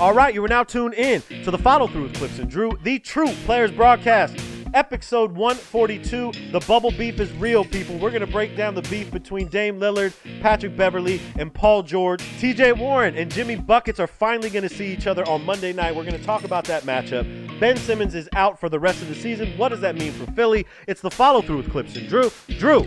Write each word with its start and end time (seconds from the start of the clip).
All 0.00 0.12
right, 0.12 0.32
you 0.32 0.44
are 0.44 0.48
now 0.48 0.62
tuned 0.62 0.94
in 0.94 1.22
to 1.42 1.50
the 1.50 1.58
follow 1.58 1.88
through 1.88 2.04
with 2.04 2.14
Clipps 2.14 2.38
and 2.38 2.48
Drew, 2.48 2.70
the 2.84 3.00
True 3.00 3.32
Players 3.44 3.72
Broadcast. 3.72 4.38
Episode 4.72 5.32
142. 5.32 6.52
The 6.52 6.60
bubble 6.60 6.92
beef 6.92 7.18
is 7.18 7.32
real, 7.32 7.64
people. 7.64 7.98
We're 7.98 8.12
going 8.12 8.20
to 8.20 8.28
break 8.28 8.56
down 8.56 8.76
the 8.76 8.82
beef 8.82 9.10
between 9.10 9.48
Dame 9.48 9.80
Lillard, 9.80 10.12
Patrick 10.40 10.76
Beverly, 10.76 11.20
and 11.36 11.52
Paul 11.52 11.82
George. 11.82 12.20
TJ 12.38 12.78
Warren 12.78 13.16
and 13.16 13.28
Jimmy 13.28 13.56
Buckets 13.56 13.98
are 13.98 14.06
finally 14.06 14.50
going 14.50 14.62
to 14.62 14.72
see 14.72 14.86
each 14.92 15.08
other 15.08 15.28
on 15.28 15.44
Monday 15.44 15.72
night. 15.72 15.96
We're 15.96 16.04
going 16.04 16.16
to 16.16 16.24
talk 16.24 16.44
about 16.44 16.62
that 16.66 16.84
matchup. 16.84 17.58
Ben 17.58 17.76
Simmons 17.76 18.14
is 18.14 18.28
out 18.34 18.60
for 18.60 18.68
the 18.68 18.78
rest 18.78 19.02
of 19.02 19.08
the 19.08 19.16
season. 19.16 19.48
What 19.58 19.70
does 19.70 19.80
that 19.80 19.96
mean 19.96 20.12
for 20.12 20.30
Philly? 20.32 20.64
It's 20.86 21.00
the 21.00 21.10
follow 21.10 21.42
through 21.42 21.56
with 21.56 21.72
Clipps 21.72 21.96
and 21.96 22.08
Drew. 22.08 22.30
Drew, 22.50 22.86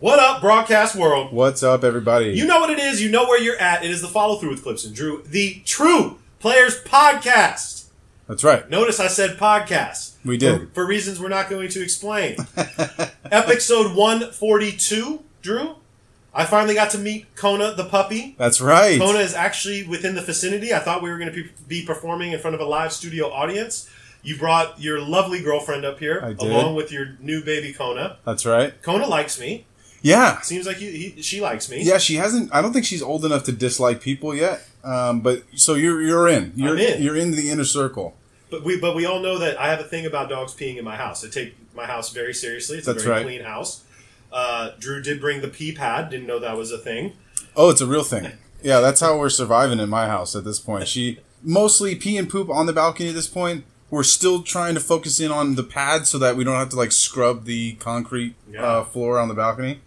What 0.00 0.20
up, 0.20 0.40
broadcast 0.40 0.94
world? 0.94 1.32
What's 1.32 1.64
up, 1.64 1.82
everybody? 1.82 2.26
You 2.26 2.46
know 2.46 2.60
what 2.60 2.70
it 2.70 2.78
is. 2.78 3.02
You 3.02 3.10
know 3.10 3.24
where 3.24 3.42
you're 3.42 3.58
at. 3.58 3.84
It 3.84 3.90
is 3.90 4.00
the 4.00 4.06
follow 4.06 4.38
through 4.38 4.50
with 4.50 4.62
Clipps 4.62 4.84
and 4.84 4.94
Drew, 4.94 5.24
the 5.26 5.60
True 5.64 6.20
Players 6.38 6.80
Podcast. 6.84 7.86
That's 8.28 8.44
right. 8.44 8.70
Notice 8.70 9.00
I 9.00 9.08
said 9.08 9.38
podcast. 9.38 10.14
We 10.24 10.36
did. 10.36 10.68
For, 10.68 10.74
for 10.74 10.86
reasons 10.86 11.18
we're 11.18 11.28
not 11.28 11.50
going 11.50 11.68
to 11.70 11.82
explain. 11.82 12.36
Episode 13.24 13.96
142, 13.96 15.24
Drew. 15.42 15.74
I 16.32 16.44
finally 16.44 16.74
got 16.74 16.90
to 16.90 16.98
meet 16.98 17.34
Kona 17.34 17.74
the 17.74 17.84
puppy. 17.84 18.36
That's 18.38 18.60
right. 18.60 19.00
Kona 19.00 19.18
is 19.18 19.34
actually 19.34 19.84
within 19.84 20.14
the 20.14 20.22
vicinity. 20.22 20.72
I 20.72 20.78
thought 20.78 21.02
we 21.02 21.10
were 21.10 21.18
going 21.18 21.32
to 21.32 21.48
be 21.66 21.84
performing 21.84 22.30
in 22.30 22.38
front 22.38 22.54
of 22.54 22.60
a 22.60 22.66
live 22.66 22.92
studio 22.92 23.32
audience. 23.32 23.90
You 24.22 24.38
brought 24.38 24.80
your 24.80 25.00
lovely 25.00 25.42
girlfriend 25.42 25.84
up 25.84 25.98
here, 25.98 26.36
along 26.38 26.76
with 26.76 26.92
your 26.92 27.16
new 27.18 27.42
baby 27.42 27.72
Kona. 27.72 28.18
That's 28.24 28.46
right. 28.46 28.80
Kona 28.80 29.08
likes 29.08 29.40
me. 29.40 29.64
Yeah. 30.08 30.40
Seems 30.40 30.66
like 30.66 30.76
he, 30.78 30.90
he, 31.10 31.22
she 31.22 31.40
likes 31.40 31.70
me. 31.70 31.82
Yeah, 31.82 31.98
she 31.98 32.14
hasn't. 32.16 32.54
I 32.54 32.62
don't 32.62 32.72
think 32.72 32.84
she's 32.86 33.02
old 33.02 33.24
enough 33.24 33.44
to 33.44 33.52
dislike 33.52 34.00
people 34.00 34.34
yet. 34.34 34.66
Um, 34.84 35.20
but 35.20 35.42
so 35.54 35.74
you're 35.74 36.00
you're 36.02 36.28
in. 36.28 36.52
You're 36.56 36.74
I'm 36.74 36.78
in. 36.78 37.02
You're 37.02 37.16
in 37.16 37.32
the 37.32 37.50
inner 37.50 37.64
circle. 37.64 38.14
But 38.50 38.64
we 38.64 38.80
but 38.80 38.94
we 38.96 39.04
all 39.06 39.20
know 39.20 39.38
that 39.38 39.58
I 39.60 39.68
have 39.68 39.80
a 39.80 39.84
thing 39.84 40.06
about 40.06 40.28
dogs 40.28 40.54
peeing 40.54 40.76
in 40.78 40.84
my 40.84 40.96
house. 40.96 41.24
I 41.24 41.28
take 41.28 41.54
my 41.74 41.84
house 41.86 42.12
very 42.12 42.32
seriously. 42.32 42.78
It's 42.78 42.86
That's 42.86 43.02
a 43.02 43.06
very 43.06 43.16
right. 43.16 43.24
clean 43.26 43.42
house. 43.42 43.84
Uh, 44.32 44.70
Drew 44.78 45.02
did 45.02 45.20
bring 45.20 45.40
the 45.42 45.48
pee 45.48 45.72
pad. 45.74 46.10
Didn't 46.10 46.26
know 46.26 46.38
that 46.38 46.56
was 46.56 46.70
a 46.72 46.78
thing. 46.78 47.14
Oh, 47.56 47.70
it's 47.70 47.80
a 47.80 47.86
real 47.86 48.04
thing. 48.04 48.32
Yeah, 48.62 48.80
that's 48.80 49.00
how 49.00 49.18
we're 49.18 49.30
surviving 49.30 49.78
in 49.80 49.88
my 49.88 50.06
house 50.06 50.34
at 50.36 50.44
this 50.44 50.58
point. 50.60 50.88
She 50.88 51.18
mostly 51.42 51.94
pee 51.94 52.16
and 52.16 52.28
poop 52.28 52.48
on 52.50 52.66
the 52.66 52.72
balcony 52.72 53.08
at 53.10 53.14
this 53.14 53.26
point. 53.28 53.64
We're 53.90 54.02
still 54.02 54.42
trying 54.42 54.74
to 54.74 54.80
focus 54.80 55.18
in 55.20 55.30
on 55.30 55.54
the 55.54 55.62
pad 55.62 56.06
so 56.06 56.18
that 56.18 56.36
we 56.36 56.44
don't 56.44 56.56
have 56.56 56.68
to 56.70 56.76
like 56.76 56.92
scrub 56.92 57.44
the 57.44 57.74
concrete 57.74 58.34
Yeah. 58.50 58.62
uh, 58.62 58.84
floor 58.84 59.18
on 59.18 59.28
the 59.28 59.34
balcony. 59.34 59.80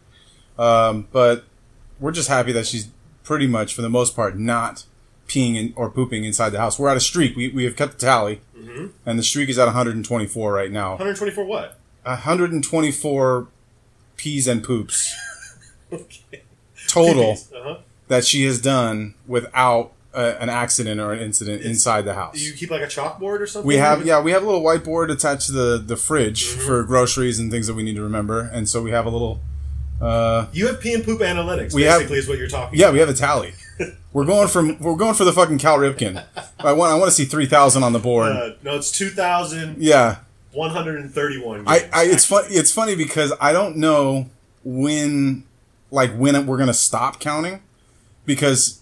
Um, 0.58 1.08
but 1.12 1.46
we're 2.00 2.12
just 2.12 2.28
happy 2.30 2.52
that 2.52 2.66
she's 2.68 2.88
pretty 3.24 3.48
much, 3.48 3.74
for 3.74 3.82
the 3.82 3.90
most 3.90 4.16
part, 4.16 4.38
not 4.38 4.86
peeing 5.28 5.56
in, 5.56 5.74
or 5.76 5.90
pooping 5.90 6.26
inside 6.26 6.50
the 6.50 6.60
house. 6.60 6.78
We're 6.80 6.90
at 6.90 6.98
a 6.98 7.02
streak. 7.02 7.36
We, 7.36 7.48
we 7.50 7.64
have 7.66 7.76
kept 7.76 7.94
the 7.94 8.06
tally, 8.06 8.42
Mm-hmm. 8.58 8.88
and 9.08 9.18
the 9.18 9.24
streak 9.24 9.50
is 9.50 9.58
at 9.58 9.66
124 9.66 10.54
right 10.54 10.72
now. 10.72 10.90
124 10.92 11.46
what? 11.46 11.80
124 12.04 13.48
peas 14.18 14.48
and 14.48 14.64
poops 14.64 15.16
Okay. 15.92 16.42
total 16.88 17.32
Uh-huh. 17.56 17.78
that 18.08 18.24
she 18.26 18.44
has 18.46 18.62
done 18.62 19.16
without 19.28 19.94
uh, 20.14 20.36
an 20.40 20.50
accident 20.50 21.00
or 21.00 21.12
an 21.14 21.20
incident 21.20 21.64
inside 21.64 22.04
the 22.06 22.14
house. 22.14 22.36
Do 22.36 22.44
you 22.44 22.54
keep 22.54 22.70
like 22.70 22.82
a 22.82 22.86
chalkboard 22.88 23.40
or 23.40 23.48
something? 23.48 23.68
We 23.68 23.78
have 23.78 24.06
yeah, 24.06 24.22
we 24.22 24.32
have 24.32 24.44
a 24.44 24.46
little 24.46 24.62
whiteboard 24.62 25.10
attached 25.12 25.48
to 25.48 25.52
the 25.54 25.78
the 25.80 25.96
fridge 25.98 26.46
Mm-hmm. 26.50 26.62
for 26.68 26.84
groceries 26.84 27.40
and 27.40 27.50
things 27.52 27.66
that 27.68 27.74
we 27.76 27.84
need 27.84 27.96
to 27.96 28.04
remember, 28.04 28.42
and 28.42 28.68
so 28.70 28.82
we 28.82 28.92
have 28.92 29.06
a 29.06 29.10
little. 29.10 29.40
Uh, 30.02 30.48
You 30.52 30.68
have 30.68 30.80
pee 30.82 30.94
and 30.94 31.04
poop 31.04 31.22
analytics. 31.22 31.74
We 31.74 31.84
have- 31.84 32.00
basically, 32.00 32.18
is 32.18 32.28
what 32.28 32.38
you're 32.40 32.48
talking. 32.48 32.80
yeah, 32.80 32.90
we 32.92 33.00
have 33.00 33.10
a 33.10 33.14
tally. 33.14 33.54
We're 34.14 34.26
going 34.26 34.48
from 34.50 34.78
we're 34.80 34.96
going 34.98 35.14
for 35.14 35.24
the 35.24 35.32
fucking 35.32 35.58
Cal 35.58 35.78
Ripken. 35.78 36.22
I 36.60 36.74
want 36.74 36.92
I 36.92 36.96
want 36.96 37.06
to 37.10 37.12
see 37.16 37.24
three 37.26 37.46
thousand 37.46 37.82
on 37.84 37.94
the 37.94 38.00
board. 38.00 38.32
Uh, 38.32 38.50
no, 38.62 38.76
it's 38.76 38.92
2,131. 38.92 39.76
yeah, 39.80 40.18
I, 41.66 41.90
I 41.94 42.04
it's 42.06 42.26
fun 42.26 42.44
it's 42.50 42.72
funny 42.74 42.96
because 42.96 43.32
I 43.40 43.54
don't 43.54 43.78
know 43.78 44.30
when 44.66 45.46
like 45.92 46.14
when 46.16 46.46
we're 46.46 46.58
gonna 46.58 46.74
stop 46.74 47.22
counting 47.22 47.62
because 48.26 48.81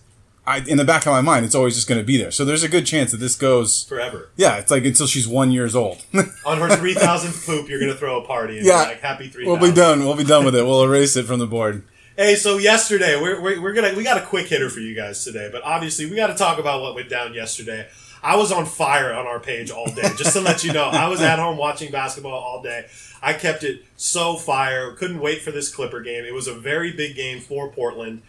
I 0.49 0.63
in 0.67 0.77
the 0.77 0.83
back 0.85 1.05
of 1.05 1.11
my 1.11 1.21
mind 1.21 1.45
it's 1.45 1.53
always 1.55 1.75
just 1.75 1.87
gonna 1.87 2.03
be 2.03 2.17
there. 2.17 2.31
So 2.31 2.43
there's 2.43 2.63
a 2.63 2.69
good 2.69 2.85
chance 2.85 3.11
that 3.11 3.17
this 3.17 3.35
goes. 3.35 3.83
forever. 3.83 4.29
Yeah, 4.35 4.57
it's 4.57 4.71
like 4.71 4.83
until 4.85 5.05
she's 5.07 5.27
one 5.27 5.51
years 5.51 5.75
old. 5.75 6.03
On 6.45 6.57
her 6.59 6.67
3,000th 6.67 7.45
poop, 7.45 7.69
you're 7.69 7.79
going 7.79 7.91
to 7.91 7.97
throw 7.97 8.21
a 8.21 8.25
party 8.25 8.57
and 8.57 8.65
Yeah. 8.65 8.77
like, 8.77 8.99
happy 9.01 9.27
3,000. 9.29 9.47
we'll 9.47 9.69
be 9.71 9.75
done. 9.75 9.99
We'll 9.99 10.15
be 10.15 10.23
done 10.23 10.43
with 10.45 10.55
it. 10.55 10.63
We'll 10.65 10.83
erase 10.83 11.15
it 11.15 11.25
from 11.25 11.39
the 11.39 11.45
board. 11.47 11.83
Hey, 12.17 12.35
so 12.35 12.57
yesterday 12.57 13.15
we're, 13.21 13.39
we're, 13.41 13.61
we're 13.61 13.73
gonna 13.73 13.93
we 13.95 14.03
got 14.03 14.17
a 14.17 14.25
quick 14.25 14.47
hitter 14.47 14.69
for 14.69 14.79
you 14.79 14.95
guys 14.95 15.23
today, 15.23 15.49
but 15.51 15.61
obviously 15.63 16.09
we 16.09 16.15
got 16.15 16.27
to 16.27 16.35
talk 16.35 16.57
about 16.59 16.81
what 16.81 16.95
went 16.95 17.09
down 17.09 17.33
yesterday. 17.33 17.87
I 18.21 18.35
was 18.35 18.51
on 18.51 18.65
fire 18.65 19.13
on 19.13 19.25
our 19.27 19.39
page 19.39 19.71
all 19.71 19.85
day, 19.85 20.09
just 20.17 20.33
to 20.33 20.41
let 20.41 20.63
you 20.65 20.73
know. 20.73 20.85
I 20.85 21.07
was 21.07 21.21
at 21.21 21.39
home 21.39 21.55
watching 21.57 21.91
basketball 21.91 22.33
all 22.33 22.61
day. 22.61 22.87
I 23.21 23.31
kept 23.33 23.63
it 23.63 23.85
so 23.95 24.35
fire. 24.35 24.91
Couldn't 24.93 25.21
wait 25.21 25.41
for 25.41 25.51
this 25.51 25.73
Clipper 25.73 26.01
game. 26.01 26.25
It 26.25 26.33
was 26.33 26.47
a 26.47 26.53
very 26.53 26.91
big 26.91 27.15
game 27.15 27.39
for 27.39 27.69
Portland. 27.71 28.21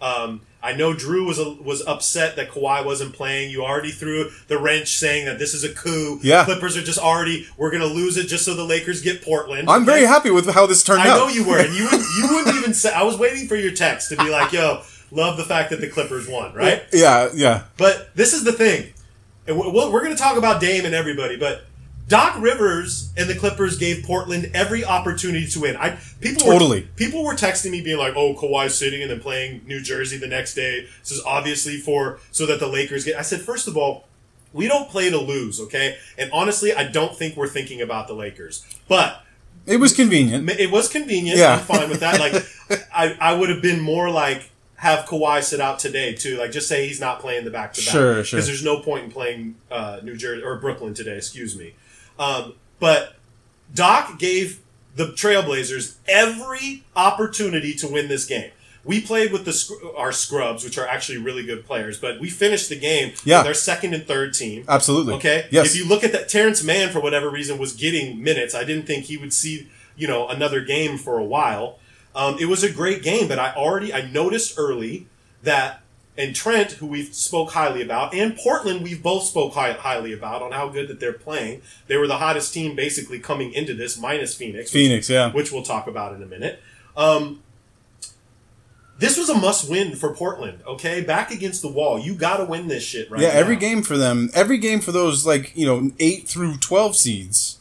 Um, 0.00 0.42
I 0.62 0.72
know 0.74 0.92
Drew 0.92 1.24
was 1.24 1.38
was 1.38 1.86
upset 1.86 2.34
that 2.36 2.50
Kawhi 2.50 2.84
wasn't 2.84 3.12
playing. 3.14 3.50
You 3.52 3.64
already 3.64 3.90
threw 3.92 4.30
the 4.48 4.58
wrench 4.58 4.96
saying 4.96 5.26
that 5.26 5.38
this 5.38 5.54
is 5.54 5.62
a 5.64 5.72
coup. 5.72 6.18
Yeah. 6.22 6.44
Clippers 6.44 6.76
are 6.76 6.82
just 6.82 6.98
already 6.98 7.46
we're 7.56 7.70
gonna 7.70 7.84
lose 7.86 8.16
it 8.16 8.26
just 8.26 8.44
so 8.44 8.54
the 8.54 8.64
Lakers 8.64 9.00
get 9.00 9.22
Portland. 9.22 9.70
I'm 9.70 9.84
very 9.84 10.00
Okay? 10.00 10.06
happy 10.08 10.30
with 10.32 10.48
how 10.50 10.66
this 10.66 10.82
turned 10.82 11.02
I 11.02 11.08
out. 11.10 11.14
I 11.14 11.18
know 11.18 11.28
you 11.28 11.44
were, 11.44 11.58
and 11.58 11.72
you 11.74 11.84
wouldn't, 11.84 12.02
you 12.18 12.28
wouldn't 12.34 12.56
even 12.56 12.74
say. 12.74 12.92
I 12.92 13.04
was 13.04 13.16
waiting 13.18 13.46
for 13.46 13.54
your 13.56 13.72
text 13.72 14.08
to 14.10 14.16
be 14.16 14.28
like, 14.30 14.52
"Yo, 14.52 14.82
love 15.12 15.36
the 15.36 15.44
fact 15.44 15.70
that 15.70 15.80
the 15.80 15.88
Clippers 15.88 16.26
won," 16.28 16.52
right? 16.54 16.82
Yeah, 16.92 17.28
yeah. 17.34 17.64
But 17.76 18.14
this 18.16 18.32
is 18.34 18.42
the 18.42 18.52
thing, 18.52 18.92
and 19.46 19.56
we- 19.56 19.68
we're 19.70 20.02
going 20.02 20.14
to 20.16 20.20
talk 20.20 20.36
about 20.36 20.60
Dame 20.60 20.84
and 20.86 20.94
everybody, 20.94 21.36
but 21.36 21.66
Doc 22.08 22.40
Rivers 22.40 23.12
and 23.16 23.28
the 23.28 23.34
Clippers 23.34 23.76
gave 23.78 24.02
Portland 24.04 24.50
every 24.54 24.84
opportunity 24.84 25.46
to 25.46 25.60
win. 25.60 25.76
I 25.76 25.98
people 26.20 26.42
Totally. 26.46 26.80
were, 26.82 26.86
people 26.96 27.22
were 27.24 27.34
texting 27.34 27.70
me 27.70 27.82
being 27.82 27.98
like, 27.98 28.14
"Oh, 28.16 28.34
Kawhi's 28.34 28.76
sitting 28.76 29.02
and 29.02 29.10
then 29.10 29.20
playing 29.20 29.62
New 29.66 29.80
Jersey 29.82 30.16
the 30.16 30.26
next 30.26 30.54
day. 30.54 30.86
This 31.00 31.12
is 31.12 31.22
obviously 31.24 31.76
for 31.76 32.18
so 32.32 32.46
that 32.46 32.58
the 32.60 32.66
Lakers 32.66 33.04
get." 33.04 33.16
I 33.16 33.22
said, 33.22 33.40
first 33.42 33.68
of 33.68 33.76
all. 33.76 34.04
We 34.54 34.66
don't 34.66 34.88
play 34.88 35.10
to 35.10 35.18
lose, 35.18 35.60
okay? 35.60 35.98
And 36.16 36.30
honestly, 36.32 36.72
I 36.72 36.84
don't 36.84 37.14
think 37.14 37.36
we're 37.36 37.48
thinking 37.48 37.82
about 37.82 38.08
the 38.08 38.14
Lakers. 38.14 38.64
But 38.88 39.22
It 39.66 39.76
was 39.76 39.92
convenient. 39.92 40.48
it 40.48 40.70
was 40.70 40.88
convenient. 40.88 41.38
Yeah. 41.38 41.56
I'm 41.56 41.60
fine 41.60 41.90
with 41.90 42.00
that. 42.00 42.18
Like, 42.18 42.86
I, 42.92 43.14
I 43.20 43.34
would 43.34 43.50
have 43.50 43.60
been 43.60 43.78
more 43.78 44.08
like 44.10 44.50
have 44.76 45.04
Kawhi 45.04 45.42
sit 45.42 45.60
out 45.60 45.78
today 45.78 46.14
too. 46.14 46.38
Like, 46.38 46.50
just 46.50 46.66
say 46.66 46.88
he's 46.88 46.98
not 46.98 47.20
playing 47.20 47.44
the 47.44 47.50
back 47.50 47.74
to 47.74 47.82
back. 47.82 47.92
Sure, 47.92 48.24
sure. 48.24 48.38
Because 48.38 48.46
there's 48.46 48.64
no 48.64 48.80
point 48.80 49.04
in 49.04 49.10
playing 49.10 49.56
uh, 49.70 50.00
New 50.02 50.16
Jersey 50.16 50.42
or 50.42 50.56
Brooklyn 50.56 50.94
today. 50.94 51.18
Excuse 51.18 51.54
me. 51.54 51.74
Um, 52.18 52.54
but 52.80 53.14
Doc 53.74 54.18
gave 54.18 54.60
the 54.96 55.06
Trailblazers 55.08 55.96
every 56.08 56.84
opportunity 56.96 57.74
to 57.74 57.88
win 57.88 58.08
this 58.08 58.24
game. 58.24 58.50
We 58.84 59.00
played 59.00 59.32
with 59.32 59.44
the 59.44 59.92
our 59.96 60.12
scrubs, 60.12 60.64
which 60.64 60.78
are 60.78 60.86
actually 60.86 61.18
really 61.18 61.44
good 61.44 61.66
players, 61.66 61.98
but 61.98 62.20
we 62.20 62.30
finished 62.30 62.68
the 62.70 62.78
game 62.78 63.12
Yeah. 63.24 63.38
with 63.40 63.48
our 63.48 63.54
second 63.54 63.92
and 63.94 64.06
third 64.06 64.32
team. 64.34 64.64
Absolutely. 64.68 65.14
Okay. 65.14 65.46
Yes. 65.50 65.66
If 65.66 65.76
you 65.76 65.86
look 65.86 66.04
at 66.04 66.12
that, 66.12 66.28
Terrence 66.28 66.62
Mann 66.64 66.90
for 66.90 67.00
whatever 67.00 67.28
reason 67.28 67.58
was 67.58 67.74
getting 67.74 68.22
minutes. 68.22 68.54
I 68.54 68.64
didn't 68.64 68.86
think 68.86 69.04
he 69.06 69.16
would 69.16 69.32
see 69.32 69.68
you 69.96 70.06
know 70.08 70.28
another 70.28 70.60
game 70.62 70.96
for 70.96 71.18
a 71.18 71.24
while. 71.24 71.78
Um, 72.14 72.36
it 72.40 72.46
was 72.46 72.62
a 72.64 72.70
great 72.70 73.02
game, 73.02 73.28
but 73.28 73.38
I 73.38 73.52
already 73.54 73.92
I 73.92 74.08
noticed 74.10 74.54
early 74.58 75.06
that 75.42 75.82
and 76.18 76.34
Trent, 76.34 76.72
who 76.72 76.86
we've 76.86 77.14
spoke 77.14 77.52
highly 77.52 77.80
about, 77.80 78.12
and 78.12 78.36
Portland, 78.36 78.82
we've 78.82 79.02
both 79.02 79.22
spoke 79.22 79.54
high, 79.54 79.72
highly 79.72 80.12
about 80.12 80.42
on 80.42 80.52
how 80.52 80.68
good 80.68 80.88
that 80.88 80.98
they're 81.00 81.12
playing. 81.14 81.62
They 81.86 81.96
were 81.96 82.06
the 82.08 82.18
hottest 82.18 82.52
team 82.52 82.74
basically 82.76 83.18
coming 83.20 83.52
into 83.54 83.72
this, 83.72 83.96
minus 83.98 84.34
Phoenix. 84.34 84.64
which- 84.64 84.72
Phoenix, 84.72 85.08
yeah. 85.08 85.32
which 85.32 85.52
we'll 85.52 85.62
talk 85.62 85.86
about 85.86 86.14
in 86.14 86.22
a 86.22 86.26
minute. 86.26 86.60
Um, 86.96 87.42
this 88.98 89.16
was 89.16 89.28
a 89.28 89.34
must 89.34 89.70
win 89.70 89.94
for 89.94 90.12
Portland. 90.12 90.58
Okay, 90.66 91.02
back 91.02 91.30
against 91.30 91.62
the 91.62 91.68
wall. 91.68 92.00
You 92.00 92.14
got 92.14 92.38
to 92.38 92.44
win 92.44 92.66
this 92.66 92.82
shit 92.82 93.08
right 93.10 93.20
Yeah, 93.20 93.28
now. 93.28 93.34
every 93.38 93.54
game 93.56 93.82
for 93.82 93.96
them, 93.96 94.28
every 94.34 94.58
game 94.58 94.80
for 94.80 94.90
those 94.90 95.24
like 95.24 95.52
you 95.56 95.66
know 95.66 95.92
eight 96.00 96.26
through 96.28 96.56
twelve 96.56 96.96
seeds 96.96 97.58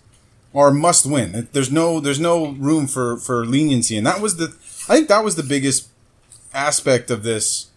are 0.55 0.71
must 0.71 1.05
win. 1.05 1.47
There's 1.51 1.71
no 1.71 1.99
there's 1.99 2.19
no 2.19 2.47
room 2.53 2.87
for 2.87 3.17
for 3.17 3.45
leniency, 3.45 3.95
and 3.97 4.07
that 4.07 4.19
was 4.19 4.37
the 4.37 4.55
I 4.89 4.95
think 4.95 5.09
that 5.09 5.23
was 5.23 5.35
the 5.35 5.43
biggest 5.43 5.89
aspect 6.55 7.11
of 7.11 7.21
this 7.21 7.67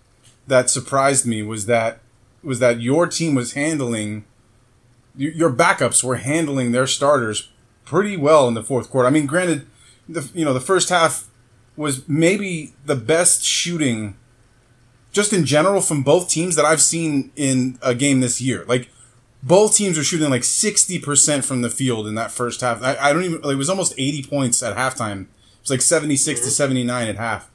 that 0.50 0.68
surprised 0.68 1.24
me 1.24 1.42
was 1.42 1.66
that 1.66 2.00
was 2.42 2.58
that 2.58 2.80
your 2.80 3.06
team 3.06 3.34
was 3.34 3.54
handling 3.54 4.24
your 5.16 5.50
backups 5.50 6.04
were 6.04 6.16
handling 6.16 6.72
their 6.72 6.86
starters 6.86 7.50
pretty 7.84 8.16
well 8.16 8.46
in 8.48 8.54
the 8.54 8.62
fourth 8.62 8.90
quarter. 8.90 9.08
I 9.08 9.10
mean, 9.10 9.26
granted, 9.26 9.66
the 10.08 10.28
you 10.34 10.44
know 10.44 10.54
the 10.54 10.60
first 10.60 10.88
half 10.88 11.28
was 11.76 12.08
maybe 12.08 12.74
the 12.84 12.94
best 12.94 13.42
shooting, 13.44 14.16
just 15.12 15.32
in 15.32 15.44
general 15.44 15.80
from 15.80 16.02
both 16.02 16.28
teams 16.28 16.56
that 16.56 16.64
I've 16.64 16.80
seen 16.80 17.32
in 17.36 17.78
a 17.82 17.94
game 17.94 18.20
this 18.20 18.40
year. 18.40 18.64
Like 18.66 18.88
both 19.42 19.74
teams 19.76 19.96
were 19.96 20.04
shooting 20.04 20.30
like 20.30 20.44
sixty 20.44 20.98
percent 20.98 21.44
from 21.44 21.62
the 21.62 21.70
field 21.70 22.06
in 22.06 22.14
that 22.14 22.30
first 22.30 22.60
half. 22.60 22.82
I, 22.82 22.96
I 22.96 23.12
don't 23.12 23.24
even. 23.24 23.40
It 23.44 23.56
was 23.56 23.70
almost 23.70 23.94
eighty 23.98 24.22
points 24.22 24.62
at 24.62 24.76
halftime. 24.76 25.22
It 25.22 25.64
was 25.64 25.70
like 25.70 25.82
76 25.82 26.40
to 26.40 26.50
seventy 26.50 26.84
nine 26.84 27.08
at 27.08 27.16
half. 27.16 27.50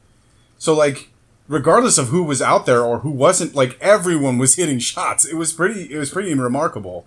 So 0.57 0.75
like 0.75 1.09
regardless 1.47 1.97
of 1.97 2.07
who 2.07 2.23
was 2.23 2.41
out 2.41 2.65
there 2.65 2.83
or 2.83 2.99
who 2.99 3.09
wasn't, 3.09 3.55
like 3.55 3.77
everyone 3.81 4.37
was 4.37 4.55
hitting 4.55 4.79
shots. 4.79 5.25
It 5.25 5.35
was 5.35 5.53
pretty. 5.53 5.93
It 5.93 5.97
was 5.97 6.09
pretty 6.09 6.33
remarkable 6.33 7.05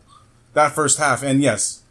that 0.55 0.73
first 0.73 0.99
half. 0.99 1.23
And 1.23 1.43
yes, 1.43 1.83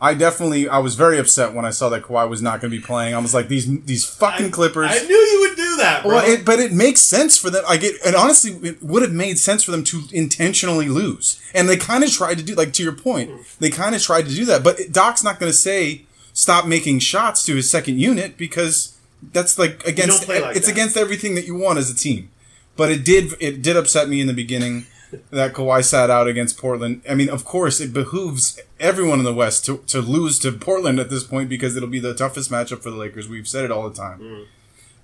I 0.00 0.14
definitely 0.14 0.68
I 0.68 0.78
was 0.78 0.94
very 0.94 1.18
upset 1.18 1.54
when 1.54 1.64
I 1.64 1.70
saw 1.70 1.88
that 1.90 2.02
Kawhi 2.02 2.28
was 2.28 2.40
not 2.40 2.60
going 2.60 2.70
to 2.70 2.76
be 2.76 2.82
playing. 2.82 3.14
I 3.14 3.18
was 3.18 3.34
like 3.34 3.48
these 3.48 3.82
these 3.82 4.04
fucking 4.04 4.50
Clippers. 4.50 4.90
I 4.90 4.98
knew 5.04 5.14
you 5.14 5.46
would 5.48 5.56
do 5.56 5.76
that, 5.76 6.02
bro. 6.02 6.16
well, 6.16 6.24
it, 6.24 6.44
but 6.44 6.58
it 6.58 6.72
makes 6.72 7.00
sense 7.00 7.36
for 7.36 7.50
them. 7.50 7.64
Like 7.64 7.82
it, 7.82 7.96
and 8.04 8.16
honestly, 8.16 8.52
it 8.68 8.82
would 8.82 9.02
have 9.02 9.12
made 9.12 9.38
sense 9.38 9.62
for 9.62 9.70
them 9.70 9.84
to 9.84 10.02
intentionally 10.12 10.88
lose. 10.88 11.40
And 11.54 11.68
they 11.68 11.76
kind 11.76 12.02
of 12.02 12.10
tried 12.10 12.38
to 12.38 12.44
do, 12.44 12.54
like 12.54 12.72
to 12.74 12.82
your 12.82 12.92
point, 12.92 13.30
they 13.58 13.70
kind 13.70 13.94
of 13.94 14.02
tried 14.02 14.26
to 14.26 14.34
do 14.34 14.44
that. 14.46 14.64
But 14.64 14.78
Doc's 14.90 15.22
not 15.22 15.38
going 15.38 15.52
to 15.52 15.56
say 15.56 16.06
stop 16.32 16.66
making 16.66 17.00
shots 17.00 17.44
to 17.44 17.56
his 17.56 17.68
second 17.68 17.98
unit 17.98 18.36
because 18.38 18.96
that's 19.22 19.58
like 19.58 19.86
against 19.86 20.28
like 20.28 20.56
it's 20.56 20.66
that. 20.66 20.72
against 20.72 20.96
everything 20.96 21.34
that 21.34 21.46
you 21.46 21.54
want 21.54 21.78
as 21.78 21.90
a 21.90 21.94
team. 21.94 22.30
But 22.76 22.90
it 22.90 23.04
did 23.04 23.34
it 23.40 23.62
did 23.62 23.76
upset 23.76 24.08
me 24.08 24.20
in 24.20 24.26
the 24.26 24.32
beginning 24.32 24.86
that 25.30 25.52
Kawhi 25.52 25.84
sat 25.84 26.10
out 26.10 26.28
against 26.28 26.58
Portland. 26.58 27.02
I 27.08 27.14
mean, 27.14 27.28
of 27.28 27.44
course, 27.44 27.80
it 27.80 27.92
behooves 27.92 28.60
everyone 28.78 29.18
in 29.18 29.24
the 29.24 29.34
West 29.34 29.64
to, 29.66 29.78
to 29.88 30.00
lose 30.00 30.38
to 30.40 30.52
Portland 30.52 30.98
at 30.98 31.10
this 31.10 31.24
point 31.24 31.48
because 31.48 31.76
it'll 31.76 31.88
be 31.88 32.00
the 32.00 32.14
toughest 32.14 32.50
matchup 32.50 32.82
for 32.82 32.90
the 32.90 32.96
Lakers. 32.96 33.28
We've 33.28 33.48
said 33.48 33.64
it 33.64 33.70
all 33.70 33.88
the 33.88 33.96
time. 33.96 34.20
Mm. 34.20 34.46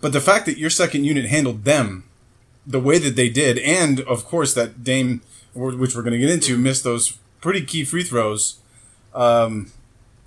But 0.01 0.13
the 0.13 0.21
fact 0.21 0.47
that 0.47 0.59
your 0.59 0.71
second 0.71 1.05
unit 1.05 1.27
handled 1.27 1.65
them 1.65 2.05
the 2.67 2.81
way 2.81 2.99
that 2.99 3.17
they 3.17 3.29
did, 3.29 3.59
and 3.59 4.01
of 4.01 4.25
course 4.25 4.55
that 4.55 4.83
Dame, 4.85 5.23
which 5.55 5.95
we're 5.95 6.03
going 6.03 6.13
to 6.13 6.19
get 6.19 6.31
into, 6.31 6.59
missed 6.59 6.85
those 6.85 7.19
pretty 7.41 7.65
key 7.65 7.85
free 7.85 8.03
throws. 8.03 8.59
Um, 9.15 9.73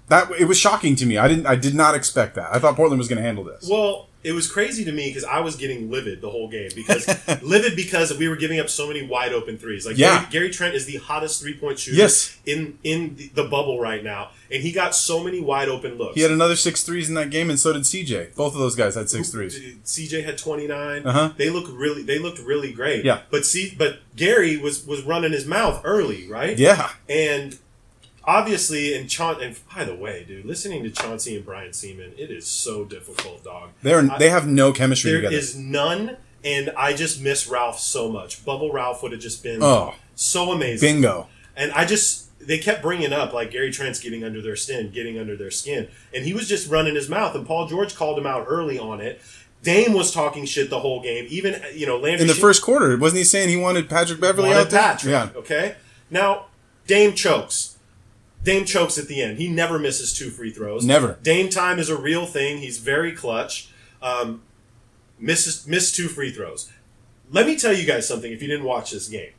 that 0.09 0.31
it 0.39 0.45
was 0.45 0.57
shocking 0.57 0.95
to 0.97 1.05
me. 1.05 1.17
I 1.17 1.27
didn't. 1.27 1.45
I 1.45 1.55
did 1.55 1.75
not 1.75 1.95
expect 1.95 2.35
that. 2.35 2.53
I 2.53 2.59
thought 2.59 2.75
Portland 2.75 2.99
was 2.99 3.07
going 3.07 3.17
to 3.17 3.23
handle 3.23 3.43
this. 3.43 3.67
Well, 3.69 4.07
it 4.21 4.33
was 4.33 4.51
crazy 4.51 4.83
to 4.83 4.91
me 4.91 5.09
because 5.09 5.23
I 5.23 5.39
was 5.39 5.55
getting 5.55 5.89
livid 5.89 6.19
the 6.19 6.29
whole 6.29 6.49
game 6.49 6.69
because 6.75 7.07
livid 7.41 7.75
because 7.77 8.17
we 8.17 8.27
were 8.27 8.35
giving 8.35 8.59
up 8.59 8.69
so 8.69 8.85
many 8.87 9.01
wide 9.07 9.31
open 9.31 9.57
threes. 9.57 9.85
Like 9.85 9.97
Yeah. 9.97 10.19
Gary, 10.21 10.27
Gary 10.31 10.49
Trent 10.49 10.75
is 10.75 10.85
the 10.85 10.97
hottest 10.97 11.41
three 11.41 11.53
point 11.57 11.79
shooter 11.79 11.95
Yes. 11.97 12.37
in 12.45 12.77
in 12.83 13.15
the, 13.33 13.43
bubble 13.49 13.79
right 13.79 14.03
now, 14.03 14.31
and 14.51 14.61
he 14.61 14.71
got 14.73 14.93
so 14.93 15.23
many 15.23 15.39
wide 15.39 15.69
open 15.69 15.97
looks. 15.97 16.15
He 16.15 16.21
had 16.21 16.31
another 16.31 16.57
six 16.57 16.83
threes 16.83 17.07
in 17.07 17.15
that 17.15 17.29
game, 17.29 17.49
and 17.49 17.57
so 17.57 17.71
did 17.71 17.83
CJ. 17.83 18.35
Both 18.35 18.53
of 18.53 18.59
those 18.59 18.75
guys 18.75 18.95
had 18.95 19.09
six 19.09 19.29
threes. 19.29 19.57
CJ 19.85 20.25
had 20.25 20.37
29. 20.37 21.05
Uh-huh. 21.05 21.31
They 21.37 21.49
look 21.49 21.67
really 21.71 22.03
they 22.03 22.19
looked 22.19 22.39
really 22.39 22.73
great. 22.73 23.05
Yeah. 23.05 23.21
But 23.31 23.45
see 23.45 23.73
but 23.77 23.99
Gary 24.17 24.57
was 24.57 24.85
was 24.85 25.01
running 25.03 25.31
his 25.31 25.45
mouth 25.45 25.81
early, 25.85 26.27
right? 26.27 26.57
Yeah, 26.59 26.89
And 27.07 27.57
obviously 28.25 28.93
and 28.93 29.09
Chaun 29.09 29.41
and 29.41 29.57
by 29.75 29.83
the 29.83 29.95
way, 29.95 30.23
dude, 30.27 30.45
listening 30.45 30.83
to 30.83 30.89
Chauncey 30.91 31.35
and 31.35 31.45
Brian 31.45 31.71
Sieman, 31.71 32.17
it 32.17 32.31
is 32.31 32.45
so 32.47 32.85
difficult, 32.85 33.43
dog. 33.43 33.69
they're 33.81 33.99
I- 34.11 34.17
they 34.17 34.29
have 34.29 34.47
no 34.47 34.71
chemistry 34.71 35.11
There 35.11 35.21
together. 35.21 35.35
is 35.37 35.55
none, 35.55 36.17
and 36.43 36.71
I 36.77 36.93
just 36.93 37.21
miss 37.21 37.47
Ralph 37.47 37.79
so 37.79 38.09
much. 38.09 38.45
Bubble 38.45 38.71
Ralph 38.71 39.01
would 39.03 39.11
have 39.11 39.21
just 39.21 39.43
been 39.43 39.61
Oh. 39.63 39.95
so 40.15 40.51
amazing. 40.51 40.87
Bingo. 40.95 41.27
And 41.55 41.71
I 41.73 41.85
just 41.85 42.25
they 42.39 42.57
kept 42.57 42.81
bringing 42.81 43.11
up 43.11 43.33
like 43.33 43.51
Gary 43.51 43.69
Trent's 43.71 43.99
getting 43.99 44.23
under 44.23 44.41
their 44.41 44.55
skin, 44.55 44.91
getting 44.91 45.19
under 45.19 45.35
their 45.35 45.51
skin, 45.51 45.89
and 46.13 46.23
he 46.25 46.33
was 46.33 46.47
just 46.47 46.69
running 46.69 46.95
his 46.95 47.09
mouth. 47.09 47.35
And 47.35 47.45
Paul 47.45 47.67
George 47.67 47.95
called 47.95 48.17
him 48.17 48.25
out 48.25 48.45
early 48.47 48.79
on 48.79 49.01
it. 49.01 49.21
Dame 49.61 49.91
was 49.93 50.13
talking 50.13 50.45
shit 50.45 50.69
the 50.69 50.79
whole 50.79 51.01
game. 51.01 51.27
Even 51.29 51.61
you 51.75 51.85
know 51.85 51.97
Landry 51.97 52.21
In 52.21 52.27
the 52.27 52.33
Sh- 52.33 52.39
first 52.39 52.61
quarter, 52.61 52.95
wasn't 52.95 53.17
he 53.17 53.23
saying 53.25 53.49
he 53.49 53.57
wanted 53.57 53.89
Patrick 53.89 54.21
Beverly 54.21 54.47
wanted 54.47 54.61
out 54.61 54.69
there? 54.69 54.81
Patrick. 54.81 55.11
Yeah. 55.11 55.29
Okay. 55.35 55.75
Now 56.09 56.45
Dame 56.87 57.13
chokes. 57.13 57.75
Dame 58.43 58.65
chokes 58.65 58.97
at 58.97 59.07
the 59.07 59.21
end. 59.21 59.37
He 59.37 59.49
never 59.49 59.77
misses 59.77 60.13
two 60.13 60.29
free 60.29 60.51
throws. 60.51 60.85
Never. 60.85 61.17
Dame 61.23 61.49
time 61.49 61.77
is 61.79 61.89
a 61.89 61.97
real 61.97 62.25
thing. 62.25 62.59
He's 62.59 62.77
very 62.77 63.11
clutch. 63.11 63.69
Um, 64.01 64.43
misses 65.19 65.67
missed 65.67 65.95
two 65.95 66.07
free 66.07 66.31
throws. 66.31 66.71
Let 67.31 67.45
me 67.45 67.57
tell 67.57 67.73
you 67.73 67.85
guys 67.85 68.07
something. 68.07 68.31
If 68.31 68.41
you 68.41 68.47
didn't 68.47 68.65
watch 68.65 68.91
this 68.91 69.07
game, 69.07 69.31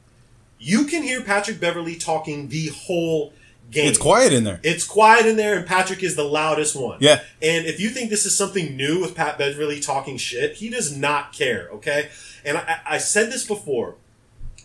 you 0.59 0.85
can 0.85 1.03
hear 1.03 1.23
Patrick 1.23 1.59
Beverly 1.59 1.97
talking 1.97 2.49
the 2.49 2.69
whole 2.69 3.33
game. 3.71 3.89
It's 3.89 3.99
quiet 3.99 4.33
in 4.33 4.45
there. 4.45 4.61
It's 4.63 4.87
quiet 4.87 5.27
in 5.27 5.37
there, 5.37 5.57
and 5.57 5.67
Patrick 5.67 6.03
is 6.03 6.15
the 6.15 6.25
loudest 6.25 6.77
one. 6.77 6.99
Yeah. 7.01 7.21
And 7.43 7.67
if 7.67 7.81
you 7.81 7.89
think 7.89 8.11
this 8.11 8.27
is 8.27 8.37
something 8.37 8.77
new 8.77 9.01
with 9.01 9.15
Pat 9.15 9.39
Beverly 9.39 9.81
talking 9.81 10.19
shit, 10.19 10.57
he 10.57 10.69
does 10.69 10.97
not 10.97 11.33
care. 11.33 11.69
Okay. 11.73 12.11
And 12.45 12.59
I, 12.59 12.81
I 12.87 12.99
said 12.99 13.33
this 13.33 13.47
before. 13.47 13.97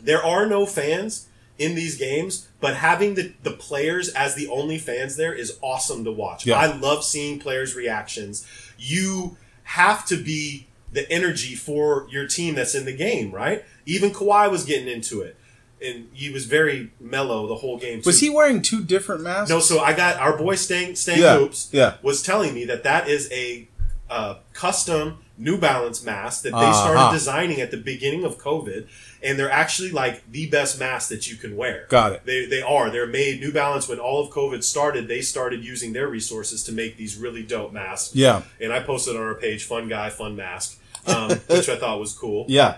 There 0.02 0.24
are 0.24 0.46
no 0.46 0.66
fans 0.66 1.28
in 1.58 1.76
these 1.76 1.98
games, 1.98 2.48
but 2.60 2.76
having 2.76 3.16
the, 3.16 3.34
the 3.44 3.52
players 3.52 4.10
as 4.10 4.36
the 4.36 4.48
only 4.48 4.78
fans 4.78 5.16
there 5.16 5.34
is 5.34 5.58
awesome 5.62 6.04
to 6.04 6.12
watch. 6.12 6.46
Yeah. 6.46 6.56
I 6.58 6.76
love 6.76 7.04
seeing 7.04 7.40
players' 7.40 7.76
reactions. 7.76 8.46
You 8.78 9.38
have 9.64 10.06
to 10.08 10.22
be 10.22 10.68
the 10.92 11.10
energy 11.12 11.56
for 11.56 12.08
your 12.10 12.28
team 12.28 12.56
that's 12.56 12.76
in 12.76 12.86
the 12.86 12.96
game, 12.96 13.32
right? 13.32 13.64
Even 13.86 14.12
Kawhi 14.12 14.50
was 14.52 14.66
getting 14.66 14.88
into 14.88 15.22
it. 15.22 15.38
And 15.82 16.08
he 16.14 16.30
was 16.30 16.46
very 16.46 16.92
mellow 17.00 17.48
the 17.48 17.56
whole 17.56 17.78
game. 17.78 18.02
Was 18.06 18.22
he 18.22 18.30
wearing 18.30 18.62
two 18.62 18.84
different 18.84 19.22
masks? 19.22 19.50
No, 19.50 19.60
so 19.60 19.80
I 19.80 19.94
got 19.94 20.18
our 20.18 20.38
boy 20.38 20.56
Stan, 20.56 20.96
Stan 20.96 21.20
Yeah, 21.20 21.38
Hoops 21.38 21.70
yeah. 21.72 21.96
was 22.02 22.24
telling 22.24 22.54
me 22.54 22.66
that 22.66 22.84
that 22.84 23.10
is 23.10 23.30
a 23.32 23.68
uh, 24.10 24.36
custom 24.54 25.20
New 25.38 25.58
Balance 25.58 26.04
mask 26.04 26.44
that 26.44 26.52
they 26.52 26.56
Uh-huh. 26.58 26.84
started 26.94 27.14
designing 27.14 27.60
at 27.60 27.70
the 27.72 27.78
beginning 27.78 28.24
of 28.24 28.38
COVID, 28.38 28.88
and 29.22 29.38
they're 29.38 29.52
actually 29.52 29.92
like 29.92 30.30
the 30.32 30.48
best 30.50 30.80
mask 30.80 31.10
that 31.10 31.30
you 31.30 31.36
can 31.36 31.58
wear. 31.58 31.86
Got 31.90 32.14
it. 32.14 32.22
They, 32.26 32.46
they 32.46 32.62
are. 32.62 32.90
They're 32.90 33.06
made 33.08 33.42
New 33.42 33.52
Balance 33.52 33.88
when 33.90 34.00
all 34.00 34.24
of 34.24 34.32
COVID 34.32 34.64
started. 34.64 35.08
They 35.08 35.22
started 35.22 35.64
using 35.64 35.92
their 35.94 36.08
resources 36.08 36.64
to 36.66 36.72
make 36.72 36.96
these 36.98 37.18
really 37.18 37.44
dope 37.44 37.74
masks. 37.74 38.16
Yeah. 38.16 38.44
and 38.62 38.72
I 38.72 38.80
posted 38.80 39.16
on 39.18 39.22
our 39.24 39.36
page, 39.36 39.66
"Fun 39.66 39.90
guy, 39.90 40.10
fun 40.10 40.36
mask," 40.38 40.80
um, 41.08 41.30
which 41.48 41.68
I 41.70 41.76
thought 41.76 42.00
was 42.00 42.14
cool. 42.14 42.46
Yeah. 42.48 42.78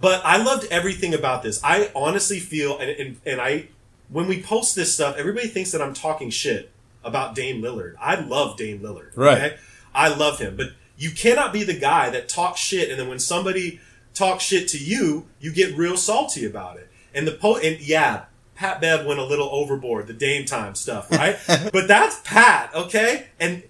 But 0.00 0.20
I 0.24 0.42
loved 0.42 0.66
everything 0.70 1.14
about 1.14 1.42
this. 1.42 1.60
I 1.62 1.90
honestly 1.94 2.40
feel, 2.40 2.76
and, 2.78 2.90
and, 2.90 3.16
and 3.24 3.40
I, 3.40 3.68
when 4.08 4.26
we 4.26 4.42
post 4.42 4.74
this 4.74 4.92
stuff, 4.92 5.16
everybody 5.16 5.46
thinks 5.46 5.70
that 5.72 5.80
I'm 5.80 5.94
talking 5.94 6.28
shit 6.30 6.72
about 7.04 7.34
Dame 7.36 7.62
Lillard. 7.62 7.94
I 8.00 8.16
love 8.16 8.56
Dame 8.56 8.80
Lillard. 8.80 9.12
Right. 9.16 9.54
I 9.94 10.08
love 10.12 10.38
him. 10.40 10.56
But 10.56 10.70
you 11.02 11.10
cannot 11.10 11.52
be 11.52 11.64
the 11.64 11.76
guy 11.76 12.10
that 12.10 12.28
talks 12.28 12.60
shit, 12.60 12.88
and 12.88 12.98
then 12.98 13.08
when 13.08 13.18
somebody 13.18 13.80
talks 14.14 14.44
shit 14.44 14.68
to 14.68 14.78
you, 14.78 15.26
you 15.40 15.52
get 15.52 15.76
real 15.76 15.96
salty 15.96 16.46
about 16.46 16.76
it. 16.76 16.88
And 17.12 17.26
the 17.26 17.32
po, 17.32 17.56
and 17.56 17.80
yeah, 17.80 18.26
Pat 18.54 18.80
Bev 18.80 19.04
went 19.04 19.18
a 19.18 19.24
little 19.24 19.48
overboard, 19.50 20.06
the 20.06 20.12
Dame 20.12 20.44
time 20.44 20.76
stuff, 20.76 21.10
right? 21.10 21.36
but 21.72 21.88
that's 21.88 22.20
Pat, 22.22 22.72
okay? 22.72 23.26
And 23.40 23.64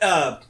uh, 0.00 0.40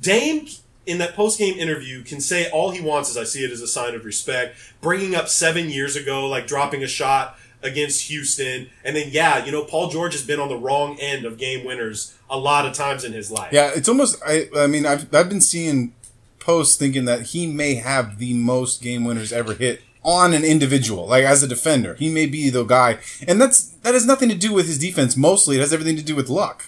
Dame 0.00 0.46
in 0.86 0.98
that 0.98 1.16
post 1.16 1.40
game 1.40 1.58
interview 1.58 2.04
can 2.04 2.20
say 2.20 2.48
all 2.50 2.70
he 2.70 2.80
wants 2.80 3.10
is 3.10 3.16
I 3.16 3.24
see 3.24 3.44
it 3.44 3.50
as 3.50 3.60
a 3.60 3.66
sign 3.66 3.96
of 3.96 4.04
respect, 4.04 4.56
bringing 4.80 5.16
up 5.16 5.28
seven 5.28 5.68
years 5.68 5.96
ago, 5.96 6.28
like 6.28 6.46
dropping 6.46 6.84
a 6.84 6.88
shot 6.88 7.36
against 7.64 8.08
Houston, 8.08 8.68
and 8.84 8.94
then 8.94 9.08
yeah, 9.10 9.44
you 9.44 9.50
know 9.50 9.64
Paul 9.64 9.90
George 9.90 10.12
has 10.12 10.24
been 10.24 10.38
on 10.38 10.48
the 10.48 10.56
wrong 10.56 10.96
end 11.00 11.24
of 11.24 11.38
game 11.38 11.64
winners 11.64 12.14
a 12.30 12.38
lot 12.38 12.66
of 12.66 12.74
times 12.74 13.02
in 13.02 13.12
his 13.12 13.30
life. 13.30 13.52
Yeah, 13.52 13.72
it's 13.74 13.88
almost. 13.88 14.22
I. 14.24 14.48
I 14.56 14.66
mean, 14.68 14.86
I've 14.86 15.12
I've 15.12 15.28
been 15.28 15.40
seeing 15.40 15.94
posts 16.38 16.76
thinking 16.76 17.06
that 17.06 17.22
he 17.28 17.46
may 17.46 17.74
have 17.74 18.18
the 18.18 18.34
most 18.34 18.82
game 18.82 19.04
winners 19.04 19.32
ever 19.32 19.54
hit 19.54 19.80
on 20.04 20.34
an 20.34 20.44
individual, 20.44 21.06
like 21.06 21.24
as 21.24 21.42
a 21.42 21.48
defender. 21.48 21.94
He 21.94 22.10
may 22.10 22.26
be 22.26 22.50
the 22.50 22.64
guy, 22.64 22.98
and 23.26 23.40
that's 23.40 23.68
that 23.82 23.94
has 23.94 24.06
nothing 24.06 24.28
to 24.28 24.36
do 24.36 24.52
with 24.52 24.66
his 24.66 24.78
defense. 24.78 25.16
Mostly, 25.16 25.56
it 25.56 25.60
has 25.60 25.72
everything 25.72 25.96
to 25.96 26.04
do 26.04 26.14
with 26.14 26.28
luck. 26.28 26.66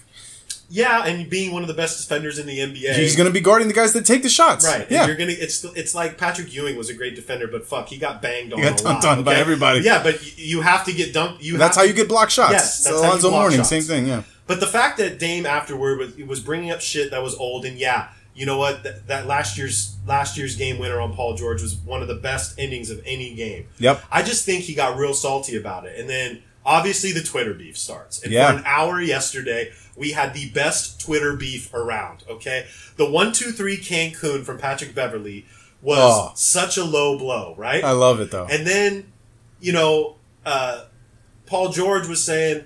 Yeah, 0.68 1.04
and 1.06 1.28
being 1.30 1.52
one 1.52 1.62
of 1.62 1.68
the 1.68 1.75
best 1.75 1.99
defenders 2.00 2.38
in 2.38 2.46
the 2.46 2.58
NBA. 2.58 2.94
He's 2.94 3.14
going 3.16 3.28
to 3.28 3.32
be 3.32 3.40
guarding 3.40 3.68
the 3.68 3.75
guys 3.75 3.92
that 3.92 4.04
take 4.04 4.23
the 4.23 4.28
shots. 4.28 4.64
Right. 4.66 4.82
and 4.82 4.90
Yeah. 4.90 5.06
You're 5.06 5.16
gonna. 5.16 5.32
It's 5.32 5.64
it's 5.64 5.94
like 5.94 6.18
Patrick 6.18 6.52
Ewing 6.52 6.76
was 6.76 6.90
a 6.90 6.94
great 6.94 7.14
defender, 7.14 7.46
but 7.46 7.64
fuck, 7.66 7.88
he 7.88 7.99
got 7.99 8.20
banged 8.20 8.52
on. 8.52 8.58
He 8.58 8.64
got 8.64 8.80
a 8.80 8.85
lot, 8.85 9.02
dunked 9.02 9.18
on 9.18 9.25
by 9.25 9.35
everybody. 9.37 9.80
Yeah, 9.80 10.02
but 10.02 10.37
you 10.38 10.62
have 10.62 10.85
to 10.87 10.92
get 10.92 11.14
dunked. 11.14 11.42
You. 11.42 11.56
That's 11.56 11.76
have 11.76 11.82
how 11.82 11.82
to- 11.82 11.88
you 11.88 11.94
get 11.94 12.08
block 12.08 12.30
shots. 12.30 12.52
Yes, 12.52 12.85
that's 12.85 12.96
how 12.96 13.02
you 13.02 13.08
Alonzo 13.11 13.28
block 13.30 13.40
Mourning, 13.42 13.58
shots. 13.58 13.68
same 13.68 13.82
thing. 13.82 14.06
Yeah. 14.06 14.23
But 14.46 14.61
the 14.61 14.66
fact 14.66 14.99
that 14.99 15.18
Dame 15.18 15.44
afterward 15.46 15.99
was, 15.99 16.16
was 16.18 16.40
bringing 16.40 16.70
up 16.70 16.80
shit 16.80 17.11
that 17.11 17.23
was 17.23 17.35
old, 17.37 17.64
and 17.64 17.76
yeah, 17.76 18.08
you 18.35 18.46
know 18.46 18.58
what? 18.58 18.82
That, 18.85 19.06
that 19.08 19.26
last 19.26 19.56
year's 19.58 19.96
last 20.06 20.37
year's 20.37 20.56
game 20.56 20.78
winner 20.78 21.00
on 21.00 21.14
Paul 21.14 21.35
George 21.37 21.62
was 21.62 21.75
one 21.76 22.02
of 22.02 22.08
the 22.08 22.14
best 22.14 22.58
endings 22.58 22.90
of 22.90 23.00
any 23.06 23.35
game. 23.35 23.66
Yep. 23.78 24.02
I 24.11 24.23
just 24.23 24.44
think 24.44 24.64
he 24.64 24.75
got 24.75 24.96
real 24.99 25.14
salty 25.14 25.56
about 25.56 25.85
it, 25.87 25.99
and 25.99 26.08
then 26.08 26.42
obviously 26.66 27.12
the 27.12 27.23
Twitter 27.23 27.54
beef 27.54 27.78
starts. 27.78 28.23
And 28.23 28.30
Yeah. 28.32 28.50
for 28.50 28.58
an 28.58 28.64
hour 28.66 29.00
yesterday, 29.00 29.73
we 29.96 30.11
had 30.12 30.35
the 30.35 30.50
best 30.50 31.00
Twitter 31.00 31.35
beef 31.37 31.73
around. 31.73 32.25
Okay, 32.28 32.66
the 32.96 33.08
one 33.08 33.32
two 33.32 33.52
three 33.52 33.78
Cancun 33.78 34.44
from 34.44 34.58
Patrick 34.58 34.94
Beverly 34.94 35.46
was 35.80 35.99
Oh. 36.00 36.32
such 36.35 36.76
a 36.76 36.85
low 36.85 37.16
blow, 37.16 37.54
right? 37.56 37.82
I 37.85 37.92
love 37.92 38.20
it 38.20 38.30
though. 38.30 38.46
And 38.50 38.66
then, 38.66 39.12
you 39.61 39.73
know, 39.73 40.16
uh, 40.44 40.85
Paul 41.46 41.70
George 41.70 42.08
was 42.08 42.23
saying, 42.23 42.64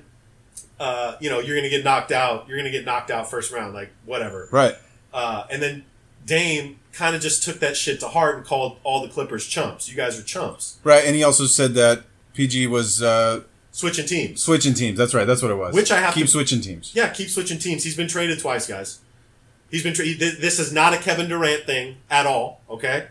uh, 0.79 1.17
you 1.21 1.29
know, 1.29 1.39
you're 1.41 1.55
going 1.57 1.69
to 1.69 1.77
get 1.77 1.85
knocked 1.85 2.11
out. 2.13 2.47
You're 2.49 2.57
going 2.57 2.71
to 2.71 2.77
get 2.77 2.87
knocked 2.87 3.11
out 3.11 3.31
first 3.31 3.53
round, 3.53 3.75
like 3.75 3.91
whatever. 4.07 4.49
Right. 4.51 4.75
Uh, 5.13 5.45
and 5.51 5.63
then 5.63 5.85
Dame 6.25 6.79
kind 6.93 7.15
of 7.15 7.21
just 7.21 7.43
took 7.43 7.61
that 7.61 7.77
shit 7.77 8.01
to 8.01 8.09
heart 8.09 8.37
and 8.37 8.45
called 8.47 8.79
all 8.83 9.03
the 9.03 9.09
Clippers 9.09 9.47
chumps. 9.47 9.89
You 9.91 9.97
guys 9.97 10.19
are 10.19 10.23
chumps. 10.23 10.79
Right. 10.83 11.05
And 11.05 11.15
he 11.15 11.23
also 11.23 11.45
said 11.45 11.75
that 11.75 12.05
PG 12.33 12.67
was 12.69 13.03
uh, 13.03 13.43
Switching 13.73 14.07
teams. 14.07 14.43
switching 14.43 14.75
teams. 14.75 14.99
That's 14.99 15.15
right. 15.15 15.27
That's 15.27 15.43
what 15.43 15.51
it 15.51 15.55
was. 15.57 15.75
Which 15.75 15.93
I 15.93 16.01
have 16.01 16.15
keep 16.15 16.27
to- 16.27 16.31
switching 16.33 16.61
teams. 16.61 16.91
Yeah, 16.95 17.09
keep 17.11 17.29
switching 17.31 17.59
teams. 17.59 17.85
He's 17.85 17.97
been 17.97 18.09
traded 18.09 18.41
twice, 18.41 18.67
guys. 18.67 18.99
He's 19.71 19.83
been 19.85 19.95
traded. 19.95 20.41
This 20.41 20.59
is 20.59 20.73
not 20.73 20.93
a 20.93 20.99
Kevin 20.99 21.29
Durant 21.29 21.65
thing 21.67 21.97
at 22.11 22.27
all. 22.27 22.63
Okay, 22.69 23.07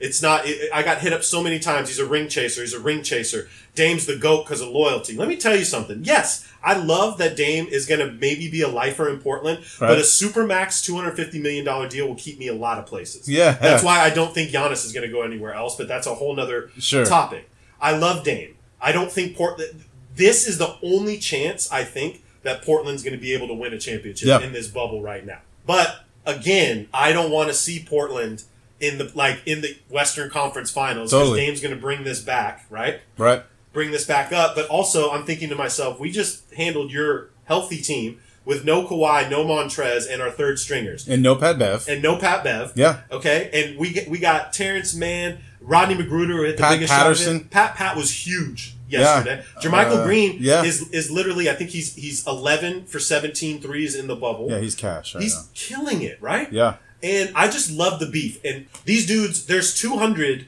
it's 0.00 0.22
not. 0.22 0.46
It, 0.46 0.70
I 0.72 0.82
got 0.82 0.98
hit 1.00 1.12
up 1.12 1.22
so 1.22 1.42
many 1.42 1.58
times. 1.58 1.88
He's 1.88 1.98
a 1.98 2.06
ring 2.06 2.28
chaser. 2.28 2.62
He's 2.62 2.72
a 2.72 2.80
ring 2.80 3.02
chaser. 3.02 3.48
Dame's 3.74 4.06
the 4.06 4.16
goat 4.16 4.44
because 4.46 4.62
of 4.62 4.68
loyalty. 4.70 5.14
Let 5.14 5.28
me 5.28 5.36
tell 5.36 5.54
you 5.54 5.64
something. 5.64 6.00
Yes, 6.04 6.50
I 6.64 6.78
love 6.78 7.18
that 7.18 7.36
Dame 7.36 7.66
is 7.66 7.84
going 7.84 8.00
to 8.00 8.10
maybe 8.10 8.50
be 8.50 8.62
a 8.62 8.68
lifer 8.68 9.10
in 9.10 9.20
Portland, 9.20 9.62
but 9.78 9.90
Right. 9.90 9.98
a 9.98 10.02
supermax 10.02 10.82
two 10.82 10.96
hundred 10.96 11.16
fifty 11.16 11.38
million 11.38 11.66
dollar 11.66 11.86
deal 11.86 12.08
will 12.08 12.14
keep 12.16 12.38
me 12.38 12.48
a 12.48 12.54
lot 12.54 12.78
of 12.78 12.86
places. 12.86 13.28
Yeah. 13.28 13.52
that's 13.52 13.84
why 13.84 14.00
I 14.00 14.08
don't 14.08 14.32
think 14.32 14.50
Giannis 14.52 14.86
is 14.86 14.92
going 14.94 15.06
to 15.06 15.12
go 15.12 15.20
anywhere 15.20 15.52
else. 15.52 15.76
But 15.76 15.86
that's 15.86 16.06
a 16.06 16.14
whole 16.14 16.34
nother 16.34 16.70
Sure. 16.78 17.04
topic. 17.04 17.50
I 17.78 17.94
love 17.94 18.24
Dame. 18.24 18.54
I 18.80 18.92
don't 18.92 19.12
think 19.12 19.36
Portland. 19.36 19.84
This 20.18 20.46
is 20.46 20.58
the 20.58 20.76
only 20.82 21.16
chance 21.18 21.70
I 21.72 21.84
think 21.84 22.22
that 22.42 22.62
Portland's 22.62 23.02
going 23.02 23.14
to 23.14 23.20
be 23.20 23.32
able 23.34 23.48
to 23.48 23.54
win 23.54 23.72
a 23.72 23.78
championship 23.78 24.26
Yeah. 24.28 24.40
in 24.40 24.52
this 24.52 24.68
bubble 24.68 25.00
right 25.02 25.24
now. 25.24 25.38
But 25.66 26.04
again, 26.26 26.88
I 26.92 27.12
don't 27.12 27.30
want 27.30 27.48
to 27.48 27.54
see 27.54 27.84
Portland 27.88 28.44
in 28.80 28.98
the 28.98 29.10
like 29.14 29.40
in 29.46 29.60
the 29.60 29.76
Western 29.90 30.30
Conference 30.30 30.70
Finals 30.70 31.10
because 31.10 31.22
Totally. 31.28 31.40
Dame's 31.40 31.60
going 31.60 31.74
to 31.74 31.80
bring 31.80 32.04
this 32.04 32.20
back, 32.20 32.64
right? 32.70 33.00
Right. 33.16 33.42
Bring 33.72 33.90
this 33.90 34.04
back 34.04 34.32
up. 34.32 34.54
But 34.54 34.66
also, 34.68 35.10
I'm 35.10 35.24
thinking 35.24 35.48
to 35.48 35.56
myself, 35.56 35.98
we 35.98 36.10
just 36.10 36.52
handled 36.54 36.90
your 36.92 37.30
healthy 37.44 37.78
team 37.78 38.20
with 38.44 38.64
no 38.64 38.86
Kawhi, 38.86 39.28
no 39.30 39.44
Montrez, 39.44 40.10
and 40.10 40.22
our 40.22 40.30
third 40.30 40.58
stringers, 40.58 41.06
And 41.06 41.22
no 41.22 41.34
Pat 41.36 41.58
Bev. 41.58 41.86
and 41.88 42.02
no 42.02 42.16
Pat 42.16 42.42
Bev. 42.44 42.72
Yeah. 42.76 43.00
Okay, 43.10 43.50
and 43.52 43.78
we 43.78 43.92
get, 43.92 44.08
we 44.08 44.18
got 44.18 44.54
Terrence 44.54 44.94
Mann, 44.94 45.38
Rodney 45.60 45.94
McGruder 45.96 46.46
hit 46.46 46.56
the 46.56 46.62
Pat 46.62 46.72
biggest 46.72 46.92
shot 46.92 47.02
Patterson. 47.02 47.36
it. 47.36 47.50
Pat 47.50 47.74
Pat 47.74 47.94
was 47.96 48.26
huge 48.26 48.74
yesterday. 48.88 49.44
JaMychal 49.62 49.98
Uh, 49.98 50.04
Green 50.04 50.36
yeah. 50.40 50.62
is 50.64 50.88
is 50.90 51.10
literally 51.10 51.48
I 51.50 51.54
think 51.54 51.70
he's 51.70 51.94
he's 51.94 52.26
11 52.26 52.86
for 52.86 52.98
17 52.98 53.60
threes 53.60 53.94
in 53.94 54.06
the 54.06 54.16
bubble. 54.16 54.48
Yeah, 54.50 54.58
he's 54.60 54.74
cash 54.74 55.14
right 55.14 55.22
he's 55.22 55.34
now. 55.36 55.42
killing 55.54 56.02
it, 56.02 56.20
right? 56.22 56.52
Yeah. 56.52 56.74
And 57.02 57.30
I 57.36 57.46
just 57.48 57.70
love 57.70 58.00
the 58.00 58.06
beef. 58.06 58.40
And 58.44 58.66
these 58.84 59.06
dudes, 59.06 59.46
there's 59.46 59.72
200, 59.78 60.46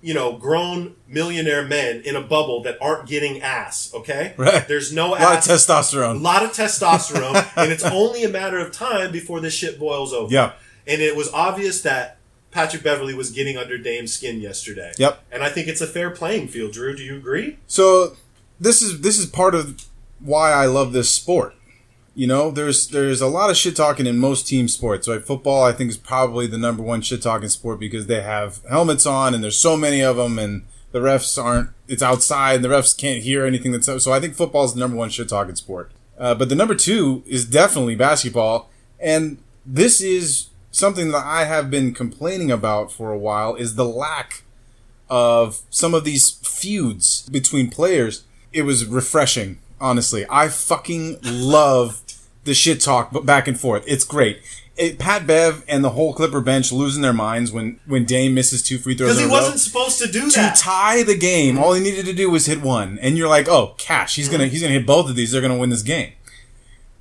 you 0.00 0.14
know, 0.14 0.32
grown 0.38 0.94
millionaire 1.06 1.62
men 1.66 2.00
in 2.06 2.16
a 2.16 2.22
bubble 2.22 2.62
that 2.62 2.78
aren't 2.80 3.06
getting 3.08 3.42
ass. 3.42 3.92
Okay, 3.92 4.32
Right. 4.38 4.66
There's 4.66 4.92
no 4.94 5.08
A 5.08 5.18
lot 5.18 5.46
of 5.46 5.50
ass. 5.50 5.92
a 5.94 6.14
lot 6.14 6.42
of 6.44 6.52
testosterone, 6.52 7.46
and 7.56 7.70
it's 7.72 7.84
only 7.84 8.24
a 8.24 8.28
matter 8.28 8.58
of 8.58 8.72
time 8.72 9.10
before 9.12 9.40
this 9.40 9.52
shit 9.54 9.78
boils 9.78 10.12
over. 10.14 10.32
Yeah. 10.32 10.52
And 10.86 11.02
it 11.02 11.14
was 11.16 11.28
obvious 11.34 11.82
that 11.82 12.17
Patrick 12.50 12.82
Beverly 12.82 13.14
was 13.14 13.30
getting 13.30 13.56
under 13.56 13.78
Dame's 13.78 14.12
skin 14.12 14.40
yesterday. 14.40 14.92
Yep. 14.98 15.22
And 15.30 15.42
I 15.42 15.50
think 15.50 15.68
it's 15.68 15.80
a 15.80 15.86
fair 15.86 16.10
playing 16.10 16.48
field, 16.48 16.72
Drew. 16.72 16.96
Do 16.96 17.02
you 17.02 17.16
agree? 17.16 17.58
So 17.66 18.16
this 18.58 18.82
is 18.82 19.00
this 19.02 19.18
is 19.18 19.26
part 19.26 19.54
of 19.54 19.86
why 20.20 20.52
I 20.52 20.66
love 20.66 20.92
this 20.92 21.10
sport. 21.10 21.54
You 22.14 22.26
know, 22.26 22.50
there's 22.50 22.88
there's 22.88 23.20
a 23.20 23.28
lot 23.28 23.50
of 23.50 23.56
shit 23.56 23.76
talking 23.76 24.06
in 24.06 24.18
most 24.18 24.48
team 24.48 24.66
sports. 24.66 25.06
Right, 25.06 25.22
football 25.22 25.62
I 25.62 25.72
think 25.72 25.90
is 25.90 25.96
probably 25.96 26.46
the 26.46 26.58
number 26.58 26.82
one 26.82 27.02
shit 27.02 27.22
talking 27.22 27.48
sport 27.48 27.78
because 27.78 28.06
they 28.06 28.22
have 28.22 28.60
helmets 28.68 29.06
on 29.06 29.34
and 29.34 29.44
there's 29.44 29.58
so 29.58 29.76
many 29.76 30.02
of 30.02 30.16
them 30.16 30.38
and 30.38 30.64
the 30.92 31.00
refs 31.00 31.42
aren't. 31.42 31.70
It's 31.86 32.02
outside. 32.02 32.56
And 32.56 32.64
the 32.64 32.68
refs 32.68 32.96
can't 32.96 33.22
hear 33.22 33.44
anything 33.44 33.72
that's 33.72 33.86
so. 33.86 34.12
I 34.12 34.20
think 34.20 34.34
football 34.34 34.64
is 34.64 34.74
the 34.74 34.80
number 34.80 34.96
one 34.96 35.10
shit 35.10 35.28
talking 35.28 35.54
sport. 35.54 35.92
Uh, 36.18 36.34
but 36.34 36.48
the 36.48 36.56
number 36.56 36.74
two 36.74 37.22
is 37.26 37.44
definitely 37.44 37.94
basketball, 37.94 38.68
and 38.98 39.38
this 39.64 40.00
is 40.00 40.48
something 40.78 41.10
that 41.10 41.24
I 41.24 41.44
have 41.44 41.70
been 41.70 41.92
complaining 41.92 42.50
about 42.50 42.90
for 42.92 43.12
a 43.12 43.18
while. 43.18 43.54
Is 43.54 43.74
the 43.74 43.84
lack 43.84 44.42
of 45.10 45.60
some 45.70 45.94
of 45.94 46.04
these 46.04 46.30
feuds 46.42 47.28
between 47.30 47.70
players. 47.70 48.24
It 48.52 48.62
was 48.62 48.84
refreshing, 48.86 49.58
honestly. 49.80 50.24
I 50.28 50.48
fucking 50.48 51.18
love 51.22 52.00
the 52.44 52.54
shit 52.54 52.80
talk 52.80 53.24
back 53.24 53.48
and 53.48 53.58
forth. 53.58 53.84
It's 53.86 54.04
great. 54.04 54.40
It, 54.76 54.98
Pat 54.98 55.26
Bev 55.26 55.64
and 55.66 55.82
the 55.82 55.90
whole 55.90 56.14
Clipper 56.14 56.40
bench 56.40 56.70
losing 56.70 57.02
their 57.02 57.12
minds 57.12 57.50
when 57.50 57.80
when 57.86 58.04
Dame 58.04 58.32
misses 58.34 58.62
two 58.62 58.78
free 58.78 58.94
throws 58.96 59.10
Because 59.16 59.18
he 59.18 59.26
row. 59.26 59.32
wasn't 59.32 59.58
supposed 59.58 59.98
to 59.98 60.06
do 60.06 60.30
to 60.30 60.36
that. 60.36 60.54
To 60.54 60.62
tie 60.62 61.02
the 61.02 61.16
game, 61.16 61.58
all 61.58 61.72
he 61.72 61.82
needed 61.82 62.06
to 62.06 62.12
do 62.12 62.30
was 62.30 62.46
hit 62.46 62.62
one, 62.62 62.96
and 63.02 63.18
you're 63.18 63.28
like, 63.28 63.48
"Oh, 63.48 63.74
cash! 63.76 64.14
He's 64.14 64.28
gonna 64.28 64.46
he's 64.46 64.62
gonna 64.62 64.74
hit 64.74 64.86
both 64.86 65.10
of 65.10 65.16
these. 65.16 65.32
They're 65.32 65.42
gonna 65.42 65.58
win 65.58 65.70
this 65.70 65.82
game." 65.82 66.12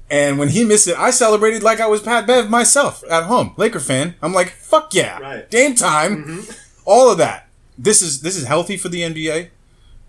And 0.10 0.40
when 0.40 0.50
he 0.50 0.64
missed 0.64 0.88
it, 0.88 0.98
I 0.98 1.10
celebrated 1.10 1.64
like 1.64 1.80
I 1.82 1.88
was 1.88 2.02
Pat 2.02 2.26
Bev 2.26 2.50
myself 2.50 3.04
at 3.10 3.24
home, 3.26 3.54
Laker 3.58 3.80
fan. 3.82 4.16
I'm 4.22 4.34
like, 4.34 4.52
"Fuck 4.52 4.94
yeah, 4.94 5.20
Right. 5.20 5.50
game 5.52 5.76
time!" 5.76 6.46
All 6.86 7.12
of 7.12 7.18
that. 7.18 7.50
This 7.78 8.02
is 8.02 8.22
this 8.22 8.38
is 8.38 8.46
healthy 8.48 8.78
for 8.78 8.88
the 8.90 9.02
NBA. 9.02 9.50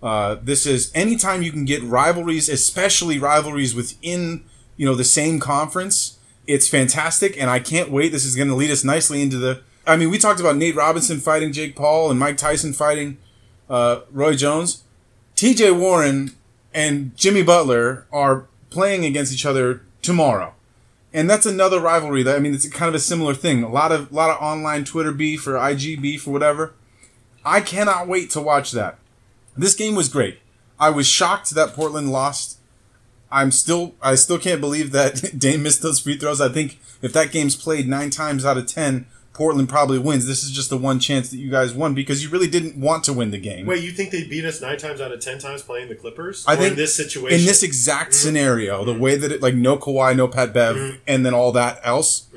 Uh, 0.01 0.37
this 0.41 0.65
is 0.65 0.89
anytime 0.95 1.41
you 1.41 1.51
can 1.51 1.65
get 1.65 1.83
rivalries, 1.83 2.47
especially 2.47 3.19
rivalries 3.19 3.75
within 3.75 4.43
you 4.77 4.85
know 4.85 4.95
the 4.95 5.03
same 5.03 5.39
conference. 5.39 6.17
It's 6.47 6.67
fantastic, 6.67 7.39
and 7.39 7.49
I 7.49 7.59
can't 7.59 7.91
wait. 7.91 8.11
This 8.13 8.23
is 8.25 8.35
going 8.35 8.47
to 8.47 8.55
lead 8.55 8.71
us 8.71 8.83
nicely 8.85 9.21
into 9.21 9.37
the. 9.37 9.61
I 9.85 9.97
mean, 9.97 10.09
we 10.09 10.17
talked 10.17 10.39
about 10.39 10.55
Nate 10.55 10.75
Robinson 10.75 11.19
fighting 11.19 11.51
Jake 11.51 11.75
Paul 11.75 12.09
and 12.09 12.17
Mike 12.19 12.37
Tyson 12.37 12.71
fighting 12.73 13.17
uh, 13.69 14.01
Roy 14.11 14.35
Jones. 14.35 14.83
T.J. 15.35 15.71
Warren 15.71 16.31
and 16.73 17.15
Jimmy 17.17 17.43
Butler 17.43 18.05
are 18.11 18.45
playing 18.69 19.03
against 19.05 19.33
each 19.33 19.45
other 19.45 19.81
tomorrow, 20.01 20.53
and 21.13 21.29
that's 21.29 21.45
another 21.45 21.79
rivalry. 21.79 22.23
That 22.23 22.35
I 22.35 22.39
mean, 22.39 22.53
it's 22.53 22.67
kind 22.69 22.89
of 22.89 22.95
a 22.95 22.99
similar 22.99 23.33
thing. 23.33 23.63
A 23.63 23.69
lot 23.69 23.91
of 23.91 24.11
a 24.11 24.15
lot 24.15 24.29
of 24.29 24.41
online 24.41 24.85
Twitter 24.85 25.11
beef 25.11 25.47
or 25.47 25.57
IG 25.57 26.01
beef 26.01 26.27
or 26.27 26.31
whatever. 26.31 26.73
I 27.45 27.61
cannot 27.61 28.07
wait 28.07 28.29
to 28.31 28.41
watch 28.41 28.71
that. 28.71 28.99
This 29.57 29.73
game 29.73 29.95
was 29.95 30.09
great. 30.09 30.39
I 30.79 30.89
was 30.89 31.07
shocked 31.07 31.51
that 31.51 31.73
Portland 31.73 32.11
lost. 32.11 32.59
I'm 33.31 33.51
still, 33.51 33.93
I 34.01 34.15
still 34.15 34.39
can't 34.39 34.61
believe 34.61 34.91
that 34.91 35.37
Dame 35.37 35.63
missed 35.63 35.81
those 35.81 35.99
free 35.99 36.17
throws. 36.17 36.41
I 36.41 36.49
think 36.49 36.79
if 37.01 37.13
that 37.13 37.31
game's 37.31 37.55
played 37.55 37.87
nine 37.87 38.09
times 38.09 38.45
out 38.45 38.57
of 38.57 38.67
ten, 38.67 39.05
Portland 39.39 39.69
probably 39.69 39.97
wins. 39.97 40.27
This 40.27 40.43
is 40.43 40.51
just 40.51 40.69
the 40.69 40.75
one 40.75 40.99
chance 40.99 41.29
that 41.29 41.37
you 41.37 41.49
guys 41.49 41.73
won 41.73 41.93
because 41.93 42.21
you 42.21 42.29
really 42.29 42.49
didn't 42.49 42.75
want 42.75 43.05
to 43.05 43.13
win 43.13 43.31
the 43.31 43.37
game. 43.37 43.65
Wait, 43.65 43.81
you 43.81 43.91
think 43.93 44.11
they 44.11 44.27
beat 44.27 44.43
us 44.43 44.59
nine 44.59 44.77
times 44.77 44.99
out 44.99 45.13
of 45.13 45.21
ten 45.21 45.39
times 45.39 45.61
playing 45.61 45.87
the 45.87 45.95
Clippers? 45.95 46.43
I 46.45 46.55
Or 46.55 46.57
think 46.57 46.71
in 46.71 46.75
this 46.75 46.93
situation, 46.93 47.39
in 47.39 47.45
this 47.45 47.63
exact 47.63 48.11
mm-hmm. 48.11 48.27
scenario, 48.27 48.83
the 48.83 48.91
mm-hmm. 48.91 49.01
way 49.01 49.15
that 49.15 49.31
it 49.31 49.41
like 49.41 49.55
no 49.55 49.77
Kawhi, 49.77 50.13
no 50.13 50.27
Pat 50.27 50.51
Bev, 50.51 50.75
mm-hmm. 50.75 50.97
and 51.07 51.25
then 51.25 51.33
all 51.33 51.53
that 51.53 51.79
else, 51.85 52.27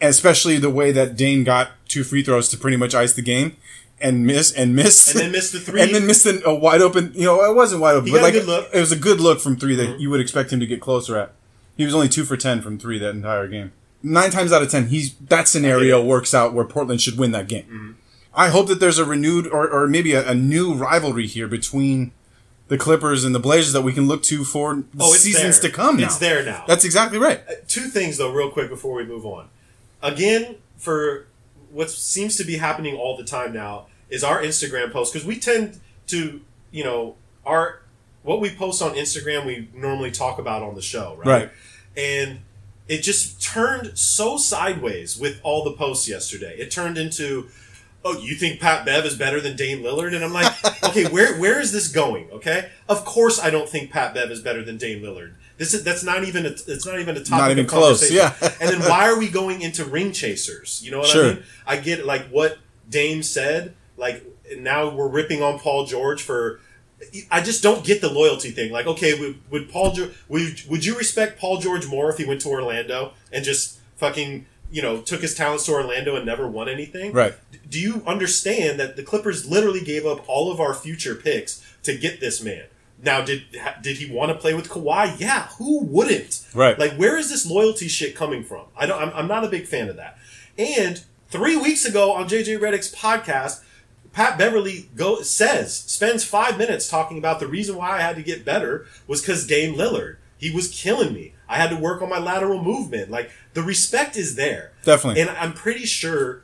especially 0.00 0.58
the 0.58 0.70
way 0.70 0.90
that 0.90 1.16
Dame 1.16 1.44
got 1.44 1.70
two 1.86 2.02
free 2.02 2.24
throws 2.24 2.48
to 2.48 2.56
pretty 2.56 2.76
much 2.76 2.96
ice 2.96 3.12
the 3.12 3.22
game 3.22 3.56
and 4.00 4.26
miss 4.26 4.52
and 4.52 4.74
miss 4.74 5.12
And 5.12 5.20
then 5.20 5.30
missed 5.30 5.52
the 5.52 5.60
three. 5.60 5.80
and 5.82 5.94
then 5.94 6.04
missed 6.04 6.26
an, 6.26 6.42
a 6.44 6.52
wide 6.52 6.82
open. 6.82 7.12
You 7.14 7.26
know, 7.26 7.48
it 7.48 7.54
wasn't 7.54 7.80
wide 7.80 7.94
open, 7.94 8.08
He 8.08 8.12
but 8.12 8.22
like 8.22 8.34
it 8.34 8.80
was 8.80 8.90
a 8.90 8.96
good 8.96 9.20
look 9.20 9.38
from 9.38 9.56
three 9.56 9.76
that 9.76 10.00
you 10.00 10.10
would 10.10 10.20
expect 10.20 10.52
him 10.52 10.58
to 10.58 10.66
get 10.66 10.80
closer 10.80 11.16
at. 11.16 11.32
He 11.76 11.84
was 11.84 11.94
only 11.94 12.08
two 12.08 12.24
for 12.24 12.36
ten 12.36 12.60
from 12.60 12.76
three 12.76 12.98
that 12.98 13.10
entire 13.10 13.46
game. 13.46 13.70
Nine 14.02 14.30
times 14.30 14.52
out 14.52 14.62
of 14.62 14.70
ten, 14.70 14.88
he's 14.88 15.14
that 15.16 15.48
scenario 15.48 16.02
works 16.04 16.32
out 16.32 16.52
where 16.54 16.64
Portland 16.64 17.00
should 17.00 17.18
win 17.18 17.32
that 17.32 17.48
game. 17.48 17.64
Mm-hmm. 17.64 17.90
I 18.34 18.48
hope 18.50 18.68
that 18.68 18.78
there's 18.78 18.98
a 18.98 19.04
renewed 19.04 19.46
or, 19.48 19.68
or 19.68 19.88
maybe 19.88 20.12
a, 20.12 20.28
a 20.28 20.34
new 20.34 20.74
rivalry 20.74 21.26
here 21.26 21.48
between 21.48 22.12
the 22.68 22.78
Clippers 22.78 23.24
and 23.24 23.34
the 23.34 23.40
Blazers 23.40 23.72
that 23.72 23.82
we 23.82 23.92
can 23.92 24.06
look 24.06 24.22
to 24.24 24.44
for 24.44 24.84
Oh, 25.00 25.12
seasons 25.14 25.58
there. 25.58 25.70
to 25.70 25.76
come. 25.76 25.96
Now. 25.96 26.04
It's 26.04 26.18
there 26.18 26.44
now. 26.44 26.64
That's 26.68 26.84
exactly 26.84 27.18
right. 27.18 27.40
two 27.66 27.88
things 27.88 28.18
though, 28.18 28.32
real 28.32 28.50
quick 28.50 28.68
before 28.68 28.94
we 28.94 29.04
move 29.04 29.26
on. 29.26 29.48
Again, 30.02 30.56
for 30.76 31.26
what 31.72 31.90
seems 31.90 32.36
to 32.36 32.44
be 32.44 32.58
happening 32.58 32.94
all 32.94 33.16
the 33.16 33.24
time 33.24 33.52
now 33.52 33.86
is 34.10 34.22
our 34.22 34.40
Instagram 34.40 34.92
post 34.92 35.12
because 35.12 35.26
we 35.26 35.38
tend 35.40 35.80
to, 36.06 36.40
you 36.70 36.84
know, 36.84 37.16
our 37.44 37.80
what 38.22 38.40
we 38.40 38.50
post 38.50 38.80
on 38.82 38.94
Instagram 38.94 39.46
we 39.46 39.68
normally 39.74 40.10
talk 40.10 40.38
about 40.38 40.62
on 40.62 40.74
the 40.76 40.82
show, 40.82 41.16
right? 41.16 41.26
Right. 41.26 41.50
And 41.96 42.40
it 42.88 43.02
just 43.02 43.40
turned 43.42 43.98
so 43.98 44.36
sideways 44.36 45.18
with 45.18 45.40
all 45.42 45.62
the 45.64 45.72
posts 45.72 46.08
yesterday. 46.08 46.56
It 46.58 46.70
turned 46.70 46.96
into, 46.98 47.48
oh, 48.04 48.18
you 48.18 48.34
think 48.34 48.60
Pat 48.60 48.86
Bev 48.86 49.04
is 49.04 49.14
better 49.16 49.40
than 49.40 49.56
Dame 49.56 49.82
Lillard? 49.82 50.14
And 50.14 50.24
I'm 50.24 50.32
like, 50.32 50.52
okay, 50.84 51.06
where 51.08 51.38
where 51.38 51.60
is 51.60 51.70
this 51.72 51.88
going? 51.88 52.30
Okay, 52.30 52.70
of 52.88 53.04
course 53.04 53.38
I 53.38 53.50
don't 53.50 53.68
think 53.68 53.90
Pat 53.90 54.14
Bev 54.14 54.30
is 54.30 54.40
better 54.40 54.64
than 54.64 54.76
Dame 54.78 55.02
Lillard. 55.02 55.34
This 55.58 55.74
is 55.74 55.82
that's 55.84 56.04
not 56.04 56.24
even 56.24 56.46
a, 56.46 56.50
it's 56.50 56.86
not 56.86 56.98
even 57.00 57.16
a 57.16 57.20
topic. 57.20 57.30
Not 57.30 57.50
even 57.50 57.64
of 57.64 57.70
close, 57.70 58.08
conversation. 58.08 58.32
yeah. 58.40 58.52
and 58.60 58.70
then 58.70 58.80
why 58.90 59.08
are 59.08 59.18
we 59.18 59.28
going 59.28 59.60
into 59.60 59.84
ring 59.84 60.12
chasers? 60.12 60.80
You 60.84 60.90
know 60.92 60.98
what 61.00 61.08
Sure. 61.08 61.24
I 61.24 61.34
mean? 61.34 61.42
I 61.66 61.76
get 61.78 62.06
like 62.06 62.28
what 62.28 62.58
Dame 62.88 63.22
said. 63.22 63.74
Like 63.96 64.24
now 64.56 64.88
we're 64.88 65.08
ripping 65.08 65.42
on 65.42 65.58
Paul 65.58 65.84
George 65.86 66.22
for. 66.22 66.60
I 67.30 67.40
just 67.40 67.62
don't 67.62 67.84
get 67.84 68.00
the 68.00 68.12
loyalty 68.12 68.50
thing. 68.50 68.72
Like, 68.72 68.86
okay, 68.86 69.18
would, 69.18 69.40
would 69.50 69.70
Paul 69.70 69.92
George 69.92 70.10
would, 70.28 70.62
would 70.68 70.84
you 70.84 70.96
respect 70.96 71.38
Paul 71.38 71.58
George 71.58 71.86
more 71.86 72.10
if 72.10 72.18
he 72.18 72.24
went 72.24 72.40
to 72.42 72.48
Orlando 72.48 73.12
and 73.32 73.44
just 73.44 73.78
fucking 73.96 74.46
you 74.70 74.82
know 74.82 75.00
took 75.00 75.22
his 75.22 75.34
talents 75.34 75.64
to 75.66 75.72
Orlando 75.72 76.16
and 76.16 76.26
never 76.26 76.48
won 76.48 76.68
anything? 76.68 77.12
Right. 77.12 77.34
Do 77.68 77.80
you 77.80 78.02
understand 78.06 78.80
that 78.80 78.96
the 78.96 79.02
Clippers 79.02 79.48
literally 79.48 79.80
gave 79.80 80.06
up 80.06 80.28
all 80.28 80.50
of 80.50 80.60
our 80.60 80.74
future 80.74 81.14
picks 81.14 81.64
to 81.84 81.96
get 81.96 82.20
this 82.20 82.42
man? 82.42 82.64
Now, 83.00 83.22
did 83.22 83.44
did 83.80 83.98
he 83.98 84.12
want 84.12 84.32
to 84.32 84.34
play 84.36 84.54
with 84.54 84.68
Kawhi? 84.68 85.18
Yeah, 85.20 85.48
who 85.58 85.84
wouldn't? 85.84 86.44
Right. 86.52 86.76
Like, 86.78 86.94
where 86.94 87.16
is 87.16 87.30
this 87.30 87.46
loyalty 87.46 87.86
shit 87.86 88.16
coming 88.16 88.42
from? 88.42 88.66
I 88.76 88.86
don't. 88.86 89.00
I'm, 89.00 89.12
I'm 89.14 89.28
not 89.28 89.44
a 89.44 89.48
big 89.48 89.66
fan 89.66 89.88
of 89.88 89.96
that. 89.96 90.18
And 90.58 91.04
three 91.28 91.56
weeks 91.56 91.84
ago 91.84 92.12
on 92.12 92.28
JJ 92.28 92.58
Redick's 92.58 92.92
podcast, 92.92 93.62
Pat 94.18 94.36
Beverly 94.36 94.88
go 94.96 95.22
says 95.22 95.72
spends 95.78 96.24
five 96.24 96.58
minutes 96.58 96.88
talking 96.88 97.18
about 97.18 97.38
the 97.38 97.46
reason 97.46 97.76
why 97.76 97.90
I 97.98 98.00
had 98.00 98.16
to 98.16 98.22
get 98.24 98.44
better 98.44 98.84
was 99.06 99.20
because 99.20 99.46
Dame 99.46 99.76
Lillard. 99.76 100.16
He 100.36 100.50
was 100.50 100.66
killing 100.66 101.14
me. 101.14 101.34
I 101.48 101.56
had 101.56 101.70
to 101.70 101.76
work 101.76 102.02
on 102.02 102.08
my 102.08 102.18
lateral 102.18 102.60
movement. 102.60 103.12
Like 103.12 103.30
the 103.54 103.62
respect 103.62 104.16
is 104.16 104.34
there. 104.34 104.72
Definitely. 104.82 105.20
And 105.20 105.30
I'm 105.30 105.52
pretty 105.52 105.86
sure 105.86 106.42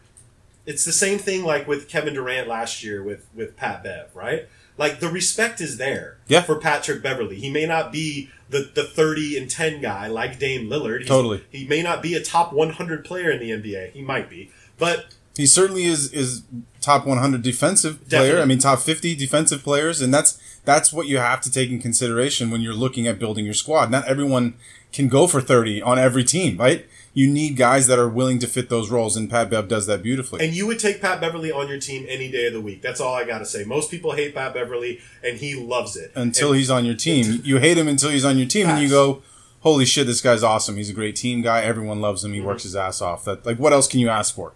it's 0.65 0.85
the 0.85 0.93
same 0.93 1.19
thing 1.19 1.43
like 1.43 1.67
with 1.67 1.89
Kevin 1.89 2.15
Durant 2.15 2.47
last 2.47 2.85
year 2.85 3.03
with 3.03 3.27
with 3.35 3.57
Pat 3.57 3.83
Bev, 3.83 4.15
right? 4.15 4.49
Like 4.79 5.01
the 5.01 5.09
respect 5.09 5.61
is 5.61 5.77
there 5.77 6.19
Yeah. 6.29 6.43
for 6.43 6.55
Patrick 6.55 7.03
Beverly. 7.03 7.41
He 7.41 7.51
may 7.51 7.67
not 7.67 7.91
be 7.91 8.31
the, 8.51 8.71
the 8.73 8.85
30 8.85 9.37
and 9.37 9.51
10 9.51 9.81
guy 9.81 10.07
like 10.07 10.39
Dame 10.39 10.69
Lillard. 10.71 10.99
He's- 10.99 11.09
Totally. 11.09 11.43
He 11.51 11.67
may 11.67 11.83
not 11.83 12.03
be 12.03 12.15
a 12.15 12.23
top 12.23 12.53
100 12.53 13.05
player 13.05 13.33
in 13.33 13.41
the 13.41 13.51
NBA. 13.51 13.91
He 13.91 14.01
might 14.03 14.31
be. 14.31 14.53
But 14.79 15.07
He 15.37 15.47
certainly 15.47 15.85
is 15.85 16.13
is 16.13 16.43
top 16.81 17.07
100 17.07 17.43
defensive 17.43 17.97
player. 18.09 18.23
Definitely. 18.23 18.43
I 18.43 18.45
mean, 18.45 18.59
top 18.59 18.81
50 18.81 19.17
defensive 19.17 19.63
players, 19.63 20.01
and 20.01 20.13
that's 20.13 20.39
that's 20.65 20.93
what 20.93 21.07
you 21.07 21.19
have 21.19 21.41
to 21.43 21.51
take 21.51 21.71
in 21.71 21.81
consideration 21.81 22.51
when 22.51 22.61
you're 22.61 22.75
looking 22.75 23.07
at 23.07 23.19
building 23.19 23.45
your 23.45 23.55
squad. 23.55 23.91
Not 23.91 24.07
everyone 24.07 24.55
can 24.93 25.09
go 25.09 25.27
for 25.27 25.41
30 25.41 25.83
on 25.83 25.99
every 25.99 26.25
team, 26.25 26.57
right? 26.57 26.87
You 27.13 27.29
need 27.31 27.57
guys 27.57 27.87
that 27.87 27.99
are 27.99 28.09
willing 28.09 28.39
to 28.41 28.47
fit 28.47 28.69
those 28.69 28.91
roles, 28.91 29.17
and 29.17 29.31
Pat 29.31 29.51
Bev 29.51 29.69
does 29.69 29.87
that 29.87 30.03
beautifully. 30.03 30.45
and 30.45 30.55
you 30.55 30.67
would 30.67 30.79
take 30.81 31.01
Pat 31.01 31.21
Beverly 31.21 31.53
on 31.53 31.69
your 31.69 31.79
team 31.79 32.07
any 32.09 32.31
day 32.31 32.47
of 32.47 32.53
the 32.53 32.61
week. 32.61 32.83
That's 32.83 33.01
all 33.01 33.15
I 33.15 33.25
got 33.25 33.39
to 33.39 33.47
say. 33.47 33.65
Most 33.65 33.91
people 33.91 34.13
hate 34.13 34.35
Pat 34.35 34.55
Beverly, 34.55 35.01
and 35.23 35.39
he 35.39 35.55
loves 35.55 35.97
it. 35.97 36.13
until 36.15 36.51
And- 36.51 36.59
he's 36.59 36.71
on 36.71 36.85
your 36.85 36.95
team, 36.97 37.41
you 37.45 37.59
hate 37.59 37.79
him 37.79 37.89
until 37.89 38.11
he's 38.11 38.25
on 38.25 38.39
your 38.39 38.49
team, 38.49 38.67
and 38.69 38.83
you 38.83 38.89
go, 38.89 39.23
"Holy 39.61 39.85
shit, 39.85 40.07
this 40.07 40.21
guy's 40.21 40.43
awesome! 40.43 40.77
He's 40.77 40.91
a 40.91 40.95
great 40.95 41.15
team 41.17 41.41
guy. 41.43 41.63
Everyone 41.63 42.01
loves 42.01 42.25
him. 42.25 42.33
He 42.33 42.39
mm-hmm. 42.39 42.49
works 42.49 42.65
his 42.65 42.75
ass 42.75 43.01
off. 43.01 43.25
That 43.25 43.47
like, 43.47 43.59
what 43.59 43.73
else 43.73 43.87
can 43.87 44.01
you 44.01 44.09
ask 44.09 44.35
for?" 44.35 44.53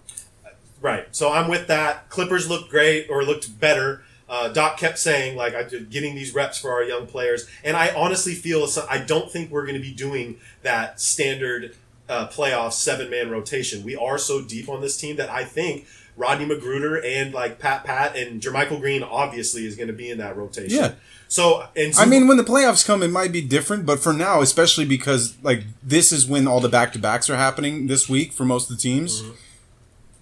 Right. 0.81 1.07
So 1.15 1.33
I'm 1.33 1.49
with 1.49 1.67
that. 1.69 2.09
Clippers 2.09 2.49
looked 2.49 2.71
great 2.71 3.09
or 3.11 3.25
looked 3.25 3.59
better. 3.59 4.03
Uh, 4.29 4.49
Doc 4.49 4.77
kept 4.77 4.99
saying 4.99 5.37
like 5.37 5.55
I'm 5.55 5.87
getting 5.89 6.15
these 6.15 6.35
reps 6.35 6.59
for 6.59 6.71
our 6.73 6.83
young 6.83 7.07
players, 7.07 7.49
and 7.65 7.77
I 7.77 7.95
honestly 7.95 8.35
feel 8.35 8.67
so- 8.67 8.87
I 8.89 8.99
don't 8.99 9.31
think 9.31 9.51
we're 9.51 9.63
going 9.65 9.75
to 9.77 9.81
be 9.81 9.93
doing 9.95 10.39
that 10.63 11.01
standard 11.01 11.75
uh, 12.09 12.29
playoff 12.29 12.73
seven 12.73 13.11
man 13.11 13.31
rotation. 13.31 13.83
We 13.85 13.97
are 13.97 14.19
so 14.19 14.43
deep 14.43 14.69
on 14.69 14.81
this 14.83 14.97
team 14.99 15.17
that 15.17 15.31
I 15.31 15.45
think 15.45 15.87
Rodney 16.17 16.45
McGruder 16.47 17.03
and 17.05 17.33
like 17.33 17.59
Pat 17.59 17.85
Pat 17.85 18.17
and 18.17 18.41
JaMychal 18.43 18.81
Green 18.81 19.03
obviously 19.03 19.65
is 19.67 19.77
going 19.77 19.89
to 19.89 19.95
be 19.95 20.11
in 20.11 20.19
that 20.19 20.37
rotation. 20.37 20.77
Yeah. 20.79 20.93
So 21.29 21.67
and 21.77 21.95
I 21.97 22.05
mean, 22.07 22.27
when 22.29 22.37
the 22.39 22.43
playoffs 22.45 22.85
come, 22.87 23.03
it 23.03 23.09
might 23.09 23.33
be 23.33 23.41
different, 23.43 23.87
but 23.87 23.99
for 24.01 24.13
now, 24.13 24.41
especially 24.43 24.85
because 24.85 25.37
like 25.43 25.65
this 25.83 26.13
is 26.13 26.27
when 26.27 26.47
all 26.47 26.61
the 26.61 26.69
back 26.69 26.93
to 26.95 26.99
backs 26.99 27.31
are 27.31 27.37
happening 27.37 27.87
this 27.87 28.09
week 28.11 28.33
for 28.33 28.45
most 28.45 28.71
of 28.71 28.77
the 28.77 28.83
teams. 28.83 29.23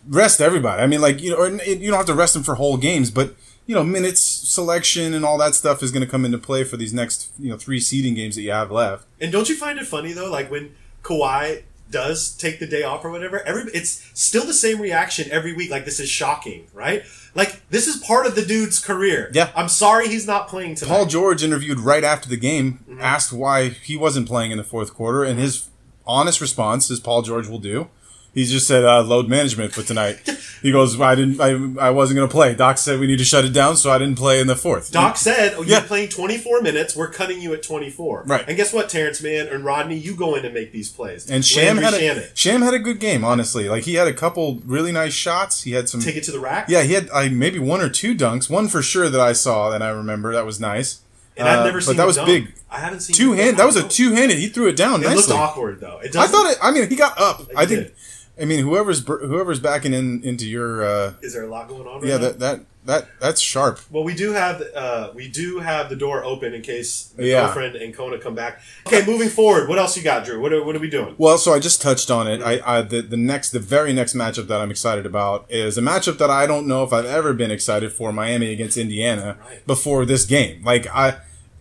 Rest 0.09 0.41
everybody. 0.41 0.83
I 0.83 0.87
mean, 0.87 1.01
like 1.01 1.21
you 1.21 1.31
know, 1.31 1.37
or 1.37 1.49
you 1.51 1.91
don't 1.91 1.97
have 1.97 2.07
to 2.07 2.15
rest 2.15 2.35
them 2.35 2.43
for 2.43 2.55
whole 2.57 2.77
games, 2.77 3.11
but 3.11 3.35
you 3.67 3.75
know, 3.75 3.83
minutes 3.83 4.21
selection 4.21 5.13
and 5.15 5.25
all 5.25 5.37
that 5.39 5.55
stuff 5.55 5.83
is 5.83 5.91
going 5.91 6.05
to 6.05 6.11
come 6.11 6.25
into 6.25 6.39
play 6.39 6.63
for 6.65 6.77
these 6.77 6.95
next 6.95 7.31
you 7.39 7.51
know 7.51 7.57
three 7.57 7.81
seeding 7.81 8.15
games 8.15 8.37
that 8.37 8.43
you 8.43 8.53
have 8.53 8.71
left. 8.71 9.07
And 9.21 9.33
don't 9.33 9.49
you 9.49 9.57
find 9.57 9.79
it 9.79 9.87
funny 9.87 10.13
though, 10.13 10.31
like 10.31 10.51
when 10.51 10.75
Kawhi 11.03 11.63
does 11.91 12.37
take 12.37 12.59
the 12.59 12.67
day 12.67 12.83
off 12.83 13.05
or 13.05 13.11
whatever, 13.11 13.41
every 13.47 13.63
it's 13.73 14.11
still 14.15 14.45
the 14.45 14.53
same 14.55 14.81
reaction 14.81 15.29
every 15.31 15.53
week. 15.53 15.71
Like 15.71 15.85
this 15.85 15.99
is 16.01 16.09
shocking, 16.09 16.67
right? 16.75 17.03
Like 17.35 17.69
this 17.71 17.87
is 17.87 17.97
part 17.99 18.27
of 18.27 18.35
the 18.35 18.45
dude's 18.45 18.79
career. 18.79 19.31
Yeah. 19.33 19.51
I'm 19.55 19.69
sorry 19.69 20.09
he's 20.09 20.27
not 20.27 20.49
playing 20.49 20.77
tonight. 20.77 20.95
Paul 20.95 21.07
George 21.07 21.43
interviewed 21.45 21.81
right 21.81 22.05
after 22.05 22.29
the 22.29 22.37
game, 22.37 22.81
Mm-hmm. 22.89 23.01
asked 23.01 23.33
why 23.33 23.69
he 23.69 23.97
wasn't 23.97 24.27
playing 24.29 24.51
in 24.53 24.59
the 24.59 24.65
fourth 24.65 24.95
quarter, 24.95 25.23
and 25.25 25.39
his 25.39 25.69
honest 26.07 26.41
response, 26.41 26.91
as 26.91 26.99
Paul 27.01 27.23
George 27.23 27.47
will 27.49 27.59
do, 27.59 27.89
he 28.37 28.45
just 28.45 28.69
said 28.69 28.85
uh, 28.85 29.03
load 29.03 29.29
management 29.29 29.73
for 29.73 29.83
tonight. 29.83 30.21
he 30.63 30.71
goes, 30.71 31.01
I 31.01 31.15
didn't, 31.15 31.41
I, 31.41 31.87
I 31.87 31.91
wasn't 31.91 32.17
going 32.19 32.29
to 32.29 32.33
play. 32.33 32.55
Doc 32.55 32.79
said 32.79 33.01
we 33.01 33.07
need 33.09 33.17
to 33.19 33.25
shut 33.25 33.45
it 33.47 33.53
down, 33.53 33.77
so 33.77 33.91
I 33.91 33.97
didn't 33.99 34.17
play 34.19 34.41
in 34.41 34.47
the 34.47 34.55
fourth. 34.55 34.93
Doc 34.93 35.17
said, 35.17 35.55
"Oh, 35.55 35.63
you're 35.63 35.79
Yeah. 35.81 35.87
playing 35.87 36.11
24 36.11 36.61
minutes. 36.61 36.95
We're 36.95 37.09
cutting 37.11 37.41
you 37.41 37.53
at 37.55 37.63
24." 37.63 38.25
Right. 38.27 38.45
And 38.47 38.57
guess 38.57 38.73
what, 38.73 38.89
Terrence 38.91 39.23
Mann 39.23 39.49
and 39.49 39.65
Rodney, 39.65 39.97
you 39.97 40.15
go 40.15 40.35
in 40.37 40.45
and 40.45 40.53
make 40.55 40.71
these 40.71 40.91
plays. 40.91 41.29
and 41.31 41.45
Sham 41.45 41.79
had 41.79 41.95
a, 41.95 41.99
Shannon, 41.99 42.25
Sham 42.35 42.63
had 42.63 42.75
a 42.75 42.79
good 42.79 43.01
game, 43.01 43.25
honestly. 43.25 43.69
Like 43.69 43.85
he 43.85 43.95
had 43.95 44.07
a 44.07 44.13
couple 44.13 44.61
really 44.67 44.93
nice 44.93 45.15
shots. 45.15 45.63
He 45.63 45.73
had 45.73 45.89
some, 45.89 46.01
take 46.01 46.17
it 46.17 46.25
to 46.25 46.31
the 46.31 46.39
rack. 46.41 46.69
yeah, 46.69 46.83
he 46.83 46.93
had 46.93 47.09
uh, 47.13 47.29
maybe 47.31 47.59
one 47.59 47.81
or 47.81 47.89
two 47.89 48.15
dunks. 48.15 48.51
One 48.51 48.69
for 48.69 48.83
sure 48.83 49.09
that 49.09 49.21
I 49.21 49.33
saw 49.33 49.71
that 49.71 49.81
I 49.83 49.89
remember 49.89 50.33
that 50.35 50.45
was 50.45 50.61
nice. 50.61 51.01
And 51.39 51.49
I've 51.49 51.61
Uh, 51.61 51.65
never 51.65 51.79
but 51.79 51.85
seen. 51.85 51.97
that 51.97 52.07
was 52.07 52.17
dunk. 52.17 52.27
big. 52.29 52.53
I 52.71 52.79
haven't 52.81 53.01
seen 53.01 53.15
Two 53.17 53.33
hand. 53.33 53.59
That 53.59 53.67
was 53.67 53.77
a 53.77 53.87
two 53.87 54.13
handed. 54.13 54.39
He 54.39 54.49
threw 54.49 54.69
it 54.69 54.77
down 54.77 55.03
It 55.03 55.09
looked 55.15 55.31
awkward 55.31 55.81
though. 55.81 55.99
It 56.03 56.15
I 56.17 56.27
thought 56.27 56.51
it. 56.51 56.59
I 56.63 56.71
mean, 56.71 56.89
he 56.89 56.97
got 56.97 57.19
up. 57.21 57.43
I 57.57 57.65
did. 57.67 57.87
think. 57.89 57.95
I 58.41 58.45
mean, 58.45 58.61
whoever's 58.65 59.05
whoever's 59.07 59.61
backing 59.61 59.95
in 59.95 60.23
into 60.23 60.47
your. 60.47 60.85
Uh, 60.85 61.15
Is 61.23 61.33
there 61.35 61.45
a 61.45 61.49
lot 61.49 61.69
going 61.69 61.87
on? 61.87 62.01
Right 62.01 62.09
yeah, 62.09 62.17
now? 62.17 62.23
that 62.23 62.39
that 62.41 62.61
that 62.85 63.09
that's 63.19 63.41
sharp. 63.41 63.81
Well, 63.91 64.05
we 64.05 64.15
do 64.15 64.33
have 64.33 64.63
uh, 64.75 65.11
we 65.15 65.27
do 65.29 65.59
have 65.61 65.89
the 65.89 65.97
door 65.97 66.23
open 66.23 66.53
in 66.55 66.61
case 66.63 67.13
the 67.17 67.27
Yeah. 67.27 67.47
girlfriend 67.47 67.77
and 67.77 67.95
Kona 67.97 68.19
come 68.19 68.35
back. 68.35 68.61
Okay, 68.87 69.05
moving 69.07 69.29
forward, 69.31 69.69
what 69.69 69.79
else 69.79 69.97
you 69.97 70.03
got, 70.03 70.25
Drew? 70.27 70.39
What 70.41 70.53
are, 70.53 70.63
what 70.63 70.77
are 70.77 70.81
we 70.81 70.91
doing? 70.91 71.15
Well, 71.19 71.39
so 71.39 71.55
I 71.55 71.59
just 71.61 71.81
touched 71.83 72.11
on 72.11 72.29
it. 72.29 72.43
I, 72.43 72.61
I 72.65 72.83
the, 72.83 73.01
the 73.01 73.17
next, 73.17 73.51
the 73.51 73.59
very 73.59 73.93
next 73.93 74.15
matchup 74.15 74.47
that 74.49 74.61
I'm 74.61 74.71
excited 74.71 75.05
about 75.07 75.47
is 75.51 75.77
a 75.79 75.83
matchup 75.83 76.19
that 76.19 76.31
I 76.31 76.47
don't 76.47 76.67
know 76.69 76.85
if 76.85 76.93
I've 76.93 77.07
ever 77.07 77.33
been 77.33 77.51
excited 77.51 77.91
for. 77.93 78.13
Miami 78.13 78.53
against 78.53 78.77
Indiana 78.77 79.37
Right. 79.49 79.67
before 79.67 80.05
this 80.05 80.25
game. 80.27 80.63
Like 80.63 80.87
I, 80.95 81.17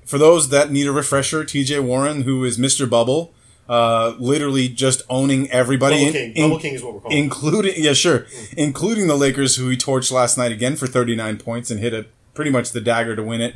for 0.06 0.18
those 0.20 0.50
that 0.50 0.72
need 0.72 0.86
a 0.88 0.92
refresher, 0.92 1.44
T.J. 1.44 1.80
Warren, 1.80 2.22
who 2.24 2.44
is 2.44 2.58
Mr. 2.60 2.88
Bubble, 2.88 3.34
uh, 3.68 4.14
literally 4.20 4.68
just 4.70 5.02
owning 5.10 5.50
everybody, 5.52 5.96
Bubble 5.96 6.08
in- 6.08 6.14
King. 6.14 6.34
in- 6.36 6.44
Bubble 6.50 6.60
King 6.62 6.74
is 6.76 6.84
what 6.84 6.94
we're 6.94 7.00
calling. 7.02 7.18
including 7.18 7.74
yeah, 7.78 7.94
sure, 7.94 8.26
including 8.56 9.08
the 9.08 9.16
Lakers, 9.16 9.56
who 9.56 9.70
he 9.70 9.78
torched 9.78 10.12
last 10.12 10.38
night 10.38 10.52
again 10.52 10.76
for 10.76 10.88
39 10.88 11.38
points 11.38 11.72
and 11.72 11.80
hit 11.80 11.94
a 11.94 12.06
pretty 12.34 12.52
much 12.52 12.72
the 12.72 12.82
dagger 12.82 13.16
to 13.16 13.24
win 13.24 13.42
it, 13.42 13.56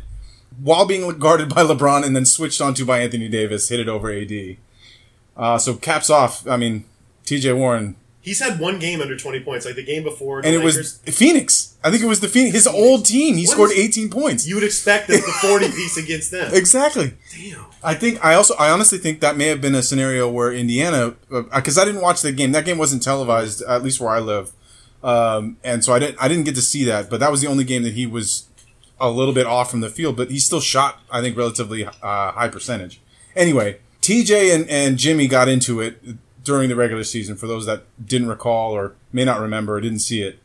while 0.61 0.85
being 0.85 1.07
guarded 1.19 1.49
by 1.53 1.61
LeBron 1.63 2.05
and 2.05 2.15
then 2.15 2.25
switched 2.25 2.59
onto 2.61 2.85
by 2.85 2.99
Anthony 2.99 3.27
Davis, 3.29 3.69
hit 3.69 3.79
it 3.79 3.87
over 3.89 4.11
AD. 4.11 4.57
Uh, 5.37 5.57
so 5.57 5.75
caps 5.75 6.09
off. 6.09 6.45
I 6.47 6.57
mean, 6.57 6.85
T.J. 7.25 7.53
Warren, 7.53 7.95
He's 8.21 8.41
had 8.41 8.59
one 8.59 8.79
game 8.79 8.99
under 8.99 9.15
twenty 9.17 9.39
points, 9.39 9.65
like 9.65 9.75
the 9.75 9.83
game 9.83 10.03
before. 10.03 10.41
The 10.41 10.47
and 10.49 10.55
it 10.55 10.59
Lakers. 10.59 10.99
was 11.05 11.15
Phoenix. 11.17 11.75
I 11.83 11.89
think 11.89 12.03
it 12.03 12.07
was 12.07 12.19
the 12.19 12.27
Phoenix, 12.27 12.53
his 12.53 12.67
old 12.67 13.05
team. 13.05 13.35
He 13.37 13.43
What 13.45 13.51
scored 13.51 13.71
is- 13.71 13.79
18 13.79 14.09
points. 14.09 14.45
you 14.45 14.55
would 14.55 14.63
expect 14.63 15.07
that 15.07 15.21
the 15.25 15.47
forty 15.47 15.67
piece 15.71 15.95
against 15.97 16.29
them. 16.31 16.53
exactly. 16.53 17.13
Damn. 17.33 17.65
I 17.83 17.93
think 17.93 18.23
I 18.23 18.33
also 18.33 18.55
I 18.55 18.69
honestly 18.69 18.97
think 18.97 19.21
that 19.21 19.37
may 19.37 19.45
have 19.45 19.61
been 19.61 19.75
a 19.75 19.81
scenario 19.81 20.29
where 20.29 20.51
Indiana 20.51 21.15
because 21.29 21.77
I 21.77 21.85
didn't 21.85 22.01
watch 22.01 22.21
the 22.21 22.31
game. 22.31 22.51
That 22.51 22.65
game 22.65 22.77
wasn't 22.77 23.03
televised 23.03 23.61
at 23.61 23.83
least 23.83 24.01
where 24.01 24.09
I 24.09 24.19
live, 24.19 24.51
um, 25.03 25.57
and 25.63 25.83
so 25.83 25.93
I 25.93 25.99
didn't 25.99 26.21
I 26.21 26.27
didn't 26.27 26.43
get 26.43 26.55
to 26.55 26.61
see 26.61 26.83
that. 26.85 27.09
But 27.09 27.19
that 27.21 27.31
was 27.31 27.41
the 27.41 27.47
only 27.47 27.63
game 27.63 27.83
that 27.83 27.93
he 27.93 28.05
was 28.05 28.47
a 28.99 29.09
little 29.09 29.33
bit 29.33 29.45
off 29.45 29.71
from 29.71 29.79
the 29.79 29.89
field. 29.89 30.17
But 30.17 30.29
he 30.29 30.39
still 30.39 30.59
shot 30.59 30.99
I 31.09 31.21
think 31.21 31.37
relatively 31.37 31.85
uh, 31.85 31.91
high 32.01 32.49
percentage. 32.49 32.99
Anyway, 33.35 33.79
TJ 34.01 34.53
and, 34.53 34.69
and 34.69 34.97
Jimmy 34.97 35.27
got 35.27 35.47
into 35.47 35.79
it 35.79 36.01
during 36.43 36.67
the 36.67 36.75
regular 36.75 37.05
season. 37.05 37.37
For 37.37 37.47
those 37.47 37.65
that 37.65 37.83
didn't 38.03 38.27
recall 38.27 38.73
or 38.73 38.95
may 39.13 39.23
not 39.23 39.39
remember 39.39 39.75
or 39.75 39.81
didn't 39.81 39.99
see 39.99 40.21
it. 40.21 40.39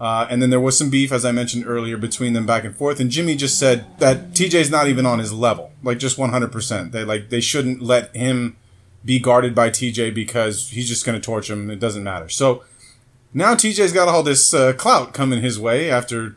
Uh, 0.00 0.26
and 0.30 0.40
then 0.40 0.50
there 0.50 0.60
was 0.60 0.78
some 0.78 0.90
beef, 0.90 1.10
as 1.10 1.24
I 1.24 1.32
mentioned 1.32 1.64
earlier, 1.66 1.96
between 1.96 2.32
them 2.32 2.46
back 2.46 2.64
and 2.64 2.74
forth. 2.74 3.00
And 3.00 3.10
Jimmy 3.10 3.34
just 3.34 3.58
said 3.58 3.84
that 3.98 4.30
TJ's 4.30 4.70
not 4.70 4.86
even 4.86 5.04
on 5.06 5.18
his 5.18 5.32
level, 5.32 5.72
like 5.82 5.98
just 5.98 6.16
100%. 6.16 6.92
They 6.92 7.04
like 7.04 7.30
they 7.30 7.40
shouldn't 7.40 7.82
let 7.82 8.14
him 8.14 8.56
be 9.04 9.18
guarded 9.18 9.54
by 9.54 9.70
TJ 9.70 10.14
because 10.14 10.70
he's 10.70 10.88
just 10.88 11.04
going 11.04 11.20
to 11.20 11.24
torch 11.24 11.50
him. 11.50 11.70
It 11.70 11.80
doesn't 11.80 12.04
matter. 12.04 12.28
So 12.28 12.62
now 13.34 13.54
TJ's 13.54 13.92
got 13.92 14.06
all 14.06 14.22
this 14.22 14.54
uh, 14.54 14.72
clout 14.72 15.12
coming 15.14 15.42
his 15.42 15.58
way 15.58 15.90
after 15.90 16.36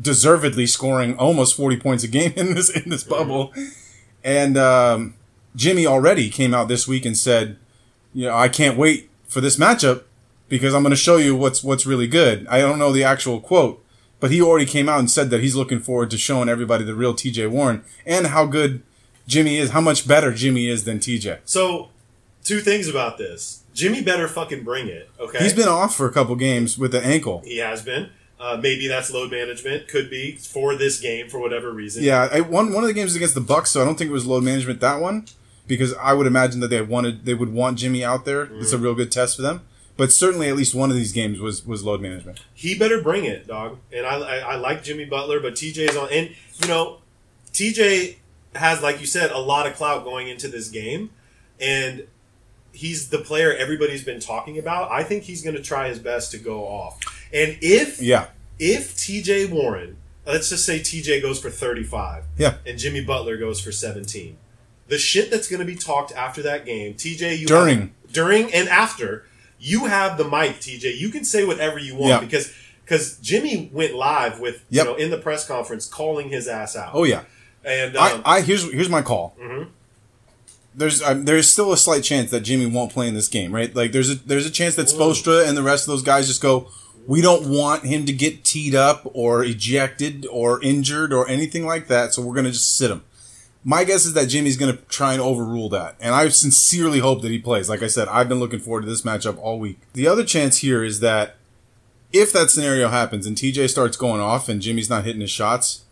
deservedly 0.00 0.66
scoring 0.66 1.16
almost 1.16 1.56
40 1.56 1.78
points 1.78 2.04
a 2.04 2.08
game 2.08 2.32
in 2.36 2.54
this 2.54 2.68
in 2.68 2.90
this 2.90 3.04
bubble. 3.04 3.54
And 4.22 4.58
um, 4.58 5.14
Jimmy 5.56 5.86
already 5.86 6.28
came 6.28 6.52
out 6.52 6.68
this 6.68 6.86
week 6.86 7.06
and 7.06 7.16
said, 7.16 7.56
you 8.12 8.26
know, 8.26 8.36
I 8.36 8.48
can't 8.48 8.76
wait 8.76 9.08
for 9.26 9.40
this 9.40 9.56
matchup 9.56 10.02
because 10.50 10.74
I'm 10.74 10.82
going 10.82 10.90
to 10.90 10.96
show 10.96 11.16
you 11.16 11.34
what's 11.34 11.64
what's 11.64 11.86
really 11.86 12.06
good. 12.06 12.46
I 12.48 12.58
don't 12.58 12.78
know 12.78 12.92
the 12.92 13.04
actual 13.04 13.40
quote, 13.40 13.82
but 14.18 14.30
he 14.30 14.42
already 14.42 14.66
came 14.66 14.86
out 14.90 14.98
and 14.98 15.10
said 15.10 15.30
that 15.30 15.40
he's 15.40 15.56
looking 15.56 15.80
forward 15.80 16.10
to 16.10 16.18
showing 16.18 16.50
everybody 16.50 16.84
the 16.84 16.94
real 16.94 17.14
TJ 17.14 17.48
Warren 17.50 17.82
and 18.04 18.26
how 18.26 18.44
good 18.44 18.82
Jimmy 19.26 19.56
is, 19.56 19.70
how 19.70 19.80
much 19.80 20.06
better 20.06 20.34
Jimmy 20.34 20.68
is 20.68 20.84
than 20.84 20.98
TJ. 20.98 21.38
So, 21.44 21.88
two 22.44 22.60
things 22.60 22.88
about 22.88 23.16
this. 23.16 23.62
Jimmy 23.72 24.02
better 24.02 24.26
fucking 24.28 24.64
bring 24.64 24.88
it. 24.88 25.08
Okay. 25.18 25.38
He's 25.38 25.54
been 25.54 25.68
off 25.68 25.94
for 25.94 26.06
a 26.06 26.12
couple 26.12 26.34
games 26.34 26.76
with 26.76 26.90
the 26.90 27.02
ankle. 27.02 27.40
He 27.44 27.58
has 27.58 27.82
been. 27.82 28.10
Uh, 28.40 28.58
maybe 28.60 28.88
that's 28.88 29.12
load 29.12 29.30
management. 29.30 29.86
Could 29.86 30.10
be 30.10 30.32
for 30.36 30.74
this 30.74 30.98
game 30.98 31.28
for 31.28 31.38
whatever 31.38 31.70
reason. 31.70 32.02
Yeah, 32.02 32.28
I, 32.32 32.40
one 32.40 32.72
one 32.72 32.82
of 32.82 32.88
the 32.88 32.94
games 32.94 33.14
against 33.14 33.34
the 33.34 33.40
Bucks, 33.40 33.70
so 33.70 33.80
I 33.80 33.84
don't 33.84 33.96
think 33.96 34.10
it 34.10 34.14
was 34.14 34.26
load 34.26 34.42
management 34.42 34.80
that 34.80 35.00
one 35.00 35.26
because 35.66 35.94
I 35.94 36.14
would 36.14 36.26
imagine 36.26 36.60
that 36.60 36.68
they 36.68 36.80
wanted 36.80 37.26
they 37.26 37.34
would 37.34 37.52
want 37.52 37.78
Jimmy 37.78 38.02
out 38.02 38.24
there. 38.24 38.44
It's 38.54 38.72
a 38.72 38.78
real 38.78 38.94
good 38.94 39.12
test 39.12 39.36
for 39.36 39.42
them. 39.42 39.60
But 40.00 40.12
certainly, 40.12 40.48
at 40.48 40.56
least 40.56 40.74
one 40.74 40.88
of 40.88 40.96
these 40.96 41.12
games 41.12 41.40
was 41.40 41.66
was 41.66 41.84
load 41.84 42.00
management. 42.00 42.40
he 42.54 42.74
better 42.74 43.02
bring 43.02 43.26
it, 43.26 43.46
dog. 43.46 43.78
And 43.92 44.06
I, 44.06 44.14
I, 44.18 44.36
I 44.38 44.56
like 44.56 44.82
Jimmy 44.82 45.04
Butler, 45.04 45.40
but 45.40 45.52
TJ's 45.52 45.94
on. 45.94 46.08
And 46.10 46.30
you 46.62 46.68
know, 46.68 47.00
TJ 47.52 48.16
has, 48.54 48.82
like 48.82 48.98
you 48.98 49.06
said, 49.06 49.30
a 49.30 49.38
lot 49.38 49.66
of 49.66 49.74
clout 49.74 50.02
going 50.04 50.28
into 50.28 50.48
this 50.48 50.68
game, 50.70 51.10
and 51.60 52.06
he's 52.72 53.10
the 53.10 53.18
player 53.18 53.54
everybody's 53.54 54.02
been 54.02 54.20
talking 54.20 54.58
about. 54.58 54.90
I 54.90 55.02
think 55.02 55.24
he's 55.24 55.42
going 55.42 55.56
to 55.56 55.62
try 55.62 55.88
his 55.88 55.98
best 55.98 56.30
to 56.32 56.38
go 56.38 56.64
off. 56.66 56.98
And 57.32 57.58
if 57.60 58.00
Yeah. 58.00 58.28
if 58.58 58.96
TJ 58.96 59.50
Warren, 59.50 59.98
let's 60.26 60.48
just 60.48 60.64
say 60.64 60.78
TJ 60.80 61.20
goes 61.20 61.38
for 61.40 61.50
35 61.50 62.24
Yeah. 62.38 62.54
and 62.66 62.78
Jimmy 62.78 63.04
Butler 63.04 63.36
goes 63.36 63.60
for 63.60 63.70
17. 63.70 64.38
The 64.88 64.98
shit 64.98 65.30
that's 65.30 65.46
going 65.46 65.60
to 65.60 65.66
be 65.66 65.76
talked 65.76 66.12
after 66.12 66.42
that 66.42 66.64
game, 66.64 66.94
TJ, 66.94 67.38
you 67.38 67.46
During. 67.46 67.78
have, 67.80 67.90
during 68.12 68.52
and 68.54 68.66
after, 68.68 69.26
you 69.60 69.86
have 69.86 70.16
the 70.18 70.24
mic, 70.24 70.56
TJ. 70.60 70.96
You 70.98 71.10
can 71.10 71.24
say 71.24 71.44
whatever 71.44 71.78
you 71.78 71.94
want 71.94 72.22
because 72.22 72.52
because 72.84 73.18
Jimmy 73.18 73.70
went 73.72 73.94
live 73.94 74.40
with 74.40 74.64
Yep. 74.70 74.84
you 74.86 74.90
know 74.92 74.96
in 74.96 75.10
the 75.10 75.18
press 75.18 75.46
conference 75.46 75.86
calling 75.86 76.28
his 76.30 76.48
ass 76.48 76.74
out. 76.76 76.90
Oh 76.94 77.04
yeah. 77.04 77.22
and 77.64 77.96
um, 77.96 78.22
I, 78.24 78.36
I 78.36 78.40
here's 78.40 78.70
here's 78.72 78.88
my 78.88 79.02
call. 79.02 79.36
Mhm. 79.40 79.68
There's 80.74 81.02
um, 81.02 81.24
there's 81.24 81.50
still 81.50 81.72
a 81.72 81.76
slight 81.76 82.04
chance 82.04 82.30
that 82.30 82.40
Jimmy 82.40 82.66
won't 82.66 82.92
play 82.92 83.08
in 83.08 83.14
this 83.14 83.28
game, 83.28 83.52
right? 83.54 83.74
Like 83.74 83.92
there's 83.92 84.10
a 84.10 84.14
there's 84.14 84.46
a 84.46 84.50
chance 84.50 84.76
that 84.76 84.86
Spoelstra 84.86 85.46
and 85.48 85.56
the 85.56 85.62
rest 85.62 85.84
of 85.84 85.92
those 85.92 86.02
guys 86.02 86.26
just 86.28 86.40
go. 86.40 86.68
We 87.06 87.20
don't 87.22 87.48
want 87.48 87.84
him 87.84 88.06
to 88.06 88.12
get 88.12 88.44
teed 88.44 88.74
up 88.74 89.02
or 89.14 89.42
ejected 89.42 90.26
or 90.30 90.62
injured 90.62 91.12
or 91.12 91.26
anything 91.28 91.66
like 91.66 91.88
that, 91.88 92.14
so 92.14 92.22
we're 92.22 92.34
gonna 92.34 92.52
just 92.52 92.76
sit 92.76 92.90
him. 92.90 93.02
My 93.62 93.84
guess 93.84 94.06
is 94.06 94.14
that 94.14 94.26
Jimmy's 94.26 94.56
gonna 94.56 94.78
try 94.88 95.12
and 95.12 95.20
overrule 95.20 95.68
that, 95.70 95.96
and 96.00 96.14
I 96.14 96.28
sincerely 96.28 97.00
hope 97.00 97.22
that 97.22 97.30
he 97.30 97.38
plays. 97.38 97.68
Like 97.68 97.82
I 97.82 97.88
said, 97.88 98.08
I've 98.08 98.28
been 98.28 98.40
looking 98.40 98.60
forward 98.60 98.82
to 98.82 98.88
this 98.88 99.02
matchup 99.02 99.38
all 99.38 99.58
week. 99.58 99.80
The 99.92 100.08
other 100.08 100.24
chance 100.24 100.58
here 100.58 100.82
is 100.82 101.00
that 101.00 101.36
if 102.12 102.32
that 102.32 102.50
scenario 102.50 102.88
happens 102.88 103.26
and 103.26 103.36
TJ 103.36 103.68
starts 103.68 103.96
going 103.96 104.20
off 104.20 104.48
and 104.48 104.60
Jimmy's 104.62 104.90
not 104.90 105.04
hitting 105.04 105.20
his 105.20 105.30
shots, 105.30 105.84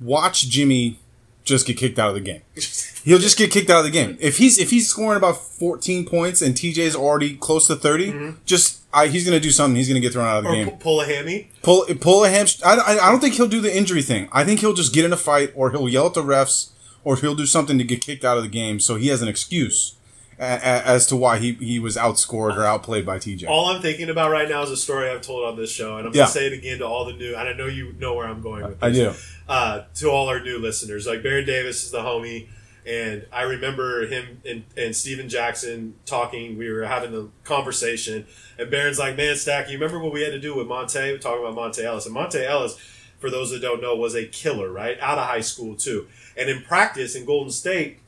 watch 0.00 0.48
Jimmy 0.48 0.98
just 1.44 1.66
get 1.66 1.76
kicked 1.76 1.98
out 1.98 2.10
of 2.10 2.14
the 2.14 2.20
game. 2.20 2.42
He'll 3.04 3.18
just 3.18 3.38
get 3.38 3.50
kicked 3.50 3.70
out 3.70 3.78
of 3.78 3.84
the 3.84 3.90
game. 3.90 4.16
If 4.20 4.36
he's 4.36 4.58
if 4.58 4.70
he's 4.70 4.88
scoring 4.88 5.16
about 5.16 5.36
14 5.36 6.04
points 6.04 6.42
and 6.42 6.54
TJ's 6.54 6.94
already 6.94 7.36
close 7.36 7.66
to 7.66 7.76
30, 7.76 8.12
mm-hmm. 8.12 8.30
just 8.44 8.82
I, 8.92 9.08
he's 9.08 9.24
gonna 9.24 9.40
do 9.40 9.50
something. 9.50 9.76
He's 9.76 9.88
gonna 9.88 10.00
get 10.00 10.12
thrown 10.12 10.26
out 10.26 10.38
of 10.38 10.44
the 10.44 10.50
or 10.50 10.54
game. 10.54 10.70
pull 10.78 11.00
a 11.00 11.06
hammy. 11.06 11.50
Pull 11.62 11.86
pull 12.00 12.24
a 12.24 12.28
hamstring. 12.28 12.68
I, 12.68 12.98
I 12.98 13.10
don't 13.10 13.20
think 13.20 13.34
he'll 13.34 13.48
do 13.48 13.60
the 13.60 13.74
injury 13.74 14.02
thing. 14.02 14.28
I 14.30 14.44
think 14.44 14.60
he'll 14.60 14.74
just 14.74 14.94
get 14.94 15.04
in 15.04 15.12
a 15.12 15.16
fight, 15.16 15.52
or 15.54 15.70
he'll 15.70 15.88
yell 15.88 16.06
at 16.06 16.14
the 16.14 16.22
refs, 16.22 16.70
or 17.04 17.16
he'll 17.16 17.34
do 17.34 17.46
something 17.46 17.78
to 17.78 17.84
get 17.84 18.00
kicked 18.04 18.24
out 18.24 18.36
of 18.36 18.42
the 18.42 18.48
game, 18.48 18.80
so 18.80 18.96
he 18.96 19.08
has 19.08 19.22
an 19.22 19.28
excuse 19.28 19.94
as 20.40 21.04
to 21.08 21.16
why 21.16 21.38
he, 21.38 21.54
he 21.54 21.80
was 21.80 21.96
outscored 21.96 22.56
or 22.56 22.64
outplayed 22.64 23.04
by 23.04 23.18
TJ. 23.18 23.48
All 23.48 23.66
I'm 23.66 23.82
thinking 23.82 24.08
about 24.08 24.30
right 24.30 24.48
now 24.48 24.62
is 24.62 24.70
a 24.70 24.76
story 24.76 25.10
I've 25.10 25.20
told 25.20 25.44
on 25.44 25.56
this 25.56 25.70
show, 25.72 25.96
and 25.96 26.06
I'm 26.06 26.14
Yeah. 26.14 26.22
gonna 26.22 26.30
say 26.30 26.46
it 26.46 26.52
again 26.52 26.78
to 26.78 26.86
all 26.86 27.04
the 27.06 27.12
new. 27.12 27.34
And 27.34 27.48
I 27.48 27.52
know 27.54 27.66
you 27.66 27.92
know 27.98 28.14
where 28.14 28.28
I'm 28.28 28.40
going 28.40 28.62
with 28.64 28.78
this. 28.80 28.88
I 28.88 28.92
do. 28.92 29.12
uh, 29.48 29.82
to 29.96 30.08
all 30.10 30.28
our 30.28 30.38
new 30.40 30.58
listeners. 30.60 31.06
Like 31.08 31.22
Baron 31.24 31.44
Davis 31.44 31.82
is 31.82 31.90
the 31.90 31.98
homie, 32.02 32.46
and 32.86 33.26
I 33.32 33.42
remember 33.42 34.06
him 34.06 34.40
and, 34.48 34.62
and 34.76 34.94
Stephen 34.94 35.28
Jackson 35.28 35.94
talking. 36.06 36.56
We 36.56 36.70
were 36.70 36.84
having 36.84 37.14
a 37.16 37.26
conversation, 37.48 38.24
and 38.60 38.70
Baron's 38.70 38.98
like, 39.00 39.16
"Man, 39.16 39.34
Stack, 39.34 39.66
you 39.68 39.74
remember 39.78 39.98
what 39.98 40.12
we 40.12 40.22
had 40.22 40.30
to 40.32 40.38
do 40.38 40.54
with 40.54 40.68
Monta? 40.68 41.10
We're 41.10 41.18
talking 41.18 41.44
about 41.44 41.56
Monta 41.56 41.82
Ellis, 41.82 42.06
and 42.06 42.14
Monta 42.14 42.46
Ellis." 42.48 42.76
For 43.18 43.30
those 43.30 43.50
that 43.50 43.60
don't 43.60 43.82
know, 43.82 43.96
was 43.96 44.14
a 44.14 44.26
killer, 44.26 44.70
right? 44.70 44.98
Out 45.00 45.18
of 45.18 45.26
high 45.26 45.40
school 45.40 45.74
too, 45.74 46.06
and 46.36 46.48
in 46.48 46.62
practice 46.62 47.14
in 47.14 47.24
Golden 47.24 47.50
State, 47.50 47.98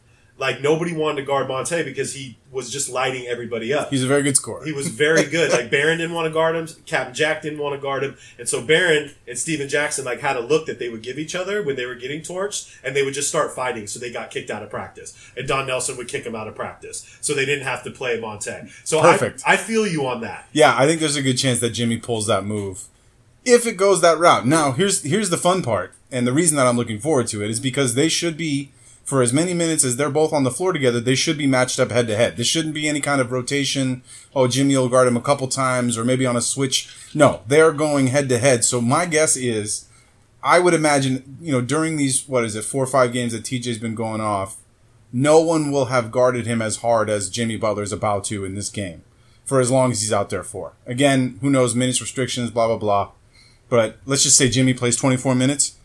like 0.40 0.62
nobody 0.62 0.96
wanted 0.96 1.16
to 1.16 1.27
guard 1.27 1.46
Monta 1.49 1.85
because 1.85 2.14
he 2.14 2.38
was 2.51 2.70
just 2.70 2.88
lighting 2.88 3.27
everybody 3.27 3.73
up. 3.73 3.90
He's 3.90 4.03
a 4.03 4.07
very 4.07 4.23
good 4.23 4.37
scorer. 4.37 4.64
He 4.64 4.73
was 4.73 4.88
very 4.88 5.25
good. 5.31 5.53
Like 5.53 5.70
Baron 5.70 5.99
didn't 5.99 6.14
want 6.14 6.27
to 6.27 6.33
guard 6.33 6.57
him. 6.57 6.66
Captain 6.87 7.14
Jack 7.14 7.42
didn't 7.42 7.59
want 7.59 7.75
to 7.75 7.81
guard 7.81 8.03
him, 8.03 8.16
and 8.38 8.49
so 8.49 8.62
Baron 8.64 9.12
and 9.29 9.38
Stephen 9.38 9.68
Jackson 9.68 10.05
like 10.05 10.20
had 10.20 10.37
a 10.37 10.40
look 10.40 10.66
that 10.66 10.79
they 10.79 10.88
would 10.88 11.03
give 11.03 11.18
each 11.18 11.35
other 11.35 11.62
when 11.62 11.77
they 11.77 11.85
were 11.85 11.94
getting 11.94 12.23
torched, 12.23 12.75
and 12.83 12.96
they 12.96 13.03
would 13.05 13.14
just 13.14 13.29
start 13.29 13.53
fighting. 13.53 13.87
So 13.87 14.01
they 14.01 14.11
got 14.11 14.31
kicked 14.31 14.51
out 14.51 14.62
of 14.62 14.70
practice, 14.70 15.14
and 15.37 15.46
Don 15.46 15.66
Nelson 15.66 15.96
would 15.99 16.09
kick 16.09 16.25
him 16.25 16.35
out 16.35 16.49
of 16.49 16.55
practice, 16.55 17.18
so 17.20 17.35
they 17.35 17.44
didn't 17.44 17.64
have 17.64 17.85
to 17.85 17.90
play 17.90 18.18
Monta. 18.18 18.70
So 18.85 19.03
Perfect. 19.03 19.42
I, 19.46 19.53
I 19.53 19.57
feel 19.59 19.87
you 19.87 20.07
on 20.07 20.23
that. 20.23 20.49
Yeah, 20.53 20.75
I 20.77 20.87
think 20.87 21.01
there's 21.01 21.16
a 21.16 21.23
good 21.23 21.37
chance 21.37 21.61
that 21.61 21.70
Jimmy 21.70 21.99
pulls 21.99 22.27
that 22.29 22.44
move 22.44 22.87
if 23.44 23.66
it 23.66 23.76
goes 23.76 24.00
that 24.00 24.18
route. 24.18 24.46
Now, 24.46 24.72
here's 24.72 25.03
here's 25.03 25.31
the 25.31 25.37
fun 25.37 25.62
part, 25.62 25.94
and 26.11 26.26
the 26.26 26.33
reason 26.33 26.57
that 26.57 26.66
I'm 26.66 26.76
looking 26.76 27.00
forward 27.00 27.26
to 27.29 27.42
it 27.42 27.50
is 27.50 27.61
because 27.61 27.94
they 27.94 28.09
should 28.09 28.37
be 28.37 28.72
for 29.05 29.22
as 29.22 29.33
many 29.33 29.53
minutes 29.53 29.85
as 29.85 29.96
they're 29.96 30.09
both 30.11 30.33
on 30.33 30.44
the 30.44 30.50
floor 30.50 30.72
together. 30.72 31.00
They 31.00 31.16
should 31.16 31.37
be 31.37 31.46
matched 31.46 31.81
up 31.81 31.90
head 31.90 32.07
to 32.07 32.16
head. 32.16 32.37
This 32.37 32.46
shouldn't 32.46 32.74
be 32.74 32.88
any 32.88 33.00
kind 33.00 33.20
of 33.20 33.33
rotation. 33.33 34.03
Oh, 34.37 34.46
Jimmy 34.46 34.76
will 34.76 34.88
guard 34.88 35.09
him 35.09 35.16
a 35.16 35.22
couple 35.22 35.48
times, 35.48 35.98
or 35.98 36.05
maybe 36.05 36.26
on 36.26 36.37
a 36.37 36.40
switch. 36.40 36.94
No, 37.12 37.40
they 37.46 37.61
are 37.61 37.72
going 37.72 38.09
head 38.09 38.29
to 38.29 38.38
head. 38.38 38.64
So 38.64 38.81
my 38.81 39.07
guess 39.07 39.37
is, 39.37 39.87
I 40.42 40.61
would 40.61 40.74
imagine, 40.74 41.38
you 41.40 41.50
know, 41.50 41.61
during 41.61 41.96
these 41.96 42.29
what 42.29 42.44
is 42.44 42.55
it, 42.55 42.64
four 42.64 42.85
or 42.85 42.87
five 42.87 43.12
games 43.12 43.33
that 43.33 43.42
TJ's 43.42 43.79
been 43.79 43.96
going 43.96 44.20
off, 44.20 44.59
no 45.12 45.40
one 45.40 45.72
will 45.72 45.87
have 45.87 46.12
guarded 46.12 46.46
him 46.46 46.62
as 46.62 46.76
hard 46.76 47.11
as 47.11 47.31
Jimmy 47.31 47.57
Butler 47.57 47.83
is 47.83 47.92
about 47.92 48.22
to 48.24 48.44
in 48.44 48.55
this 48.55 48.70
game 48.70 49.03
for 49.44 49.59
as 49.59 49.70
long 49.70 49.90
as 49.90 50.03
he's 50.03 50.12
out 50.12 50.31
there 50.31 50.44
for. 50.44 50.74
Again, 50.87 51.38
who 51.40 51.50
knows, 51.50 51.74
minutes 51.74 52.00
restrictions, 52.00 52.53
blah, 52.53 52.68
blah, 52.68 52.76
blah. 52.76 53.11
But 53.70 53.96
let's 54.04 54.22
just 54.22 54.37
say 54.37 54.50
Jimmy 54.50 54.74
plays 54.74 54.96
24 54.96 55.35
minutes. 55.35 55.76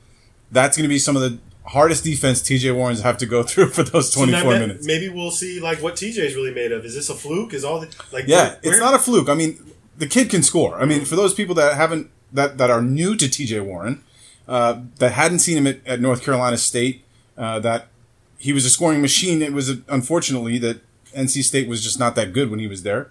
That's 0.51 0.75
going 0.75 0.83
to 0.83 0.89
be 0.89 0.99
some 0.99 1.15
of 1.15 1.21
the 1.21 1.37
hardest 1.67 2.03
defense 2.03 2.41
TJ 2.41 2.75
Warrens 2.75 3.01
have 3.01 3.17
to 3.19 3.25
go 3.25 3.41
through 3.49 3.69
for 3.69 3.83
those 3.83 4.11
24 4.11 4.43
ma- 4.43 4.59
minutes. 4.59 4.85
Maybe 4.85 5.07
we'll 5.07 5.31
see 5.31 5.59
like 5.61 5.81
what 5.81 5.95
TJ's 5.95 6.35
really 6.35 6.53
made 6.53 6.71
of. 6.73 6.83
Is 6.83 6.95
this 6.95 7.09
a 7.09 7.15
fluke? 7.15 7.53
Is 7.53 7.63
all 7.63 7.79
the 7.79 7.95
like? 8.11 8.25
Yeah, 8.27 8.49
where- 8.49 8.53
it's 8.57 8.67
where- 8.71 8.79
not 8.81 8.93
a 8.95 8.99
fluke. 8.99 9.29
I 9.29 9.35
mean, 9.35 9.57
the 9.97 10.07
kid 10.07 10.29
can 10.29 10.43
score. 10.43 10.79
I 10.81 10.85
mean, 10.85 11.05
for 11.05 11.15
those 11.15 11.33
people 11.33 11.55
that 11.55 11.75
haven't, 11.77 12.09
that, 12.33 12.57
that 12.57 12.69
are 12.69 12.81
new 12.81 13.15
to 13.15 13.25
TJ 13.25 13.63
Warren, 13.63 14.03
uh, 14.47 14.81
that 14.97 15.13
hadn't 15.13 15.39
seen 15.39 15.57
him 15.57 15.67
at, 15.67 15.85
at 15.87 16.01
North 16.01 16.21
Carolina 16.23 16.57
State, 16.57 17.03
uh, 17.37 17.59
that 17.59 17.87
he 18.37 18.51
was 18.51 18.65
a 18.65 18.69
scoring 18.69 19.01
machine. 19.01 19.41
It 19.41 19.53
was, 19.53 19.71
unfortunately, 19.87 20.57
that 20.59 20.81
NC 21.15 21.43
State 21.43 21.67
was 21.69 21.81
just 21.81 21.97
not 21.97 22.15
that 22.15 22.33
good 22.33 22.49
when 22.51 22.59
he 22.59 22.67
was 22.67 22.83
there. 22.83 23.09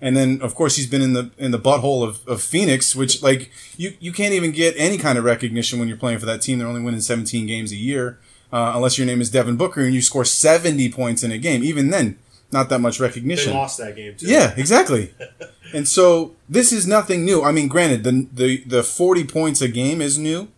And 0.00 0.16
then, 0.16 0.40
of 0.42 0.54
course, 0.54 0.76
he's 0.76 0.86
been 0.86 1.02
in 1.02 1.12
the 1.12 1.30
in 1.38 1.50
the 1.50 1.58
butthole 1.58 2.06
of, 2.06 2.26
of 2.26 2.42
Phoenix, 2.42 2.94
which 2.94 3.22
like 3.22 3.50
you 3.76 3.94
you 4.00 4.12
can't 4.12 4.34
even 4.34 4.52
get 4.52 4.74
any 4.76 4.98
kind 4.98 5.16
of 5.16 5.24
recognition 5.24 5.78
when 5.78 5.88
you're 5.88 5.96
playing 5.96 6.18
for 6.18 6.26
that 6.26 6.42
team. 6.42 6.58
They're 6.58 6.68
only 6.68 6.82
winning 6.82 7.00
17 7.00 7.46
games 7.46 7.72
a 7.72 7.76
year, 7.76 8.18
uh, 8.52 8.72
unless 8.74 8.98
your 8.98 9.06
name 9.06 9.20
is 9.20 9.30
Devin 9.30 9.56
Booker 9.56 9.82
and 9.82 9.94
you 9.94 10.02
score 10.02 10.24
70 10.24 10.90
points 10.92 11.22
in 11.22 11.30
a 11.30 11.38
game. 11.38 11.64
Even 11.64 11.90
then, 11.90 12.18
not 12.52 12.68
that 12.68 12.80
much 12.80 13.00
recognition. 13.00 13.52
they 13.52 13.58
lost 13.58 13.78
that 13.78 13.96
game 13.96 14.14
too. 14.16 14.26
Yeah, 14.26 14.52
exactly. 14.56 15.14
and 15.74 15.86
so 15.86 16.34
this 16.48 16.72
is 16.72 16.86
nothing 16.86 17.24
new. 17.24 17.42
I 17.42 17.52
mean, 17.52 17.68
granted, 17.68 18.04
the 18.04 18.26
the 18.32 18.64
the 18.64 18.82
forty 18.82 19.24
points 19.24 19.60
a 19.60 19.68
game 19.68 20.02
is 20.02 20.18
new, 20.18 20.48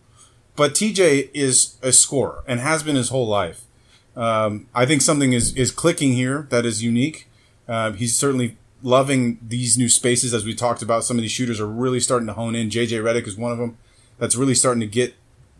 but 0.55 0.73
TJ 0.73 1.29
is 1.33 1.77
a 1.81 1.91
scorer 1.91 2.43
and 2.47 2.59
has 2.59 2.83
been 2.83 2.95
his 2.95 3.09
whole 3.09 3.27
life. 3.27 3.63
Um, 4.15 4.67
I 4.73 4.85
think 4.85 5.01
something 5.01 5.33
is 5.33 5.55
is 5.55 5.71
clicking 5.71 6.13
here 6.13 6.47
that 6.49 6.65
is 6.65 6.83
unique. 6.83 7.27
Uh, 7.67 7.91
he's 7.91 8.17
certainly 8.17 8.57
loving 8.87 9.37
these 9.45 9.77
new 9.77 9.89
spaces, 9.89 10.33
as 10.33 10.45
we 10.45 10.55
talked 10.55 10.81
about. 10.81 11.03
Some 11.03 11.17
of 11.17 11.21
these 11.21 11.31
shooters 11.31 11.59
are 11.59 11.67
really 11.67 11.99
starting 11.99 12.25
to 12.27 12.33
hone 12.33 12.55
in. 12.55 12.69
JJ 12.69 13.03
Redick 13.03 13.27
is 13.27 13.35
one 13.35 13.51
of 13.51 13.57
them 13.57 13.77
that's 14.17 14.35
really 14.37 14.55
starting 14.55 14.79
to 14.79 14.87
get 14.87 15.13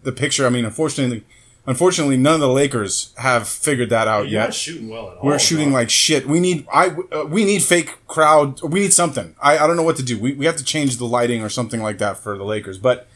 the 0.03 0.13
picture. 0.13 0.45
I 0.45 0.49
mean, 0.49 0.63
unfortunately, 0.63 1.25
unfortunately, 1.65 2.15
none 2.15 2.35
of 2.35 2.39
the 2.39 2.47
Lakers 2.47 3.13
have 3.17 3.45
figured 3.47 3.89
that 3.89 4.07
out 4.07 4.29
You're 4.29 4.39
yet. 4.39 4.43
not 4.45 4.53
shooting 4.53 4.87
well 4.87 5.11
at 5.11 5.17
all. 5.17 5.25
We're 5.25 5.39
shooting 5.39 5.73
like 5.73 5.89
shit. 5.89 6.25
We 6.25 6.39
need 6.39 6.65
I 6.73 6.95
uh, 7.11 7.25
we 7.25 7.43
need 7.43 7.63
fake 7.63 8.07
crowd. 8.07 8.61
We 8.61 8.79
need 8.79 8.93
something. 8.93 9.35
I, 9.41 9.57
I 9.57 9.67
don't 9.67 9.75
know 9.75 9.83
what 9.83 9.97
to 9.97 10.03
do. 10.03 10.17
We, 10.17 10.31
we 10.33 10.45
have 10.45 10.55
to 10.57 10.63
change 10.63 10.95
the 10.95 11.05
lighting 11.05 11.43
or 11.43 11.49
something 11.49 11.81
like 11.81 11.97
that 11.97 12.17
for 12.17 12.37
the 12.37 12.45
Lakers. 12.45 12.77
But 12.77 13.07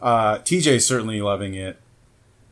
uh, 0.00 0.38
TJ's 0.38 0.86
certainly 0.86 1.20
loving 1.20 1.54
it. 1.54 1.76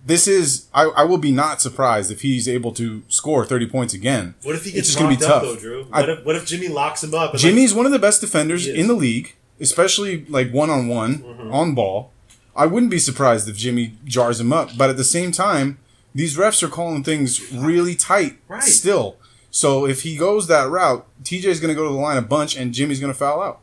This 0.09 0.27
is 0.27 0.67
I, 0.75 0.85
I 0.85 1.05
will 1.05 1.19
be 1.19 1.31
not 1.31 1.61
surprised 1.61 2.11
if 2.11 2.23
he's 2.23 2.49
able 2.49 2.73
to 2.73 3.03
score 3.09 3.45
thirty 3.45 3.67
points 3.67 3.93
again. 3.95 4.35
What 4.43 4.55
if 4.57 4.65
he 4.65 4.71
It's 4.71 4.77
gets 4.77 4.87
just 4.89 4.99
gonna 4.99 5.17
be 5.17 5.23
up 5.23 5.31
tough. 5.31 5.43
though, 5.43 5.57
Drew? 5.57 5.87
I- 5.93 6.01
What 6.01 6.09
if 6.09 6.25
what 6.25 6.37
if 6.37 6.47
Jimmy 6.47 6.69
locks 6.69 7.05
him 7.05 7.15
up? 7.15 7.33
and, 7.33 7.33
like, 7.35 7.41
Jimmy's 7.41 7.75
one 7.75 7.87
of 7.87 7.93
the 7.93 7.99
best 7.99 8.21
defenders 8.21 8.67
in 8.67 8.87
the 8.89 8.95
league, 8.95 9.35
especially 9.61 10.25
like 10.29 10.51
one 10.51 10.71
on 10.71 10.89
one 10.89 11.23
on 11.53 11.75
ball. 11.75 12.11
I 12.57 12.67
wouldn't 12.67 12.91
be 12.91 12.99
surprised 12.99 13.49
if 13.49 13.57
Jimmy 13.57 13.93
jars 14.05 14.41
him 14.41 14.53
up, 14.53 14.71
but 14.77 14.91
at 14.91 14.97
the 14.97 15.05
same 15.05 15.31
time, 15.31 15.79
these 16.15 16.37
refs 16.37 16.63
are 16.63 16.69
calling 16.69 17.05
things 17.05 17.53
really 17.53 17.95
tight 17.95 18.39
Right. 18.49 18.63
still. 18.63 19.17
So 19.51 19.87
if 19.87 20.03
he 20.03 20.17
goes 20.17 20.47
that 20.49 20.69
route, 20.69 21.07
TJ's 21.23 21.61
going 21.61 21.69
to 21.69 21.75
go 21.75 21.85
to 21.87 21.91
the 21.93 22.01
line 22.01 22.17
a 22.19 22.23
bunch, 22.23 22.57
and 22.57 22.73
Jimmy's 22.75 22.99
going 23.01 23.13
to 23.13 23.19
foul 23.19 23.41
out. 23.43 23.61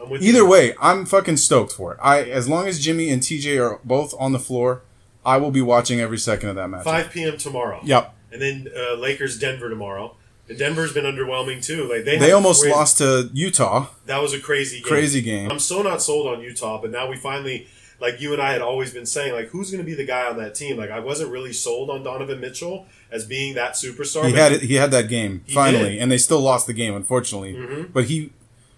I'm 0.00 0.08
with 0.10 0.22
Either 0.22 0.38
you. 0.40 0.46
way, 0.46 0.74
I'm 0.80 1.04
fucking 1.04 1.38
stoked 1.38 1.72
for 1.72 1.92
it. 1.94 1.98
I 2.02 2.22
as 2.22 2.48
long 2.48 2.68
as 2.68 2.78
Jimmy 2.78 3.10
and 3.10 3.20
TJ 3.22 3.58
are 3.58 3.80
both 3.84 4.14
on 4.20 4.30
the 4.32 4.38
floor, 4.38 4.82
I 5.28 5.36
will 5.36 5.50
be 5.50 5.62
watching 5.62 6.00
every 6.00 6.18
second 6.18 6.48
of 6.50 6.56
that 6.56 6.68
match. 6.68 6.84
5 6.84 7.10
p.m. 7.10 7.36
tomorrow. 7.36 7.80
Yep. 7.84 8.14
And 8.32 8.40
then 8.42 8.68
uh, 8.76 8.94
Lakers 8.94 9.38
Denver 9.38 9.68
tomorrow. 9.68 10.14
And 10.48 10.58
Denver's 10.58 10.92
been 10.94 11.04
underwhelming 11.04 11.62
too. 11.64 11.88
Like 11.92 12.04
they 12.04 12.16
They 12.18 12.32
almost 12.32 12.62
crazy- 12.62 12.74
lost 12.74 12.98
to 12.98 13.30
Utah. 13.34 13.88
That 14.06 14.22
was 14.22 14.32
a 14.32 14.40
crazy 14.40 14.76
game. 14.78 14.84
Crazy 14.88 15.20
game. 15.22 15.50
I'm 15.50 15.58
so 15.58 15.82
not 15.82 16.00
sold 16.02 16.26
on 16.26 16.40
Utah, 16.42 16.80
but 16.80 16.90
now 16.90 17.08
we 17.10 17.16
finally 17.16 17.66
like 18.00 18.20
you 18.20 18.32
and 18.32 18.40
I 18.40 18.52
had 18.52 18.62
always 18.62 18.92
been 18.94 19.06
saying 19.06 19.32
like 19.34 19.48
who's 19.48 19.70
going 19.70 19.82
to 19.84 19.86
be 19.86 19.94
the 19.94 20.04
guy 20.06 20.26
on 20.26 20.38
that 20.38 20.54
team? 20.54 20.76
Like 20.78 20.90
I 20.90 21.00
wasn't 21.00 21.30
really 21.32 21.52
sold 21.52 21.90
on 21.90 22.02
Donovan 22.02 22.40
Mitchell 22.40 22.86
as 23.10 23.26
being 23.26 23.54
that 23.56 23.72
superstar. 23.72 24.26
He 24.26 24.32
had 24.34 24.52
it. 24.52 24.62
He 24.62 24.74
had 24.76 24.90
that 24.92 25.08
game 25.08 25.42
finally, 25.52 25.82
did. 25.84 25.92
Mm-hmm. 25.94 26.02
and 26.04 26.12
they 26.12 26.18
still 26.18 26.40
lost 26.40 26.66
the 26.66 26.72
game, 26.72 26.94
unfortunately. 26.94 27.86
But 27.92 28.04
he 28.04 28.32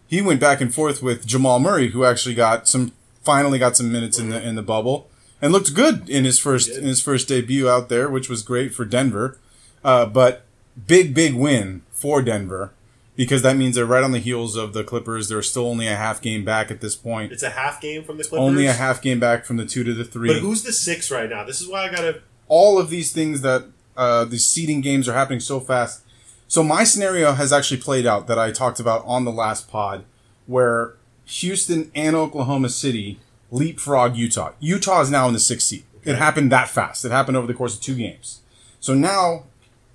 he 0.08 0.20
went 0.22 0.40
back 0.40 0.60
and 0.60 0.74
forth 0.74 1.02
with 1.02 1.24
Jamal 1.26 1.60
Murray, 1.60 1.88
who 1.90 2.04
actually 2.04 2.34
got 2.34 2.66
some 2.66 2.92
finally 3.22 3.58
got 3.58 3.76
some 3.76 3.92
minutes 3.92 4.18
in 4.18 4.30
the 4.30 4.42
in 4.42 4.54
the 4.56 4.62
bubble. 4.62 5.08
And 5.42 5.52
looked 5.52 5.74
good 5.74 6.08
in 6.08 6.24
his 6.24 6.38
first 6.38 6.68
in 6.68 6.84
his 6.84 7.00
first 7.00 7.28
debut 7.28 7.68
out 7.68 7.88
there, 7.88 8.08
which 8.10 8.28
was 8.28 8.42
great 8.42 8.74
for 8.74 8.84
Denver. 8.84 9.38
Uh, 9.84 10.06
but 10.06 10.44
big 10.86 11.14
big 11.14 11.34
win 11.34 11.82
for 11.90 12.22
Denver 12.22 12.72
because 13.16 13.42
that 13.42 13.56
means 13.56 13.74
they're 13.74 13.84
right 13.86 14.02
on 14.04 14.12
the 14.12 14.18
heels 14.18 14.56
of 14.56 14.72
the 14.72 14.82
Clippers. 14.84 15.28
They're 15.28 15.42
still 15.42 15.66
only 15.66 15.86
a 15.86 15.96
half 15.96 16.22
game 16.22 16.44
back 16.44 16.70
at 16.70 16.80
this 16.80 16.96
point. 16.96 17.32
It's 17.32 17.42
a 17.42 17.50
half 17.50 17.80
game 17.80 18.02
from 18.04 18.16
the 18.16 18.24
Clippers. 18.24 18.46
Only 18.46 18.66
a 18.66 18.72
half 18.72 19.02
game 19.02 19.20
back 19.20 19.44
from 19.44 19.56
the 19.56 19.66
two 19.66 19.84
to 19.84 19.92
the 19.92 20.04
three. 20.04 20.28
But 20.32 20.40
who's 20.40 20.62
the 20.62 20.72
six 20.72 21.10
right 21.10 21.28
now? 21.28 21.44
This 21.44 21.60
is 21.60 21.68
why 21.68 21.88
I 21.88 21.90
gotta. 21.90 22.22
all 22.48 22.78
of 22.78 22.88
these 22.90 23.12
things 23.12 23.42
that 23.42 23.64
uh, 23.96 24.24
these 24.24 24.44
seeding 24.46 24.80
games 24.80 25.08
are 25.08 25.12
happening 25.12 25.40
so 25.40 25.60
fast. 25.60 26.02
So 26.48 26.62
my 26.62 26.82
scenario 26.84 27.32
has 27.32 27.52
actually 27.52 27.80
played 27.80 28.06
out 28.06 28.26
that 28.26 28.38
I 28.38 28.50
talked 28.50 28.80
about 28.80 29.04
on 29.06 29.24
the 29.24 29.30
last 29.30 29.68
pod, 29.70 30.04
where 30.46 30.94
Houston 31.26 31.90
and 31.94 32.16
Oklahoma 32.16 32.70
City 32.70 33.20
leapfrog 33.50 34.16
Utah. 34.16 34.52
Utah 34.60 35.00
is 35.00 35.10
now 35.10 35.26
in 35.26 35.34
the 35.34 35.40
sixth 35.40 35.68
seed. 35.68 35.84
It 36.04 36.16
happened 36.16 36.50
that 36.50 36.68
fast. 36.68 37.04
It 37.04 37.10
happened 37.10 37.36
over 37.36 37.46
the 37.46 37.54
course 37.54 37.74
of 37.74 37.82
two 37.82 37.96
games. 37.96 38.40
So 38.80 38.94
now, 38.94 39.44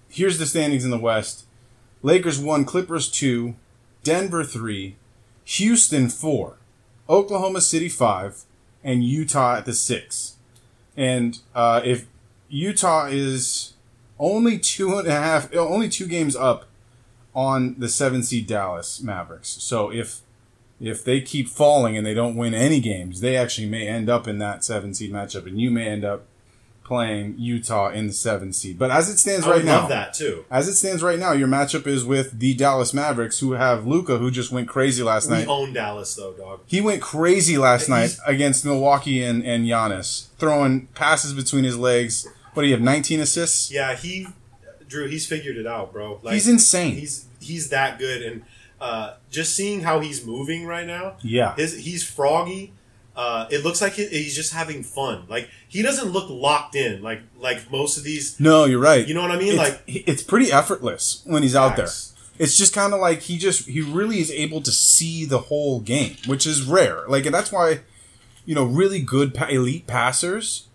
here's 0.09 0.37
the 0.37 0.45
standings 0.45 0.85
in 0.85 0.91
the 0.91 0.99
West: 0.99 1.45
Lakers 2.03 2.39
one, 2.39 2.65
Clippers 2.65 3.09
two, 3.09 3.55
Denver 4.03 4.43
three, 4.43 4.97
Houston 5.45 6.09
four, 6.09 6.57
Oklahoma 7.09 7.61
City 7.61 7.89
five, 7.89 8.43
and 8.83 9.03
Utah 9.03 9.57
at 9.57 9.65
the 9.65 9.73
six. 9.73 10.35
And 10.95 11.39
uh, 11.53 11.81
if 11.83 12.05
Utah 12.49 13.07
is 13.07 13.73
only 14.19 14.59
two 14.59 14.97
and 14.97 15.07
a 15.07 15.11
half, 15.11 15.53
only 15.55 15.89
two 15.89 16.07
games 16.07 16.35
up 16.35 16.65
on 17.33 17.75
the 17.77 17.89
seven 17.89 18.23
seed 18.23 18.47
Dallas 18.47 19.01
Mavericks. 19.01 19.49
So 19.49 19.91
if 19.91 20.21
if 20.87 21.03
they 21.03 21.21
keep 21.21 21.47
falling 21.49 21.95
and 21.97 22.05
they 22.05 22.13
don't 22.13 22.35
win 22.35 22.53
any 22.53 22.79
games, 22.79 23.21
they 23.21 23.35
actually 23.37 23.67
may 23.67 23.87
end 23.87 24.09
up 24.09 24.27
in 24.27 24.37
that 24.39 24.63
seven 24.63 24.93
seed 24.93 25.11
matchup, 25.11 25.45
and 25.47 25.59
you 25.59 25.71
may 25.71 25.87
end 25.87 26.03
up 26.05 26.25
playing 26.83 27.33
Utah 27.39 27.89
in 27.89 28.05
the 28.07 28.13
seven 28.13 28.53
seed. 28.53 28.77
But 28.77 28.91
as 28.91 29.09
it 29.09 29.17
stands 29.17 29.47
I 29.47 29.51
right 29.51 29.65
now, 29.65 29.79
love 29.81 29.89
that 29.89 30.13
too. 30.13 30.45
as 30.51 30.67
it 30.67 30.75
stands 30.75 31.01
right 31.01 31.17
now, 31.17 31.31
your 31.31 31.47
matchup 31.47 31.87
is 31.87 32.05
with 32.05 32.37
the 32.39 32.53
Dallas 32.53 32.93
Mavericks, 32.93 33.39
who 33.39 33.53
have 33.53 33.87
Luka, 33.87 34.19
who 34.19 34.29
just 34.29 34.51
went 34.51 34.67
crazy 34.67 35.01
last 35.01 35.27
We 35.29 35.37
night. 35.37 35.47
own 35.47 35.73
Dallas 35.73 36.13
though, 36.13 36.33
dog. 36.33 36.59
He 36.67 36.81
went 36.81 37.01
crazy 37.01 37.57
last 37.57 37.89
night 37.89 38.15
against 38.27 38.63
Milwaukee 38.65 39.23
and, 39.23 39.43
and 39.43 39.65
Giannis, 39.65 40.27
throwing 40.37 40.85
passes 40.93 41.33
between 41.33 41.63
his 41.63 41.77
legs. 41.77 42.27
What 42.53 42.61
do 42.61 42.67
you 42.67 42.73
have, 42.75 42.83
19 42.83 43.19
assists? 43.19 43.71
Yeah, 43.71 43.95
he, 43.95 44.27
Drew, 44.87 45.07
he's 45.07 45.25
figured 45.25 45.57
it 45.57 45.65
out, 45.65 45.91
bro. 45.91 46.19
Like, 46.21 46.35
He's 46.35 46.47
insane. 46.47 46.93
He's 46.95 47.25
he's 47.41 47.69
that 47.69 47.97
good, 47.97 48.21
and 48.21 48.43
uh, 48.85 49.15
just 49.31 49.55
seeing 49.55 49.81
how 49.81 49.99
he's 49.99 50.23
moving 50.23 50.65
right 50.67 50.85
now. 50.85 51.15
Yeah. 51.23 51.55
his 51.55 51.75
he's 51.75 52.03
froggy. 52.03 52.71
Uh, 53.15 53.47
it 53.49 53.63
looks 53.63 53.81
like 53.81 53.93
he, 53.93 54.05
he's 54.07 54.35
just 54.35 54.53
having 54.53 54.83
fun. 54.83 55.23
Like 55.27 55.49
he 55.67 55.81
doesn't 55.81 56.11
look 56.11 56.29
locked 56.29 56.75
in. 56.75 57.01
Like 57.01 57.21
like 57.39 57.71
most 57.71 57.97
of 57.97 58.03
these. 58.03 58.39
No, 58.39 58.65
you're 58.65 58.79
right. 58.79 59.07
You 59.07 59.15
know 59.15 59.23
what 59.23 59.31
I 59.31 59.39
mean? 59.39 59.53
It's, 59.53 59.57
Like 59.57 59.81
it's 59.87 60.21
pretty 60.21 60.51
effortless 60.51 61.23
when 61.25 61.41
he's 61.41 61.55
out 61.55 61.75
there. 61.77 61.89
It's 62.37 62.57
just 62.57 62.75
kind 62.75 62.93
of 62.93 62.99
like 62.99 63.21
he 63.21 63.37
just 63.39 63.67
he 63.67 63.81
really 63.81 64.19
is 64.19 64.29
able 64.29 64.61
to 64.61 64.71
see 64.71 65.25
the 65.25 65.39
whole 65.39 65.79
game, 65.79 66.17
which 66.27 66.45
is 66.45 66.61
rare. 66.63 67.07
Like 67.07 67.25
and 67.25 67.33
that's 67.33 67.51
why 67.51 67.79
you 68.45 68.53
know 68.53 68.65
really 68.65 69.01
good 69.01 69.33
pa- 69.33 69.47
elite 69.47 69.87
passers 69.87 70.67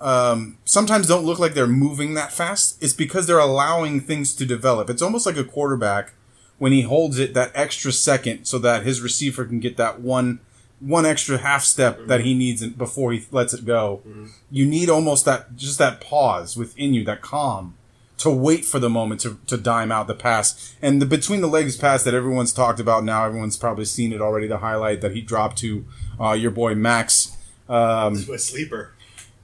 um, 0.00 0.56
sometimes 0.64 1.06
don't 1.06 1.26
look 1.26 1.38
like 1.38 1.52
they're 1.52 1.66
moving 1.66 2.14
that 2.14 2.32
fast. 2.32 2.82
It's 2.82 2.94
because 2.94 3.26
they're 3.26 3.38
allowing 3.38 4.00
things 4.00 4.34
to 4.36 4.46
develop. 4.46 4.88
It's 4.88 5.02
almost 5.02 5.26
like 5.26 5.36
a 5.36 5.44
quarterback 5.44 6.14
when 6.60 6.72
he 6.72 6.82
holds 6.82 7.18
it 7.18 7.32
that 7.32 7.50
extra 7.54 7.90
second 7.90 8.44
so 8.44 8.58
that 8.58 8.84
his 8.84 9.00
receiver 9.00 9.46
can 9.46 9.58
get 9.60 9.78
that 9.78 10.00
one 10.00 10.38
one 10.78 11.06
extra 11.06 11.38
half 11.38 11.64
step 11.64 12.06
that 12.06 12.20
he 12.20 12.34
needs 12.34 12.64
before 12.68 13.12
he 13.12 13.24
lets 13.30 13.52
it 13.54 13.64
go. 13.64 14.02
You 14.50 14.66
need 14.66 14.88
almost 14.90 15.24
that 15.24 15.56
just 15.56 15.78
that 15.78 16.00
pause 16.00 16.56
within 16.56 16.94
you, 16.94 17.02
that 17.04 17.22
calm 17.22 17.76
to 18.18 18.30
wait 18.30 18.66
for 18.66 18.78
the 18.78 18.90
moment 18.90 19.22
to, 19.22 19.38
to 19.46 19.56
dime 19.56 19.90
out 19.90 20.06
the 20.06 20.14
pass. 20.14 20.74
And 20.82 21.00
the 21.00 21.06
between 21.06 21.40
the 21.40 21.46
legs 21.46 21.78
pass 21.78 22.04
that 22.04 22.12
everyone's 22.12 22.52
talked 22.52 22.78
about 22.78 23.04
now, 23.04 23.24
everyone's 23.24 23.56
probably 23.56 23.86
seen 23.86 24.12
it 24.12 24.20
already. 24.20 24.46
The 24.46 24.58
highlight 24.58 25.00
that 25.00 25.12
he 25.12 25.22
dropped 25.22 25.56
to 25.58 25.86
uh, 26.20 26.32
your 26.32 26.50
boy 26.50 26.74
Max 26.74 27.38
um, 27.70 28.14
a 28.14 28.38
sleeper. 28.38 28.92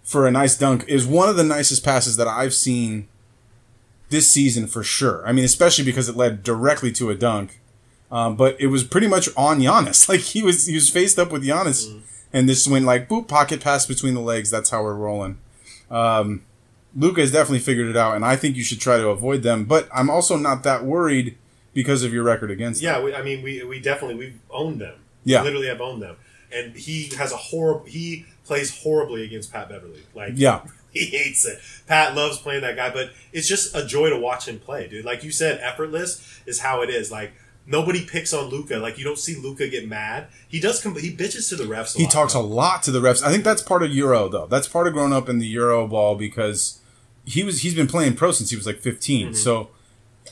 for 0.02 0.26
a 0.26 0.30
nice 0.30 0.58
dunk 0.58 0.84
is 0.86 1.06
one 1.06 1.30
of 1.30 1.36
the 1.36 1.44
nicest 1.44 1.82
passes 1.82 2.16
that 2.18 2.28
I've 2.28 2.52
seen 2.52 3.08
this 4.08 4.30
season 4.30 4.66
for 4.66 4.82
sure. 4.82 5.26
I 5.26 5.32
mean, 5.32 5.44
especially 5.44 5.84
because 5.84 6.08
it 6.08 6.16
led 6.16 6.42
directly 6.42 6.92
to 6.92 7.10
a 7.10 7.14
dunk. 7.14 7.60
Um, 8.10 8.36
but 8.36 8.60
it 8.60 8.68
was 8.68 8.84
pretty 8.84 9.08
much 9.08 9.28
on 9.36 9.58
Giannis. 9.60 10.08
Like 10.08 10.20
he 10.20 10.42
was 10.42 10.66
he 10.66 10.74
was 10.74 10.88
faced 10.88 11.18
up 11.18 11.32
with 11.32 11.44
Giannis, 11.44 12.00
and 12.32 12.48
this 12.48 12.66
went 12.68 12.84
like 12.84 13.08
boop 13.08 13.26
pocket 13.26 13.60
pass 13.60 13.84
between 13.84 14.14
the 14.14 14.20
legs. 14.20 14.50
That's 14.50 14.70
how 14.70 14.82
we're 14.84 14.94
rolling. 14.94 15.38
Um, 15.90 16.44
Luka 16.94 17.20
has 17.20 17.32
definitely 17.32 17.58
figured 17.58 17.88
it 17.88 17.96
out, 17.96 18.14
and 18.14 18.24
I 18.24 18.36
think 18.36 18.56
you 18.56 18.62
should 18.62 18.80
try 18.80 18.96
to 18.98 19.08
avoid 19.08 19.42
them. 19.42 19.64
But 19.64 19.88
I'm 19.92 20.08
also 20.08 20.36
not 20.36 20.62
that 20.62 20.84
worried 20.84 21.36
because 21.74 22.04
of 22.04 22.12
your 22.14 22.22
record 22.22 22.50
against 22.50 22.80
them. 22.80 22.90
Yeah, 22.94 23.02
we, 23.02 23.14
I 23.14 23.22
mean, 23.22 23.42
we 23.42 23.64
we 23.64 23.80
definitely 23.80 24.14
we've 24.16 24.38
owned 24.50 24.80
them. 24.80 24.94
Yeah. 25.24 25.40
We 25.40 25.46
literally 25.48 25.66
have 25.66 25.80
owned 25.80 26.00
them, 26.00 26.16
and 26.52 26.76
he 26.76 27.10
has 27.16 27.32
a 27.32 27.36
horrible. 27.36 27.86
He 27.86 28.24
plays 28.44 28.82
horribly 28.82 29.24
against 29.24 29.52
Pat 29.52 29.68
Beverly. 29.68 30.02
Like, 30.14 30.34
Yeah. 30.36 30.60
He 30.98 31.06
hates 31.06 31.44
it. 31.44 31.58
Pat 31.86 32.14
loves 32.16 32.38
playing 32.38 32.62
that 32.62 32.76
guy, 32.76 32.90
but 32.90 33.10
it's 33.32 33.46
just 33.48 33.74
a 33.76 33.84
joy 33.86 34.10
to 34.10 34.18
watch 34.18 34.48
him 34.48 34.58
play, 34.58 34.88
dude. 34.88 35.04
Like 35.04 35.22
you 35.24 35.30
said, 35.30 35.60
effortless 35.62 36.40
is 36.46 36.60
how 36.60 36.82
it 36.82 36.90
is. 36.90 37.10
Like 37.12 37.32
nobody 37.66 38.04
picks 38.04 38.32
on 38.32 38.46
Luka. 38.46 38.76
Like 38.78 38.98
you 38.98 39.04
don't 39.04 39.18
see 39.18 39.36
Luka 39.36 39.68
get 39.68 39.88
mad. 39.88 40.28
He 40.48 40.60
does. 40.60 40.82
Com- 40.82 40.96
he 40.96 41.14
bitches 41.14 41.48
to 41.50 41.56
the 41.56 41.64
refs. 41.64 41.94
A 41.94 41.98
He 41.98 42.04
lot, 42.04 42.12
talks 42.12 42.34
a 42.34 42.40
lot 42.40 42.82
to 42.84 42.90
the 42.90 43.00
refs. 43.00 43.22
I 43.22 43.30
think 43.30 43.44
that's 43.44 43.62
part 43.62 43.82
of 43.82 43.92
Euro 43.92 44.28
though. 44.28 44.46
That's 44.46 44.68
part 44.68 44.86
of 44.86 44.92
growing 44.94 45.12
up 45.12 45.28
in 45.28 45.38
the 45.38 45.46
Euro 45.48 45.86
ball 45.86 46.14
because 46.16 46.80
he 47.24 47.42
was 47.42 47.62
he's 47.62 47.74
been 47.74 47.88
playing 47.88 48.14
pro 48.16 48.32
since 48.32 48.50
he 48.50 48.56
was 48.56 48.66
like 48.66 48.78
15. 48.80 49.26
Mm-hmm. 49.26 49.34
So 49.34 49.70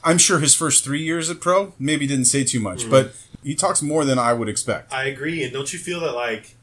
I'm 0.02 0.18
sure 0.18 0.38
his 0.40 0.54
first 0.54 0.84
3 0.84 1.00
years 1.02 1.30
at 1.30 1.40
pro 1.40 1.72
maybe 1.78 2.06
didn't 2.06 2.24
say 2.26 2.44
too 2.44 2.60
much, 2.60 2.82
Mm-hmm. 2.82 2.90
but 2.90 3.14
he 3.42 3.54
talks 3.54 3.80
more 3.82 4.04
than 4.04 4.18
I 4.18 4.32
would 4.32 4.48
expect. 4.48 4.92
I 4.92 5.04
agree, 5.04 5.42
and 5.44 5.52
don't 5.52 5.70
you 5.72 5.78
feel 5.78 6.00
that 6.00 6.12
like 6.14 6.53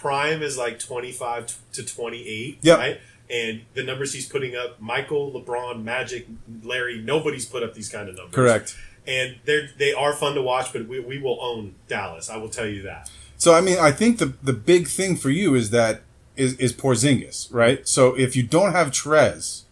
prime 0.00 0.42
is 0.42 0.56
like 0.58 0.78
twenty 0.78 1.12
five 1.12 1.54
to 1.72 1.84
twenty 1.84 2.26
eight, 2.26 2.58
Yep. 2.62 2.78
right? 2.78 3.00
And 3.30 3.62
the 3.74 3.82
numbers 3.82 4.12
he's 4.12 4.26
putting 4.28 4.54
up, 4.56 4.80
Michael, 4.80 5.32
LeBron, 5.32 5.82
Magic, 5.82 6.26
Larry, 6.62 7.00
nobody's 7.00 7.46
put 7.46 7.62
up 7.62 7.72
these 7.74 7.88
kind 7.88 8.08
of 8.08 8.16
numbers. 8.16 8.34
Correct. 8.34 8.76
And 9.06 9.36
they're 9.44 9.68
they 9.78 9.92
are 9.92 10.12
fun 10.12 10.34
to 10.34 10.42
watch, 10.42 10.72
but 10.72 10.86
we, 10.88 11.00
we 11.00 11.18
will 11.18 11.38
own 11.40 11.74
Dallas. 11.88 12.28
I 12.30 12.36
will 12.36 12.48
tell 12.50 12.66
you 12.66 12.82
that. 12.82 13.10
So 13.38 13.54
I 13.54 13.60
mean, 13.60 13.78
I 13.78 13.90
think 13.92 14.18
the 14.18 14.34
the 14.42 14.52
big 14.52 14.86
thing 14.88 15.16
for 15.16 15.30
you 15.30 15.54
is 15.54 15.70
that 15.70 16.02
is 16.36 16.54
is 16.54 16.72
Porzingis, 16.72 17.52
right? 17.52 17.86
So 17.86 18.14
if 18.18 18.36
you 18.36 18.42
don't 18.42 18.72
have 18.72 18.88
Trez, 18.88 19.62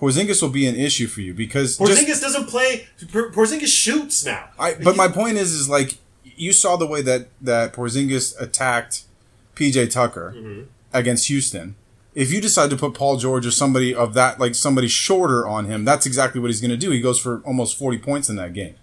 Porzingis 0.00 0.42
will 0.42 0.48
be 0.50 0.66
an 0.66 0.74
issue 0.76 1.06
for 1.06 1.20
you 1.20 1.34
because 1.34 1.78
just- 1.78 1.80
Porzingis 1.90 2.20
doesn't 2.20 2.46
play. 2.48 2.86
Porzingis 3.00 3.68
shoots 3.68 4.24
now. 4.24 4.48
I, 4.58 4.74
but 4.74 4.96
my 4.96 5.08
point 5.08 5.36
is, 5.36 5.52
is 5.52 5.68
like 5.68 5.98
you 6.24 6.52
saw 6.52 6.76
the 6.76 6.86
way 6.86 7.00
that 7.02 7.28
that 7.40 7.72
Porzingis 7.74 8.34
attacked 8.40 9.04
PJ 9.54 9.90
Tucker 9.90 10.34
mm-hmm. 10.36 10.62
against 10.92 11.28
Houston. 11.28 11.76
If 12.14 12.32
you 12.32 12.40
decide 12.40 12.70
to 12.70 12.76
put 12.76 12.94
Paul 12.94 13.16
George 13.16 13.44
or 13.44 13.50
somebody 13.50 13.94
of 13.94 14.14
that, 14.14 14.38
like 14.38 14.54
somebody 14.54 14.86
shorter 14.86 15.46
on 15.48 15.64
him, 15.64 15.84
that's 15.84 16.06
exactly 16.06 16.40
what 16.40 16.48
he's 16.48 16.60
going 16.60 16.70
to 16.70 16.76
do. 16.76 16.90
He 16.90 17.00
goes 17.00 17.18
for 17.18 17.42
almost 17.44 17.76
forty 17.76 17.98
points 17.98 18.28
in 18.28 18.36
that 18.36 18.52
game. 18.52 18.76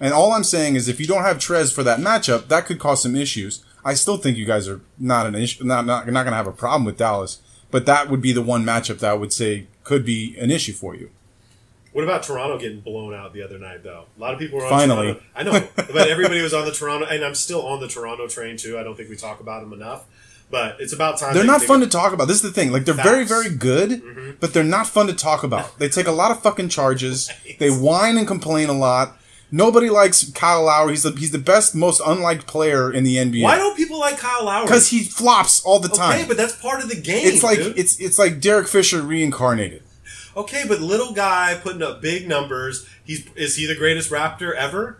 And 0.00 0.14
all 0.14 0.32
I'm 0.32 0.44
saying 0.44 0.76
is, 0.76 0.88
if 0.88 1.00
you 1.00 1.06
don't 1.06 1.24
have 1.24 1.38
Trez 1.38 1.74
for 1.74 1.82
that 1.82 1.98
matchup, 1.98 2.48
that 2.48 2.66
could 2.66 2.78
cause 2.78 3.02
some 3.02 3.16
issues. 3.16 3.64
I 3.84 3.94
still 3.94 4.16
think 4.16 4.36
you 4.36 4.44
guys 4.44 4.68
are 4.68 4.80
not 4.98 5.26
an 5.26 5.34
issue, 5.34 5.64
not 5.64 5.86
not, 5.86 6.06
not 6.06 6.22
going 6.22 6.32
to 6.32 6.36
have 6.36 6.46
a 6.46 6.52
problem 6.52 6.84
with 6.84 6.98
Dallas, 6.98 7.40
but 7.70 7.86
that 7.86 8.08
would 8.08 8.22
be 8.22 8.32
the 8.32 8.42
one 8.42 8.64
matchup 8.64 9.00
that 9.00 9.10
I 9.10 9.14
would 9.14 9.32
say 9.32 9.66
could 9.82 10.04
be 10.04 10.36
an 10.38 10.50
issue 10.50 10.72
for 10.72 10.94
you. 10.94 11.10
What 11.92 12.04
about 12.04 12.22
Toronto 12.22 12.58
getting 12.58 12.80
blown 12.80 13.14
out 13.14 13.32
the 13.32 13.42
other 13.42 13.58
night, 13.58 13.82
though? 13.82 14.04
A 14.16 14.20
lot 14.20 14.34
of 14.34 14.38
people 14.38 14.58
were 14.58 14.64
on 14.64 14.70
Finally. 14.70 15.06
Toronto. 15.14 15.22
I 15.34 15.42
know, 15.42 15.68
but 15.76 16.08
everybody 16.08 16.42
was 16.42 16.52
on 16.52 16.66
the 16.66 16.72
Toronto, 16.72 17.06
and 17.06 17.24
I'm 17.24 17.34
still 17.34 17.66
on 17.66 17.80
the 17.80 17.88
Toronto 17.88 18.28
train 18.28 18.56
too. 18.56 18.78
I 18.78 18.82
don't 18.82 18.96
think 18.96 19.08
we 19.08 19.16
talk 19.16 19.40
about 19.40 19.62
them 19.62 19.72
enough, 19.72 20.04
but 20.50 20.76
it's 20.80 20.92
about 20.92 21.18
time. 21.18 21.34
They're 21.34 21.44
not 21.44 21.62
fun 21.62 21.80
to 21.80 21.86
talk 21.86 22.12
about. 22.12 22.28
This 22.28 22.36
is 22.36 22.42
the 22.42 22.52
thing. 22.52 22.72
Like 22.72 22.84
they're 22.84 22.94
very, 22.94 23.26
Facts. 23.26 23.30
very 23.30 23.56
good, 23.56 23.90
mm-hmm. 24.02 24.30
but 24.38 24.52
they're 24.52 24.64
not 24.64 24.86
fun 24.86 25.06
to 25.06 25.14
talk 25.14 25.42
about. 25.42 25.58
They 25.78 25.88
take 25.88 26.06
a 26.06 26.12
lot 26.12 26.30
of 26.30 26.42
fucking 26.42 26.68
charges. 26.68 27.30
They 27.58 27.70
whine 27.70 28.18
and 28.18 28.26
complain 28.26 28.68
a 28.68 28.72
lot. 28.72 29.16
Nobody 29.50 29.88
likes 29.88 30.30
Kyle 30.32 30.64
Lowry. 30.64 30.90
He's 30.90 31.04
the 31.04 31.12
he's 31.12 31.30
the 31.30 31.38
best, 31.38 31.74
most 31.74 32.02
unliked 32.04 32.46
player 32.46 32.92
in 32.92 33.04
the 33.04 33.16
NBA. 33.16 33.42
Why 33.42 33.56
don't 33.56 33.76
people 33.76 33.98
like 33.98 34.18
Kyle 34.18 34.44
Lowry? 34.44 34.66
Because 34.66 34.88
he 34.88 35.04
flops 35.04 35.64
all 35.64 35.78
the 35.78 35.88
time. 35.88 36.18
Okay, 36.18 36.28
but 36.28 36.36
that's 36.36 36.54
part 36.56 36.82
of 36.82 36.90
the 36.90 37.00
game. 37.00 37.26
it's 37.26 37.42
like 37.42 37.58
dude. 37.58 37.78
it's 37.78 37.98
it's 37.98 38.18
like 38.18 38.40
Derek 38.40 38.68
Fisher 38.68 39.00
reincarnated. 39.00 39.82
Okay, 40.36 40.64
but 40.66 40.80
little 40.80 41.12
guy 41.12 41.58
putting 41.62 41.82
up 41.82 42.00
big 42.02 42.28
numbers. 42.28 42.86
He's 43.04 43.26
is 43.34 43.56
he 43.56 43.66
the 43.66 43.74
greatest 43.76 44.10
Raptor 44.10 44.54
ever? 44.54 44.98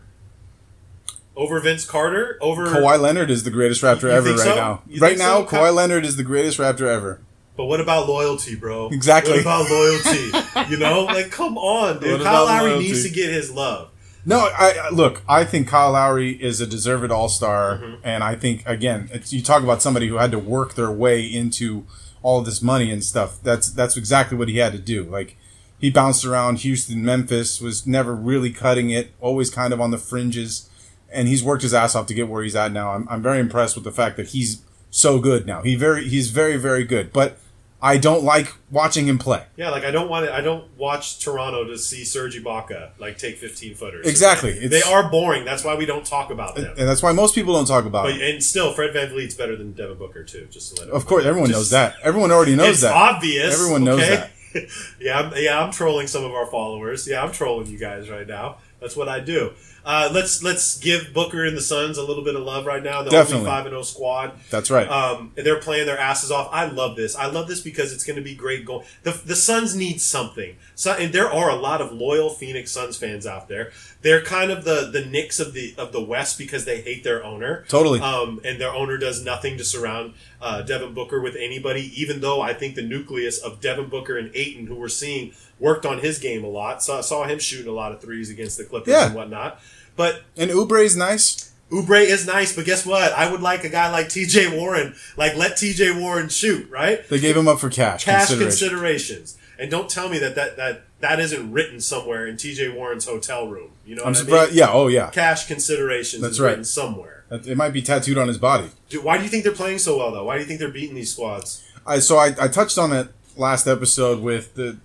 Over 1.36 1.60
Vince 1.60 1.84
Carter? 1.84 2.36
Over 2.40 2.66
Kawhi 2.66 2.98
Leonard 3.00 3.30
is 3.30 3.44
the 3.44 3.50
greatest 3.50 3.82
Raptor 3.82 4.02
You 4.02 4.08
ever 4.10 4.26
think 4.28 4.38
right 4.38 4.44
so? 4.44 4.54
now. 4.56 4.82
You 4.88 5.00
Right 5.00 5.08
think 5.10 5.18
now, 5.20 5.46
so? 5.46 5.56
Kawhi 5.56 5.72
Leonard 5.74 6.04
is 6.04 6.16
the 6.16 6.24
greatest 6.24 6.58
Raptor 6.58 6.88
ever. 6.88 7.20
But 7.56 7.66
what 7.66 7.80
about 7.80 8.08
loyalty, 8.08 8.54
bro? 8.56 8.88
Exactly. 8.88 9.32
What 9.34 9.40
about 9.42 9.70
loyalty? 9.70 10.70
you 10.72 10.78
know, 10.78 11.04
like 11.04 11.30
come 11.30 11.56
on, 11.58 12.00
dude. 12.00 12.12
What 12.12 12.22
Kyle 12.22 12.42
about 12.42 12.46
Lowry 12.46 12.70
loyalty? 12.70 12.88
needs 12.88 13.02
to 13.04 13.10
get 13.10 13.30
his 13.32 13.52
love. 13.52 13.90
No, 14.26 14.40
I 14.40 14.74
I- 14.84 14.90
look. 14.90 15.22
I 15.28 15.44
think 15.44 15.68
Kyle 15.68 15.92
Lowry 15.92 16.32
is 16.42 16.60
a 16.60 16.66
deserved 16.66 17.10
All 17.12 17.28
Star, 17.28 17.78
Mm-hmm. 17.78 17.94
and 18.04 18.24
I 18.24 18.34
think 18.34 18.62
again, 18.66 19.08
it's, 19.12 19.32
you 19.32 19.40
talk 19.42 19.62
about 19.62 19.80
somebody 19.80 20.08
who 20.08 20.16
had 20.16 20.32
to 20.32 20.38
work 20.40 20.74
their 20.74 20.90
way 20.90 21.22
into 21.24 21.84
all 22.22 22.40
this 22.42 22.62
money 22.62 22.90
and 22.90 23.02
stuff. 23.02 23.38
That's 23.42 23.70
that's 23.70 23.96
exactly 23.96 24.36
what 24.36 24.48
he 24.48 24.58
had 24.58 24.72
to 24.72 24.78
do. 24.78 25.04
Like 25.04 25.36
he 25.78 25.90
bounced 25.90 26.24
around 26.24 26.60
Houston, 26.60 27.04
Memphis, 27.04 27.60
was 27.60 27.86
never 27.86 28.14
really 28.14 28.50
cutting 28.50 28.90
it, 28.90 29.12
always 29.20 29.50
kind 29.50 29.72
of 29.72 29.80
on 29.80 29.90
the 29.90 29.98
fringes, 29.98 30.68
and 31.12 31.28
he's 31.28 31.44
worked 31.44 31.62
his 31.62 31.74
ass 31.74 31.94
off 31.94 32.06
to 32.06 32.14
get 32.14 32.28
where 32.28 32.42
he's 32.42 32.56
at 32.56 32.72
now. 32.72 32.92
I'm 32.92 33.06
I'm 33.08 33.22
very 33.22 33.38
impressed 33.38 33.74
with 33.74 33.84
the 33.84 33.92
fact 33.92 34.16
that 34.16 34.28
he's 34.28 34.62
so 34.90 35.18
good 35.18 35.46
now. 35.46 35.62
He 35.62 35.76
very 35.76 36.08
he's 36.08 36.30
very 36.30 36.56
very 36.56 36.84
good, 36.84 37.12
but 37.12 37.38
I 37.80 37.96
don't 37.96 38.24
like 38.24 38.52
watching 38.72 39.06
him 39.06 39.18
play. 39.18 39.44
Yeah, 39.56 39.70
like 39.70 39.84
I 39.84 39.92
don't 39.92 40.08
want 40.08 40.26
to. 40.26 40.34
I 40.34 40.40
don't 40.40 40.64
watch 40.76 41.20
Toronto 41.24 41.64
to 41.64 41.78
see 41.78 42.04
Serge 42.04 42.36
Ibaka 42.42 42.90
like 42.98 43.18
take 43.18 43.36
fifteen 43.38 43.74
footers. 43.76 44.04
Exactly. 44.06 44.66
they 44.66 44.82
are 44.82 45.08
boring. 45.08 45.44
That's 45.44 45.62
why 45.62 45.76
we 45.76 45.86
don't 45.86 46.04
talk 46.04 46.30
about 46.30 46.56
them. 46.56 46.74
And 46.76 46.88
that's 46.88 47.02
why 47.04 47.12
most 47.12 47.36
people 47.36 47.54
don't 47.54 47.66
talk 47.68 47.84
about 47.84 48.04
But 48.04 48.16
it. 48.16 48.34
and 48.34 48.42
still, 48.42 48.72
Fred 48.72 48.92
VanVleet's 48.94 49.34
better 49.34 49.54
than 49.54 49.72
Devin 49.72 49.96
Booker 49.96 50.24
too. 50.24 50.48
Just 50.50 50.76
to 50.76 50.82
let 50.86 50.92
Of 50.92 51.06
course, 51.06 51.24
everyone 51.24 51.50
Just- 51.50 51.58
knows 51.58 51.70
that. 51.70 51.94
Everyone 52.02 52.32
already 52.32 52.56
knows 52.56 52.68
it's 52.70 52.80
that. 52.82 52.94
obvious. 52.94 53.54
Everyone 53.54 53.84
knows 53.84 54.00
okay? 54.02 54.16
that. 54.16 54.30
yeah, 55.00 55.20
I'm, 55.20 55.32
yeah, 55.36 55.62
I'm 55.62 55.70
trolling 55.70 56.06
some 56.08 56.24
of 56.24 56.32
our 56.32 56.46
followers. 56.46 57.06
Yeah, 57.06 57.22
I'm 57.22 57.30
trolling 57.32 57.68
you 57.68 57.78
guys 57.78 58.10
right 58.10 58.26
now. 58.26 58.56
That's 58.80 58.96
what 58.96 59.08
I 59.08 59.20
do. 59.20 59.52
Uh, 59.88 60.10
let's 60.12 60.42
let's 60.42 60.78
give 60.80 61.14
Booker 61.14 61.46
and 61.46 61.56
the 61.56 61.62
Suns 61.62 61.96
a 61.96 62.02
little 62.02 62.22
bit 62.22 62.36
of 62.36 62.42
love 62.42 62.66
right 62.66 62.82
now. 62.82 63.02
The 63.02 63.08
Definitely. 63.08 63.38
only 63.38 63.50
five 63.50 63.64
and 63.64 63.72
zero 63.72 63.82
squad. 63.82 64.32
That's 64.50 64.70
right. 64.70 64.86
Um, 64.86 65.32
they're 65.34 65.58
playing 65.60 65.86
their 65.86 65.98
asses 65.98 66.30
off. 66.30 66.50
I 66.52 66.66
love 66.66 66.94
this. 66.94 67.16
I 67.16 67.24
love 67.24 67.48
this 67.48 67.62
because 67.62 67.90
it's 67.94 68.04
going 68.04 68.16
to 68.16 68.22
be 68.22 68.34
great 68.34 68.66
going. 68.66 68.84
The 69.04 69.12
the 69.12 69.34
Suns 69.34 69.74
need 69.74 70.02
something. 70.02 70.56
So, 70.74 70.92
and 70.92 71.14
there 71.14 71.32
are 71.32 71.48
a 71.48 71.54
lot 71.56 71.80
of 71.80 71.90
loyal 71.90 72.28
Phoenix 72.28 72.70
Suns 72.70 72.98
fans 72.98 73.26
out 73.26 73.48
there. 73.48 73.72
They're 74.02 74.20
kind 74.22 74.50
of 74.50 74.64
the 74.64 74.90
the 74.92 75.06
Knicks 75.06 75.40
of 75.40 75.54
the 75.54 75.74
of 75.78 75.92
the 75.92 76.02
West 76.02 76.36
because 76.36 76.66
they 76.66 76.82
hate 76.82 77.02
their 77.02 77.24
owner. 77.24 77.64
Totally. 77.68 78.00
Um, 78.00 78.42
and 78.44 78.60
their 78.60 78.74
owner 78.74 78.98
does 78.98 79.24
nothing 79.24 79.56
to 79.56 79.64
surround 79.64 80.12
uh, 80.42 80.60
Devin 80.60 80.92
Booker 80.92 81.18
with 81.18 81.34
anybody. 81.34 81.90
Even 81.96 82.20
though 82.20 82.42
I 82.42 82.52
think 82.52 82.74
the 82.74 82.82
nucleus 82.82 83.38
of 83.38 83.62
Devin 83.62 83.88
Booker 83.88 84.18
and 84.18 84.30
Ayton, 84.34 84.66
who 84.66 84.74
we're 84.74 84.88
seeing, 84.88 85.32
worked 85.58 85.86
on 85.86 86.00
his 86.00 86.18
game 86.18 86.44
a 86.44 86.48
lot. 86.48 86.82
Saw 86.82 87.00
saw 87.00 87.24
him 87.24 87.38
shooting 87.38 87.68
a 87.68 87.74
lot 87.74 87.92
of 87.92 88.02
threes 88.02 88.28
against 88.28 88.58
the 88.58 88.64
Clippers 88.64 88.92
Yeah. 88.92 89.06
and 89.06 89.14
whatnot. 89.14 89.58
But 89.98 90.22
and 90.36 90.50
Oubre 90.50 90.82
is 90.82 90.96
nice. 90.96 91.52
Oubre 91.70 92.00
is 92.00 92.24
nice, 92.24 92.54
but 92.56 92.64
guess 92.64 92.86
what? 92.86 93.12
I 93.12 93.30
would 93.30 93.42
like 93.42 93.64
a 93.64 93.68
guy 93.68 93.90
like 93.90 94.08
T.J. 94.08 94.56
Warren. 94.56 94.94
Like 95.18 95.36
let 95.36 95.56
T.J. 95.58 96.00
Warren 96.00 96.28
shoot, 96.28 96.70
right? 96.70 97.06
They 97.08 97.18
gave 97.18 97.36
him 97.36 97.48
up 97.48 97.58
for 97.58 97.68
cash. 97.68 98.04
Cash 98.04 98.28
consideration. 98.28 98.48
considerations, 98.48 99.36
and 99.58 99.70
don't 99.70 99.90
tell 99.90 100.08
me 100.08 100.18
that 100.20 100.36
that 100.36 100.56
that 100.56 100.84
that 101.00 101.20
isn't 101.20 101.52
written 101.52 101.80
somewhere 101.80 102.26
in 102.26 102.36
T.J. 102.36 102.68
Warren's 102.70 103.06
hotel 103.06 103.48
room. 103.48 103.72
You 103.84 103.96
know, 103.96 104.02
I'm 104.02 104.12
what 104.12 104.16
I 104.16 104.20
surprised. 104.20 104.50
mean? 104.52 104.58
Yeah. 104.60 104.72
Oh 104.72 104.86
yeah. 104.86 105.10
Cash 105.10 105.46
considerations. 105.48 106.22
That's 106.22 106.34
is 106.34 106.40
right. 106.40 106.50
Written 106.50 106.64
somewhere. 106.64 107.24
It 107.30 107.56
might 107.58 107.72
be 107.74 107.82
tattooed 107.82 108.16
on 108.16 108.28
his 108.28 108.38
body. 108.38 108.70
Dude, 108.88 109.04
why 109.04 109.18
do 109.18 109.24
you 109.24 109.28
think 109.28 109.42
they're 109.44 109.52
playing 109.52 109.78
so 109.80 109.98
well 109.98 110.12
though? 110.12 110.24
Why 110.24 110.36
do 110.36 110.40
you 110.42 110.46
think 110.46 110.60
they're 110.60 110.70
beating 110.70 110.94
these 110.94 111.12
squads? 111.12 111.62
I 111.84 111.98
so 111.98 112.16
I, 112.16 112.34
I 112.40 112.48
touched 112.48 112.78
on 112.78 112.92
it 112.92 113.08
last 113.36 113.66
episode 113.66 114.20
with 114.20 114.54
the, 114.54 114.78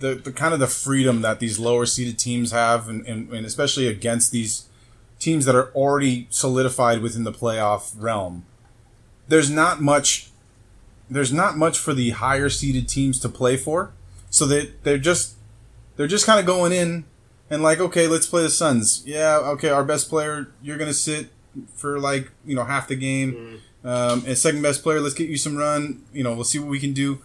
the 0.00 0.14
the 0.14 0.32
kind 0.32 0.52
of 0.52 0.60
the 0.60 0.66
freedom 0.66 1.22
that 1.22 1.40
these 1.40 1.58
lower 1.58 1.86
seeded 1.86 2.18
teams 2.18 2.50
have, 2.52 2.88
and, 2.88 3.06
and, 3.06 3.32
and 3.32 3.46
especially 3.46 3.86
against 3.86 4.32
these 4.32 4.66
teams 5.18 5.44
that 5.44 5.54
are 5.54 5.70
already 5.72 6.26
solidified 6.30 7.00
within 7.00 7.24
the 7.24 7.32
playoff 7.32 7.92
realm. 7.96 8.44
There's 9.28 9.50
not 9.50 9.80
much. 9.80 10.30
There's 11.08 11.32
not 11.32 11.56
much 11.56 11.78
for 11.78 11.92
the 11.94 12.10
higher 12.10 12.48
seeded 12.48 12.88
teams 12.88 13.20
to 13.20 13.28
play 13.28 13.56
for, 13.56 13.92
so 14.30 14.46
they 14.46 14.72
they're 14.82 14.98
just 14.98 15.36
they're 15.96 16.06
just 16.06 16.26
kind 16.26 16.40
of 16.40 16.46
going 16.46 16.72
in 16.72 17.04
and 17.50 17.62
like 17.62 17.78
okay, 17.78 18.08
let's 18.08 18.26
play 18.26 18.42
the 18.42 18.50
Suns. 18.50 19.02
Yeah, 19.06 19.38
okay, 19.38 19.68
our 19.68 19.84
best 19.84 20.08
player, 20.08 20.48
you're 20.62 20.78
gonna 20.78 20.94
sit 20.94 21.28
for 21.74 21.98
like 21.98 22.30
you 22.44 22.56
know 22.56 22.64
half 22.64 22.88
the 22.88 22.96
game. 22.96 23.60
Um, 23.82 24.24
and 24.26 24.36
second 24.36 24.62
best 24.62 24.82
player, 24.82 25.00
let's 25.00 25.14
get 25.14 25.28
you 25.28 25.36
some 25.36 25.56
run. 25.56 26.04
You 26.12 26.22
know, 26.22 26.34
we'll 26.34 26.44
see 26.44 26.58
what 26.58 26.68
we 26.68 26.78
can 26.78 26.92
do. 26.92 27.20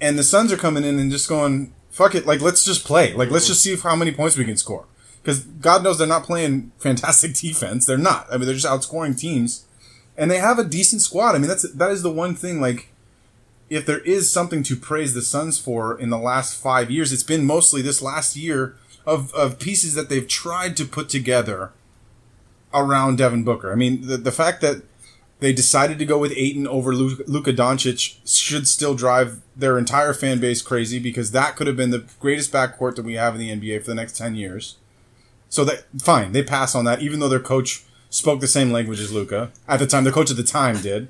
And 0.00 0.18
the 0.18 0.22
Suns 0.22 0.52
are 0.52 0.56
coming 0.56 0.84
in 0.84 0.98
and 0.98 1.10
just 1.10 1.28
going, 1.28 1.72
fuck 1.92 2.16
it, 2.16 2.26
like 2.26 2.40
let's 2.40 2.64
just 2.64 2.84
play. 2.84 3.12
Like 3.12 3.30
let's 3.30 3.44
mm-hmm. 3.44 3.52
just 3.52 3.62
see 3.62 3.76
how 3.76 3.94
many 3.94 4.10
points 4.10 4.36
we 4.36 4.44
can 4.44 4.56
score. 4.56 4.86
Because 5.22 5.40
God 5.44 5.84
knows 5.84 5.98
they're 5.98 6.08
not 6.08 6.24
playing 6.24 6.72
fantastic 6.78 7.34
defense. 7.34 7.86
They're 7.86 7.96
not. 7.96 8.26
I 8.28 8.36
mean, 8.36 8.46
they're 8.46 8.56
just 8.56 8.66
outscoring 8.66 9.16
teams, 9.16 9.66
and 10.16 10.28
they 10.28 10.38
have 10.38 10.58
a 10.58 10.64
decent 10.64 11.02
squad. 11.02 11.36
I 11.36 11.38
mean, 11.38 11.48
that's 11.48 11.70
that 11.70 11.92
is 11.92 12.02
the 12.02 12.10
one 12.10 12.34
thing. 12.34 12.60
Like, 12.60 12.88
if 13.70 13.86
there 13.86 14.00
is 14.00 14.32
something 14.32 14.64
to 14.64 14.74
praise 14.74 15.14
the 15.14 15.22
Suns 15.22 15.58
for 15.58 15.98
in 15.98 16.10
the 16.10 16.18
last 16.18 16.60
five 16.60 16.90
years, 16.90 17.12
it's 17.12 17.22
been 17.22 17.44
mostly 17.44 17.82
this 17.82 18.02
last 18.02 18.36
year 18.36 18.76
of 19.06 19.32
of 19.34 19.60
pieces 19.60 19.94
that 19.94 20.08
they've 20.08 20.26
tried 20.26 20.76
to 20.78 20.84
put 20.84 21.08
together 21.08 21.72
around 22.74 23.18
Devin 23.18 23.44
Booker. 23.44 23.70
I 23.70 23.76
mean, 23.76 24.06
the 24.06 24.16
the 24.16 24.32
fact 24.32 24.60
that 24.62 24.82
they 25.42 25.52
decided 25.52 25.98
to 25.98 26.04
go 26.04 26.18
with 26.18 26.32
Ayton 26.36 26.68
over 26.68 26.94
Lu- 26.94 27.24
Luka 27.26 27.52
Doncic 27.52 28.16
should 28.24 28.68
still 28.68 28.94
drive 28.94 29.40
their 29.56 29.76
entire 29.76 30.14
fan 30.14 30.38
base 30.38 30.62
crazy 30.62 31.00
because 31.00 31.32
that 31.32 31.56
could 31.56 31.66
have 31.66 31.76
been 31.76 31.90
the 31.90 32.04
greatest 32.20 32.52
backcourt 32.52 32.94
that 32.94 33.04
we 33.04 33.14
have 33.14 33.34
in 33.34 33.40
the 33.40 33.50
NBA 33.50 33.80
for 33.80 33.88
the 33.88 33.96
next 33.96 34.16
10 34.16 34.36
years. 34.36 34.76
So 35.48 35.64
that 35.64 35.84
fine, 36.00 36.30
they 36.30 36.44
pass 36.44 36.76
on 36.76 36.84
that 36.84 37.02
even 37.02 37.18
though 37.18 37.28
their 37.28 37.40
coach 37.40 37.82
spoke 38.08 38.40
the 38.40 38.46
same 38.46 38.70
language 38.70 39.00
as 39.00 39.12
Luka. 39.12 39.50
At 39.66 39.80
the 39.80 39.86
time, 39.88 40.04
the 40.04 40.12
coach 40.12 40.30
at 40.30 40.36
the 40.36 40.44
time 40.44 40.80
did. 40.80 41.08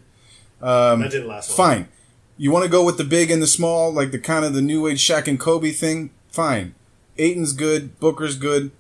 Um, 0.63 1.01
that 1.01 1.11
didn't 1.11 1.29
last 1.29 1.51
long. 1.51 1.57
Fine. 1.57 1.89
You 2.39 2.51
want 2.51 2.65
to 2.65 2.71
go 2.71 2.83
with 2.83 2.97
the 2.97 3.05
big 3.05 3.31
and 3.31 3.43
the 3.43 3.47
small, 3.47 3.93
like 3.93 4.13
the 4.13 4.19
kind 4.19 4.47
of 4.47 4.55
the 4.55 4.63
new 4.63 4.89
age 4.89 5.07
Shaq 5.07 5.29
and 5.29 5.39
Kobe 5.39 5.73
thing? 5.73 6.11
Fine. 6.31 6.75
Ayton's 7.19 7.53
good, 7.53 8.01
Booker's 8.01 8.37
good. 8.37 8.71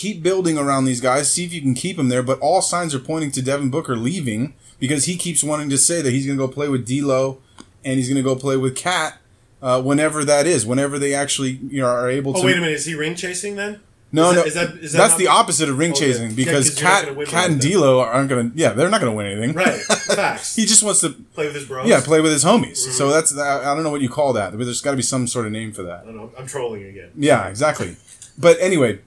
Keep 0.00 0.22
building 0.22 0.56
around 0.56 0.86
these 0.86 1.00
guys. 1.00 1.30
See 1.30 1.44
if 1.44 1.52
you 1.52 1.60
can 1.60 1.74
keep 1.74 1.96
them 1.98 2.08
there. 2.08 2.22
But 2.22 2.38
all 2.40 2.62
signs 2.62 2.94
are 2.94 2.98
pointing 2.98 3.30
to 3.32 3.42
Devin 3.42 3.68
Booker 3.70 3.96
leaving 3.96 4.54
because 4.78 5.04
he 5.04 5.16
keeps 5.16 5.44
wanting 5.44 5.68
to 5.70 5.76
say 5.78 6.00
that 6.00 6.10
he's 6.10 6.24
going 6.24 6.38
to 6.38 6.46
go 6.46 6.50
play 6.50 6.68
with 6.68 6.86
D'Lo 6.86 7.38
and 7.84 7.96
he's 7.98 8.08
going 8.08 8.16
to 8.16 8.22
go 8.22 8.34
play 8.34 8.56
with 8.56 8.74
Cat 8.76 9.18
uh, 9.60 9.82
whenever 9.82 10.24
that 10.24 10.46
is. 10.46 10.64
Whenever 10.64 10.98
they 10.98 11.12
actually 11.12 11.60
you 11.68 11.82
know 11.82 11.88
are 11.88 12.08
able 12.08 12.34
Oh 12.36 12.40
to. 12.40 12.46
wait 12.46 12.56
a 12.56 12.60
minute, 12.60 12.72
is 12.76 12.86
he 12.86 12.94
ring 12.94 13.14
chasing 13.14 13.56
then? 13.56 13.80
No, 14.12 14.30
Is 14.30 14.34
no, 14.34 14.40
that- 14.42 14.46
is 14.48 14.54
that- 14.54 14.84
is 14.84 14.92
that 14.92 14.98
that's 14.98 15.16
the 15.16 15.26
opposite 15.28 15.68
of 15.68 15.76
ring 15.78 15.92
Okay. 15.92 16.00
chasing 16.06 16.30
Yeah, 16.30 16.34
because 16.34 16.70
'cause 16.70 16.78
Cat, 16.80 17.04
gonna 17.14 17.26
Cat 17.26 17.50
and. 17.50 17.60
D'Lo 17.60 18.00
aren't 18.00 18.28
going 18.30 18.50
to. 18.52 18.58
Yeah, 18.58 18.70
they're 18.72 18.88
not 18.88 19.00
going 19.02 19.12
to 19.12 19.16
win 19.16 19.26
anything. 19.26 19.54
Right, 19.54 19.80
facts. 19.82 20.56
he 20.56 20.64
just 20.64 20.82
wants 20.82 21.00
to 21.02 21.10
Play 21.10 21.46
with 21.46 21.54
his 21.54 21.66
bros. 21.66 21.86
yeah, 21.86 22.00
play 22.00 22.20
with 22.20 22.32
his 22.32 22.42
homies. 22.44 22.80
Mm-hmm. 22.80 22.90
So 22.92 23.10
that's 23.10 23.36
I 23.36 23.60
I 23.70 23.74
don't 23.74 23.84
know 23.84 23.90
what 23.90 24.00
you 24.00 24.08
call 24.08 24.32
that, 24.32 24.50
but 24.56 24.64
there's 24.64 24.80
got 24.80 24.92
to 24.92 24.96
be 24.96 25.02
some 25.02 25.26
sort 25.28 25.44
of 25.46 25.52
name 25.52 25.70
for 25.72 25.82
that. 25.84 26.00
I 26.02 26.04
don't 26.06 26.16
know. 26.16 26.32
I'm 26.38 26.46
trolling 26.46 26.84
again. 26.86 27.10
Yeah, 27.16 27.46
exactly. 27.48 27.96
But 28.38 28.56
anyway, 28.60 28.98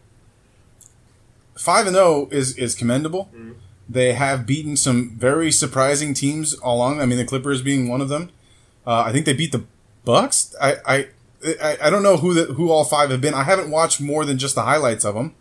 five 1.64 1.88
and 1.88 1.96
zero 1.96 2.28
is 2.32 2.58
is 2.58 2.76
commendable. 2.76 3.26
Mm-hmm. 3.36 3.52
They 3.90 4.14
have 4.14 4.46
beaten 4.46 4.76
some 4.78 5.12
very 5.18 5.52
surprising 5.52 6.14
teams 6.14 6.54
along. 6.64 7.02
I 7.02 7.06
mean, 7.06 7.18
the 7.18 7.26
Clippers 7.26 7.62
being 7.62 7.88
one 7.90 8.02
of 8.02 8.10
them. 8.10 8.30
Uh, 8.88 9.04
I 9.08 9.12
think 9.12 9.26
they 9.26 9.34
beat 9.34 9.52
the 9.52 9.64
Bucks. 10.06 10.56
I 10.62 10.70
I, 10.86 11.08
I, 11.62 11.78
I 11.86 11.90
don't 11.90 12.04
know 12.04 12.18
who 12.18 12.34
the, 12.34 12.54
who 12.54 12.72
all 12.72 12.86
five 12.86 13.10
have 13.12 13.22
been. 13.22 13.34
I 13.34 13.44
haven't 13.44 13.70
watched 13.72 14.00
more 14.02 14.26
than 14.26 14.38
just 14.38 14.56
the 14.56 14.64
highlights 14.64 15.04
of 15.06 15.16
them 15.16 15.36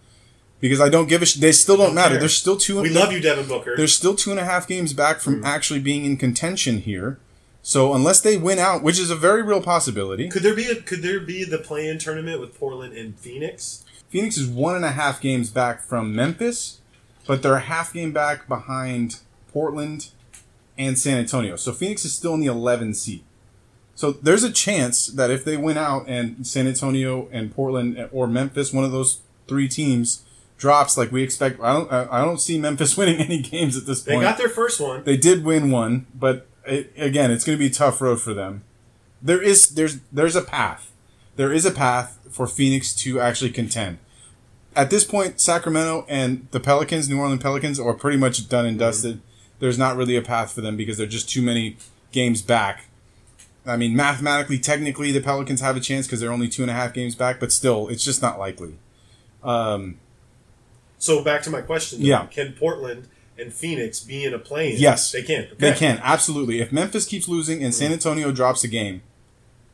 because 0.61 0.81
I 0.81 0.89
don't 0.89 1.09
give 1.09 1.23
a. 1.23 1.27
Sh- 1.27 1.35
they 1.35 1.53
still 1.53 1.77
don't, 1.77 1.87
Don't 1.87 1.95
matter. 1.95 2.15
care. 2.15 2.21
They're 2.21 2.29
still 2.43 2.57
two. 2.57 2.81
We 2.81 2.91
love 2.91 3.13
you, 3.13 3.21
Devin 3.21 3.47
Booker. 3.49 3.75
They're 3.77 3.87
still 4.01 4.15
two 4.15 4.31
and 4.31 4.41
a 4.41 4.45
half 4.45 4.67
games 4.69 4.93
back 4.93 5.21
from 5.21 5.37
Mm-hmm. 5.37 5.45
actually 5.55 5.81
being 5.81 6.05
in 6.05 6.17
contention 6.17 6.79
here. 6.79 7.19
So 7.65 7.95
unless 7.95 8.21
they 8.21 8.37
win 8.37 8.59
out, 8.59 8.83
which 8.83 8.99
is 8.99 9.11
a 9.11 9.17
very 9.17 9.41
real 9.43 9.63
possibility, 9.63 10.29
Could 10.29 10.43
there 10.43 10.55
be 10.57 10.67
a 10.69 10.75
could 10.77 11.03
there 11.03 11.21
be 11.21 11.45
the 11.45 11.59
play-in 11.59 11.99
tournament 11.99 12.41
with 12.41 12.59
Portland 12.59 12.93
and 12.97 13.17
Phoenix? 13.17 13.85
Phoenix 14.13 14.37
is 14.37 14.47
one 14.47 14.77
and 14.77 14.85
a 14.85 14.91
half 14.91 15.23
games 15.23 15.49
back 15.49 15.81
from 15.81 16.15
Memphis, 16.15 16.83
but 17.27 17.43
they're 17.43 17.55
a 17.55 17.61
half 17.61 17.95
game 17.95 18.13
back 18.13 18.47
behind 18.47 19.21
Portland 19.51 20.11
and 20.77 20.99
San 20.99 21.17
Antonio. 21.17 21.57
So 21.57 21.73
Phoenix 21.73 22.05
is 22.05 22.13
still 22.13 22.35
in 22.35 22.41
the 22.41 22.47
11 22.47 22.93
seat. 22.93 23.25
So 23.95 24.13
there's 24.13 24.43
a 24.45 24.53
chance 24.53 25.07
that 25.07 25.31
if 25.31 25.47
they 25.47 25.57
win 25.57 25.79
out 25.79 26.05
and 26.09 26.47
San 26.47 26.67
Antonio 26.67 27.27
and 27.33 27.55
Portland 27.55 28.07
or 28.13 28.27
Memphis, 28.27 28.71
one 28.71 28.85
of 28.85 28.93
those 28.93 29.23
three 29.49 29.67
teams 29.67 30.25
drops 30.59 30.99
like 30.99 31.11
we 31.11 31.23
expect, 31.23 31.59
I 31.63 31.73
don't, 31.73 31.91
I 31.91 32.21
I 32.21 32.23
don't 32.23 32.39
see 32.39 32.59
Memphis 32.59 32.95
winning 32.99 33.19
any 33.19 33.41
games 33.41 33.79
at 33.79 33.87
this 33.87 34.03
point. 34.03 34.21
They 34.21 34.27
got 34.27 34.37
their 34.37 34.51
first 34.51 34.79
one. 34.79 35.05
They 35.05 35.17
did 35.17 35.43
win 35.43 35.71
one, 35.71 36.05
but 36.15 36.47
it, 36.67 36.93
again, 36.99 37.31
it's 37.31 37.45
going 37.45 37.57
to 37.57 37.59
be 37.59 37.69
a 37.69 37.75
tough 37.75 38.03
road 38.03 38.21
for 38.21 38.35
them. 38.35 38.63
There 39.23 39.41
is 39.41 39.71
there's 39.71 40.01
there's 40.13 40.37
a 40.37 40.43
path. 40.43 40.93
There 41.37 41.51
is 41.51 41.65
a 41.65 41.71
path 41.71 42.19
for 42.31 42.47
Phoenix 42.47 42.95
to 42.97 43.19
actually 43.21 43.51
contend. 43.51 43.99
At 44.75 44.91
this 44.91 45.05
point, 45.05 45.41
Sacramento 45.41 46.07
and 46.09 46.47
the 46.51 46.61
Pelicans, 46.61 47.09
New 47.09 47.19
Orleans 47.19 47.43
Pelicans, 47.43 47.79
are 47.79 47.93
pretty 47.95 48.17
much 48.17 48.49
done 48.49 48.65
and 48.67 48.79
dusted. 48.79 49.21
There's 49.59 49.79
not 49.79 49.97
really 49.97 50.17
a 50.17 50.23
path 50.23 50.53
for 50.53 50.61
them 50.61 50.77
because 50.77 50.97
they're 50.97 51.07
just 51.07 51.29
too 51.29 51.43
many 51.43 51.77
games 52.11 52.43
back. 52.43 52.87
I 53.65 53.77
mean, 53.77 53.95
mathematically, 53.95 54.59
technically, 54.59 55.13
the 55.13 55.21
Pelicans 55.21 55.61
have 55.61 55.77
a 55.77 55.81
chance 55.81 56.07
because 56.07 56.21
they're 56.21 56.33
only 56.33 56.49
two 56.49 56.63
and 56.63 56.71
a 56.71 56.75
half 56.75 56.93
games 56.95 57.15
back, 57.15 57.39
but 57.39 57.53
still, 57.53 57.89
it's 57.89 58.05
just 58.05 58.21
not 58.23 58.39
likely. 58.39 58.75
Um, 59.45 59.99
So 60.99 61.23
back 61.23 61.43
to 61.43 61.51
my 61.51 61.61
question. 61.61 62.01
though. 62.01 62.07
Yeah. 62.07 62.27
Can 62.27 62.55
Portland 62.55 63.09
and 63.39 63.53
Phoenix 63.53 64.01
be 64.01 64.25
in 64.25 64.35
a 64.35 64.39
play-in? 64.39 64.79
Yes. 64.81 65.13
they 65.13 65.23
can. 65.23 65.49
They 65.59 65.73
can 65.75 66.01
absolutely. 66.03 66.61
If 66.61 66.73
Memphis 66.73 67.07
keeps 67.07 67.29
losing 67.29 67.63
and 67.63 67.75
San 67.75 67.93
Antonio 67.93 68.33
drops 68.33 68.65
a 68.65 68.69
game, 68.69 69.03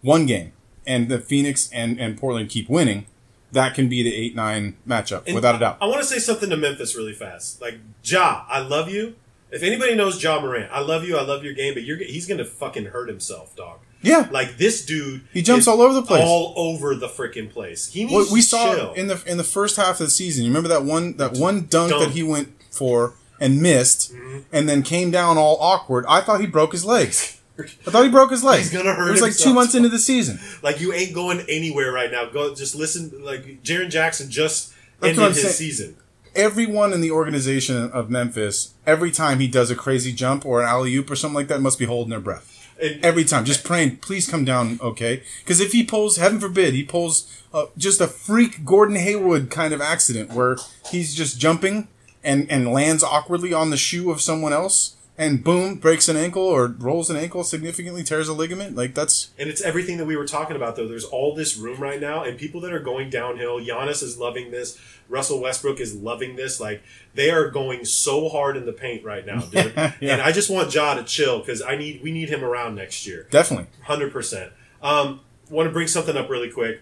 one 0.03 0.27
game, 0.27 0.53
and 0.87 1.09
the 1.09 1.19
Phoenix 1.19 1.71
and, 1.73 1.99
and 2.01 2.19
Portland 2.19 2.51
keep 2.51 2.69
winning, 2.69 3.07
that 3.53 3.75
can 3.75 3.89
be 3.89 4.03
the 4.03 4.15
eight 4.15 4.35
nine 4.37 4.77
matchup 4.87 5.23
And 5.27 5.35
without 5.35 5.55
a 5.55 5.59
doubt. 5.59 5.79
I 5.81 5.87
want 5.87 6.01
to 6.01 6.07
say 6.07 6.19
something 6.19 6.51
to 6.51 6.57
Memphis 6.57 6.95
really 6.97 7.13
fast. 7.15 7.61
Like 7.61 7.79
Ja, 8.05 8.45
I 8.49 8.61
love 8.61 8.91
you, 8.91 9.15
If 9.51 9.63
anybody 9.63 9.95
knows 9.95 10.23
Ja 10.23 10.41
Morant, 10.41 10.71
I 10.73 10.81
love 10.81 11.05
you, 11.05 11.17
I 11.17 11.23
love 11.23 11.43
your 11.45 11.55
game, 11.55 11.75
but 11.75 11.83
you're 11.83 11.97
he's 11.99 12.27
gonna 12.27 12.45
fucking 12.45 12.87
hurt 12.87 13.09
himself, 13.09 13.57
dog. 13.57 13.79
Yeah. 14.03 14.29
Like 14.31 14.59
this 14.59 14.85
dude, 14.87 15.23
He 15.33 15.43
jumps 15.43 15.67
all 15.67 15.81
over 15.81 15.93
the 15.95 16.03
place. 16.03 16.23
all 16.25 16.53
over 16.57 16.95
the 16.95 17.09
freaking 17.09 17.51
place. 17.51 17.89
He 17.93 18.03
needs 18.05 18.13
What 18.13 18.31
we 18.31 18.41
to 18.43 18.47
saw 18.47 18.75
chill. 18.75 18.93
in 18.93 19.07
the 19.09 19.23
in 19.27 19.39
the 19.39 19.45
first 19.45 19.77
half 19.77 19.93
of 20.01 20.07
the 20.07 20.11
season. 20.11 20.45
You 20.45 20.51
remember 20.51 20.69
that 20.69 20.85
one 20.85 21.17
that 21.17 21.33
one 21.33 21.67
dunk, 21.67 21.91
Dunk. 21.91 22.05
that 22.05 22.11
he 22.13 22.23
went 22.23 22.49
for 22.71 23.15
and 23.41 23.63
missed, 23.63 24.13
Mm-hmm. 24.13 24.39
and 24.53 24.69
then 24.69 24.83
came 24.83 25.11
down 25.11 25.39
all 25.39 25.57
awkward. 25.61 26.05
I 26.09 26.21
thought 26.21 26.41
he 26.41 26.47
broke 26.47 26.73
his 26.73 26.85
legs. 26.85 27.38
I 27.59 27.91
thought 27.91 28.05
he 28.05 28.11
broke 28.11 28.31
his 28.31 28.45
leg. 28.45 28.59
He's 28.59 28.73
gonna 28.73 28.95
hurt 28.95 29.09
It 29.09 29.13
was 29.13 29.23
like 29.23 29.37
two 29.37 29.53
months 29.53 29.75
into 29.75 29.89
the 29.89 29.99
season. 29.99 30.39
Like 30.63 30.81
you 30.81 30.93
ain't 30.93 31.15
going 31.15 31.41
anywhere 31.49 31.93
right 31.93 32.11
now. 32.11 32.27
Go 32.27 32.55
just 32.55 32.75
listen. 32.75 33.13
Like 33.25 33.63
Jaren 33.63 33.91
Jackson 33.91 34.31
just 34.31 34.73
That's 35.01 35.19
ended 35.19 35.35
his 35.35 35.43
saying. 35.43 35.55
season. 35.55 35.97
Everyone 36.35 36.93
in 36.93 37.01
the 37.01 37.11
organization 37.11 37.91
of 37.91 38.11
Memphis, 38.11 38.75
every 38.87 39.11
time 39.11 39.41
he 39.41 39.49
does 39.49 39.71
a 39.71 39.75
crazy 39.75 40.13
jump 40.13 40.47
or 40.47 40.61
an 40.61 40.69
alley 40.69 40.95
oop 40.95 41.11
or 41.11 41.17
something 41.17 41.35
like 41.35 41.49
that, 41.49 41.61
must 41.61 41.79
be 41.79 41.85
holding 41.87 42.11
their 42.11 42.21
breath. 42.21 42.55
And 42.81 43.05
Every 43.05 43.25
time, 43.25 43.45
just 43.45 43.65
praying, 43.65 43.97
please 43.97 44.29
come 44.29 44.45
down, 44.45 44.79
okay? 44.81 45.25
Because 45.41 45.59
if 45.59 45.73
he 45.73 45.83
pulls, 45.83 46.17
heaven 46.17 46.39
forbid, 46.39 46.75
he 46.75 46.85
pulls 46.85 47.43
uh, 47.53 47.67
just 47.77 48.01
a 48.01 48.07
freak 48.07 48.65
Gordon 48.65 48.95
Hayward 48.95 49.51
kind 49.51 49.75
of 49.75 49.81
accident 49.81 50.33
where 50.33 50.59
he's 50.89 51.13
just 51.13 51.41
jumping 51.41 51.89
and, 52.23 52.49
and 52.49 52.73
lands 52.73 53.03
awkwardly 53.03 53.53
on 53.53 53.71
the 53.71 53.77
shoe 53.77 54.13
of 54.13 54.21
someone 54.21 54.53
else, 54.53 54.95
and 55.19 55.43
boom, 55.43 55.75
breaks 55.75 56.09
an 56.09 56.17
ankle 56.17 56.45
or 56.45 56.69
rolls 56.69 57.11
an 57.11 57.17
ankle 57.17 57.43
significantly, 57.43 58.05
tears 58.05 58.29
a 58.29 58.33
ligament. 58.33 58.77
Like 58.77 58.95
that's 58.95 59.33
And 59.37 59.51
it's 59.51 59.61
everything 59.61 59.99
that 59.99 60.07
we 60.07 60.17
were 60.17 60.27
talking 60.27 60.55
about, 60.55 60.77
though. 60.77 60.87
There's 60.87 61.05
all 61.05 61.35
this 61.35 61.57
room 61.57 61.81
right 61.81 62.01
now, 62.01 62.23
and 62.23 62.39
people 62.39 62.61
that 62.63 62.73
are 62.73 62.79
going 62.79 63.11
downhill. 63.11 63.59
Giannis 63.59 64.03
is 64.03 64.17
loving 64.17 64.53
this. 64.53 64.79
Russell 65.09 65.41
Westbrook 65.41 65.81
is 65.81 65.97
loving 65.97 66.37
this. 66.37 66.61
Like 66.61 66.83
they 67.15 67.31
are 67.31 67.51
going 67.51 67.85
so 67.85 68.29
hard 68.29 68.57
in 68.57 68.65
the 68.65 68.73
paint 68.73 69.05
right 69.05 69.27
now, 69.27 69.41
dude. 69.41 69.75
And 70.01 70.23
I 70.23 70.33
just 70.33 70.49
want 70.49 70.73
Ja 70.73 70.95
to 70.95 71.03
chill 71.03 71.41
because 71.41 71.61
I 71.61 71.77
need 71.77 72.03
we 72.03 72.13
need 72.13 72.29
him 72.29 72.45
around 72.45 72.77
next 72.77 73.07
year, 73.07 73.27
definitely 73.31 73.67
hundred 73.83 74.13
percent. 74.13 74.53
Um, 74.81 75.21
want 75.51 75.67
to 75.67 75.73
bring 75.73 75.89
something 75.89 76.17
up 76.17 76.31
really 76.31 76.51
quick. 76.51 76.81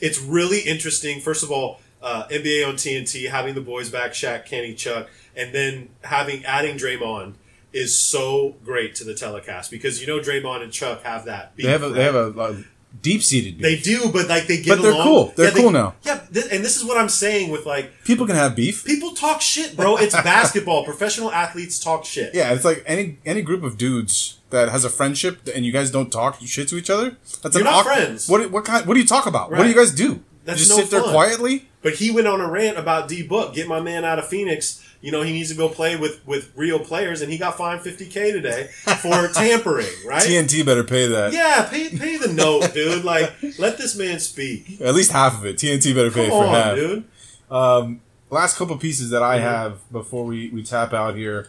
It's 0.00 0.20
really 0.20 0.60
interesting. 0.60 1.20
First 1.20 1.42
of 1.42 1.50
all, 1.50 1.80
uh, 2.02 2.26
NBA 2.28 2.66
on 2.68 2.74
TNT 2.74 3.28
having 3.30 3.54
the 3.54 3.60
boys 3.60 3.90
back, 3.90 4.12
Shaq, 4.12 4.44
Kenny, 4.46 4.74
Chuck, 4.74 5.08
and 5.36 5.54
then 5.54 5.88
having 6.02 6.44
adding 6.44 6.76
Draymond 6.76 7.34
is 7.72 7.98
so 7.98 8.56
great 8.64 8.94
to 8.96 9.04
the 9.04 9.14
telecast 9.14 9.70
because 9.70 10.00
you 10.00 10.06
know 10.06 10.20
Draymond 10.20 10.62
and 10.62 10.72
Chuck 10.72 11.02
have 11.02 11.24
that. 11.26 11.52
they 11.56 11.64
have 11.68 11.82
a, 11.82 11.88
beef, 11.88 11.96
they 11.96 12.02
have 12.04 12.14
a, 12.14 12.40
a 12.40 12.64
deep 13.02 13.22
seated. 13.22 13.58
They 13.60 13.76
do, 13.76 14.10
but 14.12 14.28
like 14.28 14.46
they 14.46 14.62
get 14.62 14.76
But 14.76 14.82
they're 14.82 14.92
along. 14.92 15.06
cool. 15.06 15.32
They're 15.36 15.46
Yeah, 15.48 15.50
they- 15.52 15.60
cool 15.60 15.70
now. 15.70 15.94
Yeah, 16.04 16.20
th- 16.32 16.46
and 16.50 16.64
this 16.64 16.76
is 16.76 16.84
what 16.84 16.96
I'm 16.96 17.08
saying 17.10 17.50
with 17.50 17.66
like 17.66 17.92
People 18.04 18.26
can 18.26 18.36
have 18.36 18.56
beef. 18.56 18.84
people 18.84 19.10
talk 19.12 19.40
shit, 19.42 19.76
bro. 19.76 19.96
It's 19.98 20.14
basketball. 20.22 20.84
Professional 20.84 21.30
athletes 21.30 21.78
talk 21.78 22.04
shit. 22.04 22.34
Yeah, 22.34 22.52
it's 22.54 22.64
like 22.64 22.82
any 22.86 23.18
any 23.26 23.42
group 23.42 23.62
of 23.62 23.76
dudes 23.76 24.38
that 24.50 24.70
has 24.70 24.84
a 24.86 24.90
friendship 24.90 25.46
and 25.54 25.66
you 25.66 25.72
guys 25.72 25.90
don't 25.90 26.10
talk 26.10 26.40
shit 26.44 26.68
to 26.68 26.76
each 26.78 26.88
other. 26.88 27.16
That's 27.42 27.54
You're 27.54 27.66
an 27.66 27.70
not 27.70 27.80
awkward- 27.80 27.94
friends. 27.94 28.28
What 28.28 28.50
what 28.50 28.64
kind? 28.64 28.86
What 28.86 28.94
do 28.94 29.00
you 29.00 29.06
talk 29.06 29.26
about? 29.26 29.50
What 29.50 29.62
do 29.62 29.68
you 29.68 29.74
guys 29.74 29.92
do? 29.92 30.20
That's 30.46 30.60
Just 30.60 30.70
no 30.70 30.78
sit 30.78 30.90
there 30.90 31.02
quietly. 31.02 31.68
But 31.82 31.96
he 31.96 32.10
went 32.10 32.26
on 32.26 32.40
a 32.40 32.50
rant 32.50 32.78
about 32.78 33.06
D 33.06 33.22
Book. 33.22 33.52
Get 33.54 33.68
my 33.68 33.80
man 33.80 34.02
out 34.06 34.18
of 34.18 34.26
Phoenix. 34.28 34.82
You 35.00 35.12
know 35.12 35.22
he 35.22 35.32
needs 35.32 35.50
to 35.50 35.56
go 35.56 35.68
play 35.68 35.96
with 35.96 36.26
with 36.26 36.50
real 36.56 36.80
players, 36.80 37.22
and 37.22 37.30
he 37.30 37.38
got 37.38 37.56
fined 37.56 37.80
50k 37.82 38.32
today 38.32 38.68
for 39.00 39.28
tampering. 39.34 39.86
Right? 40.04 40.22
TNT 40.22 40.66
better 40.66 40.82
pay 40.84 41.06
that. 41.06 41.32
Yeah, 41.32 41.68
pay 41.70 41.88
pay 41.90 42.16
the 42.16 42.32
note, 42.32 42.74
dude. 42.74 43.04
Like 43.04 43.32
let 43.58 43.78
this 43.78 43.96
man 43.96 44.18
speak. 44.18 44.80
At 44.80 44.94
least 44.94 45.12
half 45.12 45.38
of 45.38 45.46
it. 45.46 45.56
TNT 45.56 45.94
better 45.94 46.10
pay 46.10 46.28
Come 46.28 46.30
for 46.30 46.46
on, 46.46 46.54
half. 46.54 46.74
dude. 46.76 48.00
Last 48.30 48.58
couple 48.58 48.76
pieces 48.76 49.08
that 49.10 49.22
I 49.22 49.38
have 49.38 49.90
before 49.90 50.24
we, 50.24 50.50
we 50.50 50.62
tap 50.62 50.92
out 50.92 51.14
here. 51.16 51.48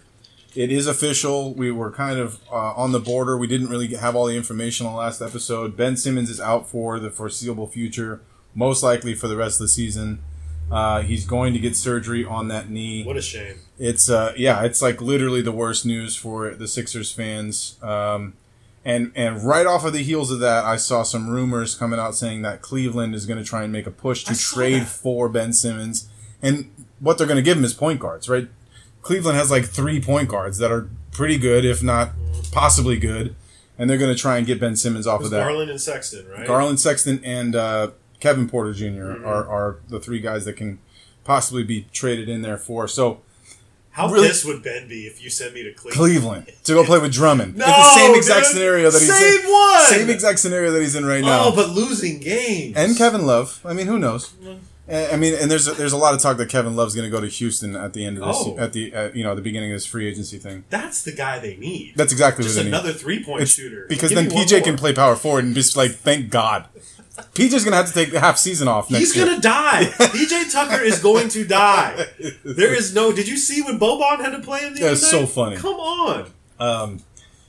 It 0.55 0.71
is 0.71 0.87
official. 0.87 1.53
We 1.53 1.71
were 1.71 1.91
kind 1.91 2.17
of 2.19 2.39
uh, 2.49 2.73
on 2.73 2.93
the 2.93 2.99
border. 3.01 3.37
We 3.37 3.47
didn't 3.47 3.67
really 3.67 3.93
have 3.95 4.15
all 4.15 4.25
the 4.25 4.35
information 4.37 4.85
on 4.87 4.93
the 4.93 4.99
last 4.99 5.21
episode. 5.21 5.75
Ben 5.75 5.97
Simmons 5.97 6.29
is 6.29 6.39
out 6.39 6.69
for 6.69 6.97
the 6.99 7.11
foreseeable 7.11 7.67
future, 7.67 8.21
most 8.55 8.81
likely 8.81 9.13
for 9.13 9.27
the 9.27 9.35
rest 9.35 9.59
of 9.59 9.65
the 9.65 9.69
season. 9.69 10.19
Uh, 10.71 11.01
he's 11.01 11.25
going 11.25 11.53
to 11.53 11.59
get 11.59 11.75
surgery 11.75 12.23
on 12.23 12.47
that 12.49 12.69
knee. 12.69 13.03
What 13.03 13.17
a 13.17 13.21
shame. 13.21 13.57
It's 13.77 14.09
uh 14.09 14.33
yeah, 14.37 14.63
it's 14.63 14.81
like 14.81 15.01
literally 15.01 15.41
the 15.41 15.51
worst 15.51 15.85
news 15.85 16.15
for 16.15 16.51
the 16.53 16.67
Sixers 16.67 17.11
fans. 17.11 17.77
Um, 17.81 18.33
and 18.85 19.11
and 19.15 19.43
right 19.43 19.65
off 19.65 19.85
of 19.85 19.93
the 19.93 20.03
heels 20.03 20.31
of 20.31 20.39
that, 20.39 20.65
I 20.65 20.75
saw 20.75 21.03
some 21.03 21.29
rumors 21.29 21.75
coming 21.75 21.99
out 21.99 22.15
saying 22.15 22.41
that 22.43 22.61
Cleveland 22.61 23.15
is 23.15 23.25
going 23.25 23.39
to 23.39 23.45
try 23.45 23.63
and 23.63 23.71
make 23.71 23.87
a 23.87 23.91
push 23.91 24.23
to 24.25 24.37
trade 24.37 24.83
that. 24.83 24.87
for 24.87 25.27
Ben 25.29 25.53
Simmons, 25.53 26.07
and 26.41 26.69
what 26.99 27.17
they're 27.17 27.27
going 27.27 27.37
to 27.37 27.43
give 27.43 27.57
him 27.57 27.63
is 27.63 27.73
point 27.73 27.99
guards, 27.99 28.29
right? 28.29 28.47
Cleveland 29.01 29.37
has 29.37 29.49
like 29.49 29.65
three 29.65 30.01
point 30.01 30.29
guards 30.29 30.57
that 30.59 30.71
are 30.71 30.89
pretty 31.11 31.37
good, 31.37 31.65
if 31.65 31.81
not 31.81 32.11
possibly 32.51 32.97
good, 32.97 33.35
and 33.77 33.89
they're 33.89 33.97
going 33.97 34.13
to 34.13 34.19
try 34.19 34.37
and 34.37 34.45
get 34.45 34.59
Ben 34.59 34.75
Simmons 34.75 35.07
off 35.07 35.21
of 35.21 35.29
that. 35.31 35.43
Garland 35.43 35.69
and 35.71 35.81
Sexton, 35.81 36.27
right? 36.29 36.45
Garland, 36.45 36.79
Sexton, 36.79 37.21
and 37.23 37.55
uh, 37.55 37.91
Kevin 38.19 38.49
Porter 38.49 38.73
junior 38.73 39.15
Mm-hmm. 39.15 39.25
are, 39.25 39.47
are 39.47 39.77
the 39.87 39.99
three 39.99 40.19
guys 40.19 40.45
that 40.45 40.53
can 40.53 40.79
possibly 41.23 41.63
be 41.63 41.85
traded 41.91 42.27
in 42.29 42.41
there 42.41 42.57
for. 42.57 42.87
So 42.87 43.21
How 43.91 44.09
really- 44.11 44.27
pissed 44.27 44.45
would 44.45 44.63
Ben 44.63 44.87
be 44.87 45.05
if 45.07 45.23
you 45.23 45.29
sent 45.29 45.53
me 45.53 45.63
to 45.63 45.71
Cleveland? 45.73 45.95
Cleveland 45.97 46.51
to 46.63 46.73
go 46.73 46.83
play 46.83 46.99
with 46.99 47.13
Drummond. 47.13 47.55
No, 47.55 47.65
it's 47.67 47.77
the 47.77 47.99
same 47.99 48.15
exact 48.15 48.45
dude. 48.45 48.53
scenario 48.55 48.91
that 48.91 48.99
he's 48.99 49.17
Same 49.17 49.45
in. 49.45 49.51
one! 49.51 49.81
Same 49.85 50.09
exact 50.09 50.39
scenario 50.39 50.71
that 50.71 50.81
he's 50.81 50.95
in 50.95 51.05
right 51.05 51.23
now. 51.23 51.45
Oh, 51.45 51.55
but 51.55 51.69
losing 51.69 52.19
games. 52.19 52.75
and 52.77 52.97
Kevin 52.97 53.25
Love. 53.25 53.61
I 53.65 53.73
mean, 53.73 53.87
who 53.87 53.99
knows? 53.99 54.33
I 54.91 55.17
mean, 55.17 55.35
and 55.39 55.51
there's 55.51 55.67
a, 55.67 55.73
there's 55.73 55.93
a 55.93 55.97
lot 55.97 56.15
of 56.15 56.19
talk 56.19 56.37
that 56.37 56.49
Kevin 56.49 56.75
Love's 56.75 56.95
going 56.95 57.05
to 57.07 57.15
go 57.15 57.21
to 57.21 57.27
Houston 57.27 57.75
at 57.75 57.93
the 57.93 58.03
end 58.05 58.17
of 58.17 58.25
this 58.25 58.37
Oh. 58.39 58.57
at 58.57 58.73
the 58.73 58.91
uh, 58.91 59.09
you 59.13 59.23
know 59.23 59.35
the 59.35 59.41
beginning 59.41 59.71
of 59.71 59.75
this 59.75 59.85
free 59.85 60.07
agency 60.07 60.39
thing. 60.39 60.63
That's 60.71 61.03
the 61.03 61.11
guy 61.11 61.37
they 61.37 61.57
need. 61.57 61.93
That's 61.95 62.11
exactly 62.11 62.43
Just 62.43 62.57
what 62.57 62.63
they 62.63 62.71
need. 62.71 62.75
another 62.75 62.93
three 62.93 63.23
point 63.23 63.47
shooter. 63.47 63.85
because 63.87 64.09
Give 64.09 64.17
then 64.17 64.29
PJ 64.31 64.63
can 64.63 64.77
play 64.77 64.91
power 64.93 65.15
forward 65.15 65.43
and 65.45 65.53
just 65.53 65.77
like 65.77 65.91
thank 65.91 66.31
God. 66.31 66.65
PJ's 67.33 67.63
gonna 67.63 67.75
have 67.77 67.87
to 67.87 67.93
take 67.93 68.11
the 68.11 68.19
half 68.19 68.37
season 68.37 68.67
off 68.67 68.89
next 68.89 68.99
year. 68.99 68.99
He's 68.99 69.15
year. 69.15 69.25
gonna 69.25 69.41
die. 69.41 69.85
PJ 69.99 70.51
Tucker 70.51 70.81
is 70.81 70.99
going 71.01 71.29
to 71.29 71.45
die. 71.45 72.05
There 72.43 72.73
is 72.73 72.93
no. 72.93 73.11
Did 73.11 73.27
you 73.27 73.37
see 73.37 73.61
when 73.61 73.79
Boban 73.79 74.19
had 74.19 74.31
to 74.31 74.39
play 74.39 74.65
in 74.65 74.73
the? 74.73 74.81
That's 74.81 75.09
so 75.09 75.25
funny. 75.25 75.57
Come 75.57 75.75
on. 75.75 77.01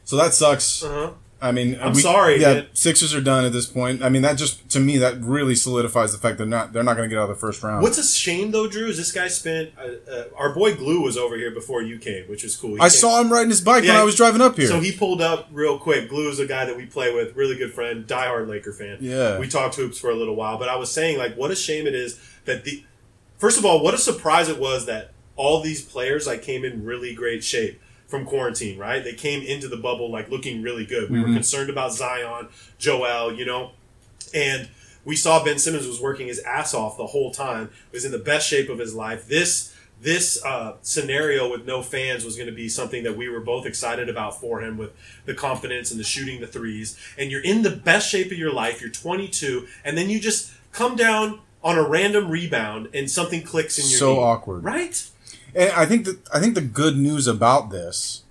So 0.04 0.16
that 0.16 0.34
sucks. 0.34 0.82
Uh-huh. 0.82 1.12
I 1.42 1.52
mean, 1.52 1.78
I'm 1.80 1.94
sorry, 1.94 2.40
Yeah, 2.40 2.54
man. 2.54 2.66
Sixers 2.74 3.14
are 3.14 3.20
done 3.22 3.44
at 3.46 3.52
this 3.52 3.64
point. 3.66 4.02
I 4.02 4.08
mean, 4.10 4.22
that 4.22 4.36
just 4.36 4.68
to 4.70 4.80
me 4.80 4.98
that 4.98 5.20
really 5.22 5.54
solidifies 5.54 6.12
the 6.12 6.18
fact 6.18 6.36
they're 6.36 6.46
not 6.46 6.72
they're 6.72 6.82
not 6.82 6.96
going 6.96 7.08
to 7.08 7.14
get 7.14 7.18
out 7.20 7.30
of 7.30 7.36
the 7.36 7.40
first 7.40 7.62
round. 7.62 7.82
What's 7.82 7.96
a 7.98 8.04
shame 8.04 8.50
though, 8.50 8.68
Drew, 8.68 8.88
is 8.88 8.96
this 8.98 9.10
guy 9.10 9.28
spent. 9.28 9.72
Uh, 9.78 10.10
uh, 10.10 10.24
our 10.36 10.52
boy 10.54 10.74
Glue 10.76 11.00
was 11.02 11.16
over 11.16 11.36
here 11.36 11.50
before 11.50 11.80
you 11.82 11.98
came, 11.98 12.24
which 12.28 12.44
is 12.44 12.56
cool. 12.56 12.74
He 12.74 12.80
I 12.80 12.84
came- 12.84 12.90
saw 12.90 13.20
him 13.20 13.32
riding 13.32 13.48
his 13.50 13.60
bike 13.62 13.84
when 13.84 13.96
I 13.96 14.04
was 14.04 14.16
driving 14.16 14.40
up 14.42 14.56
here. 14.56 14.68
So 14.68 14.80
he 14.80 14.92
pulled 14.92 15.22
up 15.22 15.48
real 15.50 15.78
quick. 15.78 16.08
Glue 16.10 16.28
is 16.28 16.38
a 16.40 16.46
guy 16.46 16.66
that 16.66 16.76
we 16.76 16.86
play 16.86 17.14
with, 17.14 17.34
really 17.34 17.56
good 17.56 17.72
friend, 17.72 18.06
diehard 18.06 18.46
Laker 18.48 18.72
fan. 18.72 18.98
Yeah. 19.00 19.38
we 19.38 19.48
talked 19.48 19.76
hoops 19.76 19.98
for 19.98 20.10
a 20.10 20.14
little 20.16 20.36
while, 20.36 20.58
but 20.58 20.68
I 20.68 20.76
was 20.76 20.90
saying 20.92 21.16
like, 21.18 21.36
what 21.36 21.50
a 21.50 21.56
shame 21.56 21.86
it 21.86 21.94
is 21.94 22.20
that 22.44 22.64
the. 22.64 22.84
First 23.38 23.58
of 23.58 23.64
all, 23.64 23.82
what 23.82 23.94
a 23.94 23.98
surprise 23.98 24.50
it 24.50 24.58
was 24.58 24.84
that 24.84 25.12
all 25.36 25.62
these 25.62 25.80
players 25.80 26.26
like 26.26 26.42
came 26.42 26.62
in 26.66 26.84
really 26.84 27.14
great 27.14 27.42
shape 27.42 27.80
from 28.10 28.24
quarantine. 28.26 28.76
Right, 28.78 29.02
they 29.02 29.14
came 29.14 29.42
into 29.42 29.68
the 29.68 29.76
bubble 29.78 30.10
like 30.10 30.28
looking 30.30 30.62
really 30.62 30.84
good. 30.84 31.08
We 31.10 31.18
Mm-hmm. 31.18 31.28
were 31.28 31.34
concerned 31.34 31.70
about 31.70 31.92
Zion, 31.94 32.48
Joel, 32.78 33.32
you 33.34 33.46
know, 33.46 33.70
and 34.34 34.68
we 35.04 35.16
saw 35.16 35.42
Ben 35.42 35.58
Simmons 35.58 35.86
was 35.86 36.00
working 36.00 36.26
his 36.26 36.40
ass 36.40 36.74
off 36.74 36.98
the 36.98 37.06
whole 37.06 37.30
time. 37.30 37.70
Was 37.92 38.04
in 38.04 38.12
the 38.12 38.18
best 38.18 38.46
shape 38.48 38.68
of 38.68 38.78
his 38.78 38.94
life. 38.94 39.26
This 39.28 39.74
this 40.02 40.42
uh, 40.44 40.76
scenario 40.80 41.50
with 41.50 41.66
no 41.66 41.82
fans 41.82 42.24
was 42.24 42.34
going 42.36 42.48
to 42.48 42.54
be 42.54 42.70
something 42.70 43.02
that 43.02 43.18
we 43.18 43.28
were 43.28 43.40
both 43.40 43.66
excited 43.66 44.08
about 44.08 44.40
for 44.40 44.62
him 44.62 44.78
with 44.78 44.92
the 45.26 45.34
confidence 45.34 45.90
and 45.90 46.00
the 46.00 46.04
shooting 46.04 46.40
the 46.40 46.46
threes. 46.46 46.96
And 47.18 47.30
you're 47.30 47.42
in 47.42 47.60
the 47.62 47.70
best 47.70 48.08
shape 48.08 48.32
of 48.32 48.38
your 48.38 48.50
life. 48.52 48.80
You're 48.80 48.88
22, 48.90 49.66
and 49.84 49.98
then 49.98 50.08
you 50.08 50.18
just 50.18 50.52
come 50.72 50.96
down 50.96 51.40
on 51.62 51.76
a 51.76 51.86
random 51.86 52.30
rebound 52.30 52.88
and 52.94 53.10
something 53.10 53.42
clicks 53.42 53.78
in 53.78 53.90
your 53.90 53.98
So 53.98 54.14
knee. 54.14 54.20
awkward. 54.20 54.64
right? 54.64 55.06
And 55.54 55.70
I 55.72 55.86
think 55.86 56.04
that 56.06 56.18
I 56.32 56.40
think 56.40 56.54
the 56.54 56.60
good 56.60 56.96
news 56.96 57.26
about 57.26 57.70
this 57.70 58.22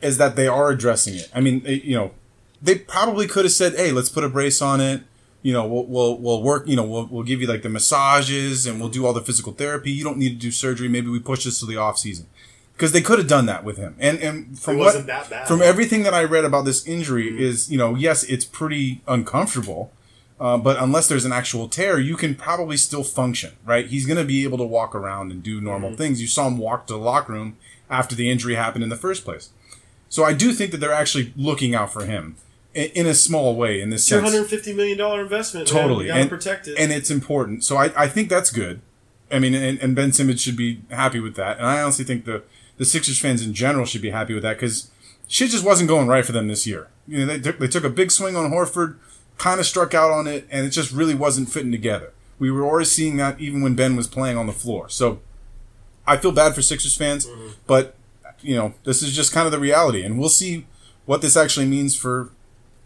is 0.00 0.18
that 0.18 0.36
they 0.36 0.46
are 0.46 0.70
addressing 0.70 1.14
it. 1.14 1.30
I 1.34 1.40
mean, 1.40 1.60
they, 1.60 1.74
you 1.74 1.96
know, 1.96 2.12
they 2.62 2.76
probably 2.76 3.26
could 3.26 3.44
have 3.44 3.52
said, 3.52 3.74
"Hey, 3.74 3.92
let's 3.92 4.08
put 4.08 4.24
a 4.24 4.28
brace 4.28 4.62
on 4.62 4.80
it." 4.80 5.02
You 5.42 5.52
know, 5.52 5.66
we'll 5.66 5.86
we'll, 5.86 6.16
we'll 6.18 6.42
work. 6.42 6.66
You 6.66 6.76
know, 6.76 6.84
we'll, 6.84 7.06
we'll 7.06 7.22
give 7.22 7.40
you 7.40 7.46
like 7.46 7.62
the 7.62 7.68
massages 7.68 8.66
and 8.66 8.80
we'll 8.80 8.88
do 8.88 9.04
all 9.06 9.12
the 9.12 9.20
physical 9.20 9.52
therapy. 9.52 9.90
You 9.90 10.04
don't 10.04 10.18
need 10.18 10.30
to 10.30 10.36
do 10.36 10.50
surgery. 10.50 10.88
Maybe 10.88 11.08
we 11.08 11.20
push 11.20 11.44
this 11.44 11.60
to 11.60 11.66
the 11.66 11.76
off 11.76 11.98
season 11.98 12.26
because 12.74 12.92
they 12.92 13.00
could 13.00 13.18
have 13.18 13.28
done 13.28 13.46
that 13.46 13.64
with 13.64 13.76
him. 13.76 13.94
And 13.98 14.18
and 14.18 14.58
from 14.58 14.78
what 14.78 14.86
wasn't 14.86 15.06
that 15.06 15.30
bad. 15.30 15.48
from 15.48 15.62
everything 15.62 16.02
that 16.04 16.14
I 16.14 16.24
read 16.24 16.44
about 16.44 16.64
this 16.64 16.86
injury 16.86 17.30
mm-hmm. 17.30 17.42
is, 17.42 17.70
you 17.70 17.78
know, 17.78 17.94
yes, 17.94 18.24
it's 18.24 18.44
pretty 18.44 19.00
uncomfortable. 19.06 19.92
Uh, 20.40 20.58
but 20.58 20.76
unless 20.82 21.06
there's 21.08 21.24
an 21.24 21.32
actual 21.32 21.68
tear, 21.68 21.98
you 21.98 22.16
can 22.16 22.34
probably 22.34 22.76
still 22.76 23.04
function, 23.04 23.52
right? 23.64 23.86
He's 23.86 24.04
going 24.04 24.16
to 24.18 24.24
be 24.24 24.42
able 24.44 24.58
to 24.58 24.64
walk 24.64 24.94
around 24.94 25.30
and 25.30 25.42
do 25.42 25.60
normal 25.60 25.90
Mm-hmm. 25.90 25.96
things. 25.98 26.20
You 26.20 26.26
saw 26.26 26.48
him 26.48 26.58
walk 26.58 26.86
to 26.88 26.94
the 26.94 26.98
locker 26.98 27.32
room 27.32 27.56
after 27.88 28.16
the 28.16 28.28
injury 28.28 28.56
happened 28.56 28.82
in 28.82 28.90
the 28.90 28.96
first 28.96 29.24
place. 29.24 29.50
So 30.08 30.24
I 30.24 30.32
do 30.32 30.52
think 30.52 30.70
that 30.72 30.78
they're 30.78 30.92
actually 30.92 31.32
looking 31.36 31.74
out 31.74 31.92
for 31.92 32.04
him 32.04 32.36
in, 32.74 32.90
in 32.90 33.06
a 33.06 33.14
small 33.14 33.54
way 33.54 33.80
in 33.80 33.90
this 33.90 34.06
Two 34.08 34.16
sense. 34.20 34.32
hundred 34.32 34.46
fifty 34.48 34.72
million 34.72 34.98
dollar 34.98 35.20
investment. 35.22 35.68
Totally. 35.68 36.06
to 36.06 36.14
and, 36.14 36.28
protect 36.28 36.66
it. 36.66 36.76
and 36.78 36.90
it's 36.92 37.10
important. 37.10 37.62
So 37.64 37.76
I, 37.76 37.92
I 37.96 38.08
think 38.08 38.28
that's 38.28 38.50
good. 38.50 38.80
I 39.30 39.38
mean, 39.38 39.54
and, 39.54 39.78
and 39.78 39.94
Ben 39.96 40.12
Simmons 40.12 40.40
should 40.42 40.56
be 40.56 40.82
happy 40.90 41.20
with 41.20 41.36
that. 41.36 41.58
And 41.58 41.66
I 41.66 41.80
honestly 41.80 42.04
think 42.04 42.24
the, 42.24 42.42
the 42.76 42.84
Sixers 42.84 43.18
fans 43.20 43.44
in 43.44 43.54
general 43.54 43.84
should 43.86 44.02
be 44.02 44.10
happy 44.10 44.34
with 44.34 44.42
that 44.42 44.54
because 44.56 44.90
shit 45.28 45.50
just 45.50 45.64
wasn't 45.64 45.88
going 45.88 46.08
right 46.08 46.24
for 46.24 46.32
them 46.32 46.48
this 46.48 46.66
year. 46.66 46.88
You 47.06 47.24
know, 47.24 47.36
they 47.38 47.52
they 47.52 47.68
took 47.68 47.84
a 47.84 47.90
big 47.90 48.10
swing 48.10 48.34
on 48.36 48.50
Horford, 48.50 48.96
kind 49.38 49.60
of 49.60 49.66
struck 49.66 49.94
out 49.94 50.10
on 50.10 50.26
it, 50.26 50.46
and 50.50 50.66
it 50.66 50.70
just 50.70 50.92
really 50.92 51.14
wasn't 51.14 51.50
fitting 51.50 51.72
together. 51.72 52.12
We 52.38 52.50
were 52.50 52.64
already 52.64 52.86
seeing 52.86 53.16
that 53.18 53.40
even 53.40 53.62
when 53.62 53.74
Ben 53.74 53.96
was 53.96 54.06
playing 54.08 54.36
on 54.36 54.46
the 54.46 54.52
floor. 54.52 54.88
So 54.88 55.20
I 56.06 56.16
feel 56.16 56.32
bad 56.32 56.54
for 56.54 56.62
Sixers 56.62 56.96
fans, 56.96 57.26
but 57.66 57.96
you 58.40 58.54
know, 58.56 58.74
this 58.84 59.02
is 59.02 59.14
just 59.14 59.32
kind 59.32 59.46
of 59.46 59.52
the 59.52 59.58
reality, 59.58 60.02
and 60.04 60.18
we'll 60.18 60.28
see 60.28 60.66
what 61.06 61.22
this 61.22 61.36
actually 61.36 61.66
means 61.66 61.96
for 61.96 62.30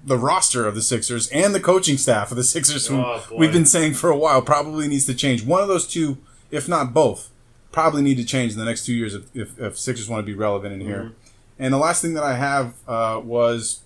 the 0.04 0.16
roster 0.16 0.66
of 0.66 0.74
the 0.76 0.82
Sixers 0.82 1.28
and 1.28 1.54
the 1.54 1.60
coaching 1.60 1.96
staff 1.96 2.30
of 2.30 2.36
the 2.36 2.44
Sixers, 2.44 2.86
who 2.86 2.98
Oh, 3.00 3.22
boy. 3.28 3.36
we've 3.36 3.52
been 3.52 3.66
saying 3.66 3.94
for 3.94 4.10
a 4.10 4.16
while 4.16 4.40
probably 4.42 4.86
needs 4.86 5.06
to 5.06 5.14
change. 5.14 5.44
One 5.44 5.60
of 5.60 5.68
those 5.68 5.86
two, 5.86 6.18
if 6.52 6.68
not 6.68 6.94
both, 6.94 7.30
probably 7.72 8.02
need 8.02 8.16
to 8.18 8.24
change 8.24 8.52
in 8.52 8.58
the 8.58 8.64
next 8.64 8.86
two 8.86 8.94
years 8.94 9.14
if, 9.14 9.24
if, 9.34 9.58
if 9.60 9.78
Sixers 9.78 10.08
want 10.08 10.24
to 10.24 10.26
be 10.26 10.38
relevant 10.38 10.72
in 10.74 10.80
here. 10.80 11.12
And 11.58 11.74
the 11.74 11.78
last 11.78 12.00
thing 12.00 12.14
that 12.14 12.22
I 12.22 12.36
have 12.36 12.74
uh, 12.86 13.20
was 13.24 13.80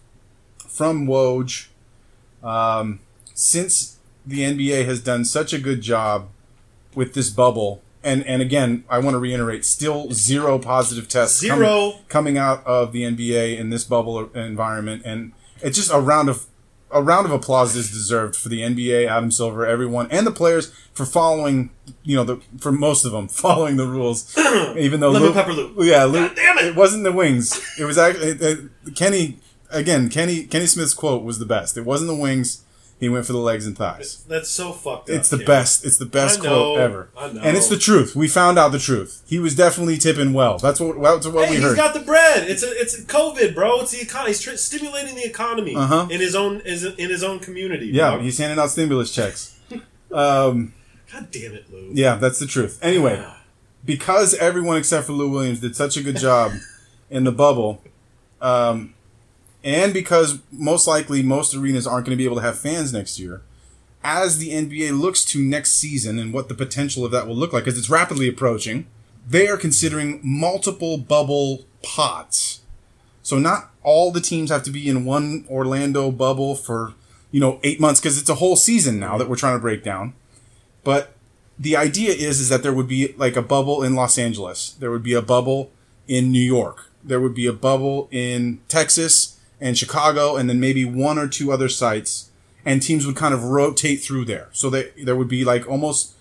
from 0.69 1.07
Woj. 1.07 1.69
Um, 2.43 3.01
since 3.35 3.99
the 4.27 4.41
NBA 4.41 4.85
has 4.85 5.01
done 5.03 5.25
such 5.25 5.53
a 5.53 5.59
good 5.59 5.81
job 5.81 6.29
with 6.95 7.15
this 7.15 7.31
bubble, 7.31 7.83
and 8.05 8.25
and 8.27 8.43
again, 8.43 8.85
I 8.89 8.99
want 8.99 9.15
to 9.15 9.19
reiterate, 9.19 9.65
still 9.65 10.13
zero 10.13 10.59
positive 10.59 11.09
tests 11.09 11.39
Zero. 11.41 11.57
coming, 11.59 12.05
coming 12.09 12.39
out 12.39 12.67
of 12.67 12.93
the 12.93 13.03
NBA 13.03 13.59
in 13.59 13.71
this 13.71 13.85
bubble 13.85 14.29
environment, 14.35 15.03
and 15.05 15.33
it's 15.63 15.77
just 15.79 15.93
a 15.93 16.01
round 16.01 16.29
of 16.29 16.47
a 16.91 17.03
round 17.03 17.25
of 17.25 17.33
applause 17.33 17.75
is 17.75 17.91
deserved 17.91 18.37
for 18.37 18.51
the 18.51 18.61
NBA, 18.61 19.09
Adam 19.09 19.31
Silver, 19.31 19.65
everyone, 19.65 20.09
and 20.11 20.27
the 20.27 20.31
players 20.31 20.71
for 20.93 21.07
following, 21.07 21.71
you 22.03 22.15
know, 22.15 22.23
the 22.25 22.37
for 22.61 22.71
most 22.71 23.05
of 23.07 23.13
them 23.13 23.29
following 23.47 23.77
the 23.77 23.87
rules, 23.87 24.37
even 24.77 25.01
though 25.01 25.11
Lemon 25.11 25.29
Lou- 25.29 25.35
pepper 25.35 25.53
Lou. 25.53 25.85
yeah, 25.85 26.05
Lou, 26.05 26.29
damn 26.35 26.59
it. 26.59 26.67
it 26.67 26.77
wasn't 26.77 27.05
the 27.05 27.13
wings. 27.13 27.59
It 27.79 27.85
was 27.85 27.97
actually 27.99 28.33
uh, 28.47 28.91
Kenny. 28.95 29.39
Again, 29.73 30.09
Kenny 30.09 30.45
Kenny 30.45 30.67
Smith's 30.67 30.95
quote 30.95 31.23
was 31.25 31.39
the 31.39 31.47
best. 31.47 31.77
It 31.77 31.85
wasn't 31.85 32.09
the 32.09 32.17
wings. 32.17 32.65
He 33.01 33.09
went 33.09 33.27
for 33.27 33.33
the 33.33 33.39
legs 33.41 33.67
and 33.67 33.77
thighs. 33.77 34.23
That's 34.29 34.49
so 34.49 34.71
fucked 34.71 35.11
up. 35.11 35.17
It's 35.17 35.29
the 35.29 35.39
best. 35.39 35.85
It's 35.85 35.97
the 35.97 36.07
best 36.07 36.39
I 36.39 36.45
know, 36.45 36.49
quote 36.51 36.79
ever. 36.79 37.09
I 37.19 37.33
know. 37.33 37.41
And 37.41 37.57
it's 37.57 37.69
the 37.69 37.77
truth. 37.77 38.15
We 38.15 38.29
found 38.29 38.61
out 38.61 38.69
the 38.71 38.79
truth. 38.79 39.23
He 39.27 39.41
was 39.41 39.57
definitely 39.57 39.99
tipping 39.99 40.33
well. 40.33 40.59
That's 40.59 40.79
what 40.79 41.03
that's 41.03 41.27
what 41.27 41.47
Hey, 41.47 41.51
we 41.51 41.57
he's 41.57 41.65
heard. 41.65 41.77
got 41.77 41.95
the 41.95 42.01
bread. 42.01 42.49
It's 42.49 42.63
a, 42.63 42.69
it's 42.71 43.01
COVID, 43.07 43.55
bro. 43.57 43.81
It's 43.81 43.91
the 43.91 44.01
economy. 44.03 44.31
He's 44.31 44.41
tr- 44.41 44.55
stimulating 44.55 45.17
the 45.17 45.25
economy 45.25 45.75
Uh-huh. 45.75 46.07
in 46.13 46.21
his 46.21 46.37
own 46.37 46.61
is 46.61 46.85
in 46.85 47.11
his 47.11 47.25
own 47.25 47.41
community. 47.41 47.87
yeah, 47.87 48.11
dog. 48.13 48.21
he's 48.21 48.39
handing 48.39 48.61
out 48.61 48.71
stimulus 48.71 49.13
checks. 49.15 49.59
Um, 50.13 50.75
God 51.11 51.29
damn 51.31 51.55
it, 51.55 51.73
Lou. 51.73 51.91
yeah, 51.95 52.17
that's 52.17 52.39
the 52.39 52.47
truth. 52.47 52.79
Anyway, 52.83 53.25
because 53.85 54.35
everyone 54.35 54.77
except 54.77 55.07
for 55.07 55.13
Lou 55.15 55.31
Williams 55.31 55.61
did 55.61 55.75
such 55.75 55.97
a 55.97 56.03
good 56.03 56.19
job 56.19 56.53
in 57.11 57.25
the 57.25 57.33
bubble, 57.33 57.83
um, 58.43 58.93
and 59.65 59.93
because 59.93 60.41
most 60.51 60.87
likely 60.87 61.23
most 61.23 61.55
arenas 61.55 61.87
aren't 61.87 62.07
going 62.07 62.17
to 62.17 62.21
be 62.21 62.25
able 62.25 62.37
to 62.37 62.43
have 62.43 62.59
fans 62.59 62.93
next 62.93 63.19
year, 63.19 63.43
as 64.05 64.39
the 64.39 64.51
NBA 64.51 64.99
looks 64.99 65.25
to 65.27 65.43
next 65.43 65.73
season 65.73 66.19
and 66.19 66.33
what 66.33 66.49
the 66.49 66.55
potential 66.55 67.05
of 67.05 67.13
that 67.13 67.27
will 67.27 67.37
look 67.37 67.53
like, 67.53 67.65
because 67.65 67.79
it's 67.79 67.91
rapidly 67.91 68.29
approaching, 68.29 68.87
they 69.27 69.49
are 69.49 69.57
considering 69.57 70.21
multiple 70.23 70.99
bubble 70.99 71.65
pods. 71.83 72.61
So 73.23 73.39
not 73.39 73.71
all 73.85 74.11
the 74.11 74.21
teams 74.21 74.51
have 74.51 74.65
to 74.65 74.71
be 74.71 74.89
in 74.89 75.05
one 75.05 75.45
Orlando 75.49 76.11
bubble 76.11 76.57
for, 76.57 76.95
you 77.31 77.41
know, 77.41 77.61
eight 77.63 77.81
months, 77.81 78.01
because 78.01 78.19
it's 78.19 78.31
a 78.31 78.37
whole 78.37 78.57
season 78.57 78.99
now 78.99 79.17
that 79.19 79.29
we're 79.29 79.37
trying 79.37 79.57
to 79.57 79.63
break 79.63 79.85
down. 79.85 80.15
But 80.83 81.15
the 81.59 81.77
idea 81.77 82.11
is 82.11 82.41
is 82.41 82.49
that 82.49 82.65
there 82.65 82.73
would 82.73 82.89
be 82.89 83.15
like 83.17 83.37
a 83.37 83.43
bubble 83.43 83.85
in 83.85 83.95
Los 83.95 84.19
Angeles. 84.19 84.73
There 84.73 84.91
would 84.91 85.05
be 85.05 85.15
a 85.15 85.23
bubble 85.23 85.71
in 86.09 86.33
New 86.33 86.41
York. 86.41 86.91
There 87.05 87.21
would 87.21 87.35
be 87.35 87.47
a 87.47 87.53
bubble 87.53 88.09
in 88.11 88.61
Texas 88.69 89.32
and 89.63 89.79
Chicago, 89.79 90.37
and 90.37 90.51
then 90.51 90.61
maybe 90.61 90.85
one 90.85 91.19
or 91.19 91.29
two 91.29 91.51
other 91.53 91.69
sites. 91.71 92.29
And 92.65 92.83
teams 92.83 93.07
would 93.07 93.17
kind 93.17 93.33
of 93.35 93.43
rotate 93.45 94.03
through 94.03 94.25
there. 94.27 94.49
So 94.53 94.69
that 94.71 94.93
there 95.05 95.17
would 95.17 95.29
be 95.29 95.45
like 95.45 95.67
almost 95.69 96.13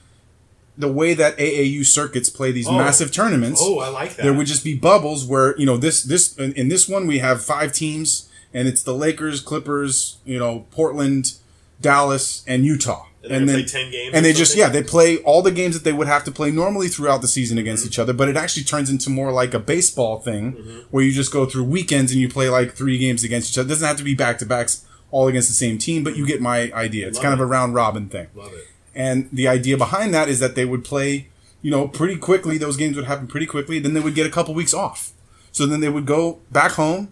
the 0.77 0.91
way 0.91 1.13
that 1.13 1.37
AAU 1.37 1.83
circuits 1.85 2.29
play 2.29 2.51
these 2.51 2.67
Oh. 2.67 2.77
massive 2.77 3.11
tournaments. 3.11 3.59
Oh, 3.63 3.79
I 3.79 3.89
like 3.89 4.15
that. 4.15 4.23
There 4.23 4.33
would 4.33 4.47
just 4.47 4.63
be 4.63 4.75
bubbles 4.75 5.25
where 5.25 5.55
you 5.59 5.65
know 5.65 5.77
this 5.77 6.01
this 6.03 6.35
in, 6.37 6.53
in 6.53 6.69
this 6.69 6.87
one 6.87 7.05
we 7.05 7.19
have 7.19 7.43
five 7.43 7.73
teams 7.73 8.29
and 8.53 8.67
it's 8.67 8.81
the 8.83 8.93
Lakers, 8.93 9.39
Clippers, 9.41 10.17
you 10.25 10.39
know 10.39 10.65
Portland, 10.71 11.33
Dallas, 11.79 12.43
and 12.47 12.65
Utah. 12.65 13.05
And 13.24 13.45
gonna 13.47 13.59
play 13.59 13.65
10 13.65 13.91
games 13.91 14.15
and 14.15 14.26
they 14.26 14.34
just 14.34 14.55
yeah 14.57 14.67
they 14.69 14.82
play 14.82 15.17
all 15.17 15.41
the 15.43 15.51
games 15.51 15.76
that 15.76 15.84
they 15.84 15.93
would 15.93 16.07
have 16.07 16.24
to 16.24 16.32
play 16.32 16.49
normally 16.49 16.88
throughout 16.88 17.22
the 17.22 17.28
season 17.28 17.57
against 17.59 17.86
each 17.86 17.99
other, 17.99 18.13
but 18.13 18.28
it 18.30 18.36
actually 18.36 18.63
turns 18.63 18.89
into 18.89 19.09
more 19.11 19.32
like 19.32 19.53
a 19.53 19.59
baseball 19.59 20.19
thing 20.19 20.53
Mm-hmm. 20.53 20.80
where 20.89 21.03
you 21.03 21.11
just 21.11 21.32
go 21.32 21.45
through 21.45 21.65
weekends 21.65 22.11
and 22.11 22.19
you 22.19 22.28
play 22.30 22.49
like 22.49 22.74
three 22.74 22.97
games 22.97 23.24
against 23.24 23.51
each 23.51 23.57
other. 23.59 23.67
It 23.67 23.69
doesn't 23.69 23.88
have 23.88 23.97
to 23.97 24.03
be 24.03 24.15
back 24.15 24.39
to 24.39 24.45
backs 24.45 24.86
all 25.11 25.28
against 25.28 25.49
the 25.49 25.53
same 25.55 25.78
team, 25.78 26.03
but 26.03 26.15
you 26.15 26.26
get 26.26 26.41
my 26.41 26.72
idea. 26.74 27.07
It's 27.07 27.17
Love 27.17 27.24
kind 27.24 27.34
of 27.34 27.39
a 27.41 27.45
round 27.45 27.76
robin 27.76 28.07
thing. 28.09 28.28
Love 28.34 28.53
it. 28.53 28.67
And 28.95 29.30
the 29.32 29.47
idea 29.47 29.78
behind 29.78 30.13
that 30.13 30.28
is 30.28 30.39
that 30.39 30.55
they 30.55 30.65
would 30.65 30.84
play, 30.84 31.28
you 31.61 31.69
know, 31.69 31.88
pretty 31.88 32.15
quickly. 32.17 32.57
Those 32.57 32.76
games 32.78 32.95
would 32.95 33.05
happen 33.05 33.28
pretty 33.28 33.45
quickly. 33.45 33.78
Then 33.80 33.93
they 33.93 33.99
would 33.99 34.15
get 34.15 34.26
a 34.26 34.30
couple 34.30 34.53
weeks 34.53 34.74
off. 34.74 35.11
So 35.51 35.65
then 35.65 35.80
they 35.82 35.89
would 35.89 36.05
go 36.05 36.39
back 36.49 36.72
home, 36.72 37.11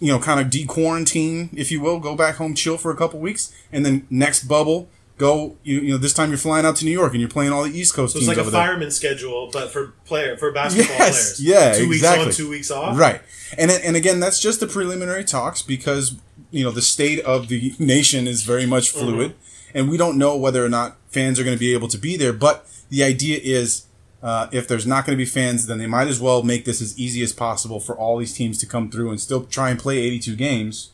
you 0.00 0.12
know, 0.12 0.18
kind 0.18 0.38
of 0.38 0.48
de-quarantine, 0.50 1.50
if 1.54 1.72
you 1.72 1.80
will, 1.80 1.98
go 1.98 2.14
back 2.14 2.36
home, 2.36 2.54
chill 2.54 2.76
for 2.78 2.90
a 2.90 2.96
couple 2.96 3.18
weeks, 3.20 3.54
and 3.72 3.84
then 3.84 4.06
next 4.10 4.44
bubble, 4.44 4.88
go. 5.16 5.56
You, 5.62 5.80
you 5.80 5.92
know, 5.92 5.98
this 5.98 6.12
time 6.12 6.28
you're 6.30 6.38
flying 6.38 6.66
out 6.66 6.76
to 6.76 6.84
New 6.84 6.90
York 6.90 7.12
and 7.12 7.20
you're 7.20 7.30
playing 7.30 7.52
all 7.52 7.62
the 7.64 7.76
East 7.76 7.94
Coast 7.94 8.12
So 8.14 8.18
it's 8.18 8.28
like 8.28 8.36
a 8.38 8.44
fireman 8.44 8.90
schedule, 8.90 9.50
but 9.52 9.70
for 9.70 9.88
player 10.04 10.36
for 10.36 10.52
basketball 10.52 10.96
Yes, 10.96 11.38
players. 11.38 11.42
yeah, 11.42 11.72
two 11.74 11.90
exactly. 11.92 12.26
weeks 12.26 12.40
on, 12.40 12.44
two 12.44 12.50
weeks 12.50 12.70
off. 12.70 12.98
Right. 12.98 13.20
And 13.58 13.70
and 13.70 13.96
again, 13.96 14.20
that's 14.20 14.40
just 14.40 14.60
the 14.60 14.66
preliminary 14.66 15.24
talks 15.24 15.62
because 15.62 16.16
you 16.50 16.64
know 16.64 16.70
the 16.70 16.82
state 16.82 17.20
of 17.20 17.48
the 17.48 17.74
nation 17.78 18.26
is 18.26 18.42
very 18.42 18.66
much 18.66 18.90
fluid, 18.90 19.34
and 19.74 19.88
we 19.88 19.96
don't 19.96 20.18
know 20.18 20.36
whether 20.36 20.64
or 20.64 20.68
not 20.68 20.96
fans 21.08 21.38
are 21.38 21.44
going 21.44 21.56
to 21.56 21.60
be 21.60 21.72
able 21.74 21.88
to 21.88 21.98
be 21.98 22.16
there. 22.16 22.32
But 22.32 22.66
the 22.90 23.04
idea 23.04 23.38
is, 23.42 23.86
uh, 24.22 24.48
if 24.52 24.66
there's 24.66 24.86
not 24.86 25.06
going 25.06 25.16
to 25.16 25.22
be 25.22 25.28
fans, 25.28 25.66
then 25.66 25.78
they 25.78 25.86
might 25.86 26.08
as 26.08 26.20
well 26.20 26.42
make 26.42 26.64
this 26.64 26.80
as 26.82 26.98
easy 26.98 27.22
as 27.22 27.32
possible 27.32 27.78
for 27.80 27.96
all 27.96 28.18
these 28.18 28.32
teams 28.34 28.58
to 28.58 28.66
come 28.66 28.90
through 28.90 29.10
and 29.10 29.20
still 29.20 29.44
try 29.44 29.70
and 29.70 29.78
play 29.78 29.98
82 29.98 30.34
games. 30.36 30.90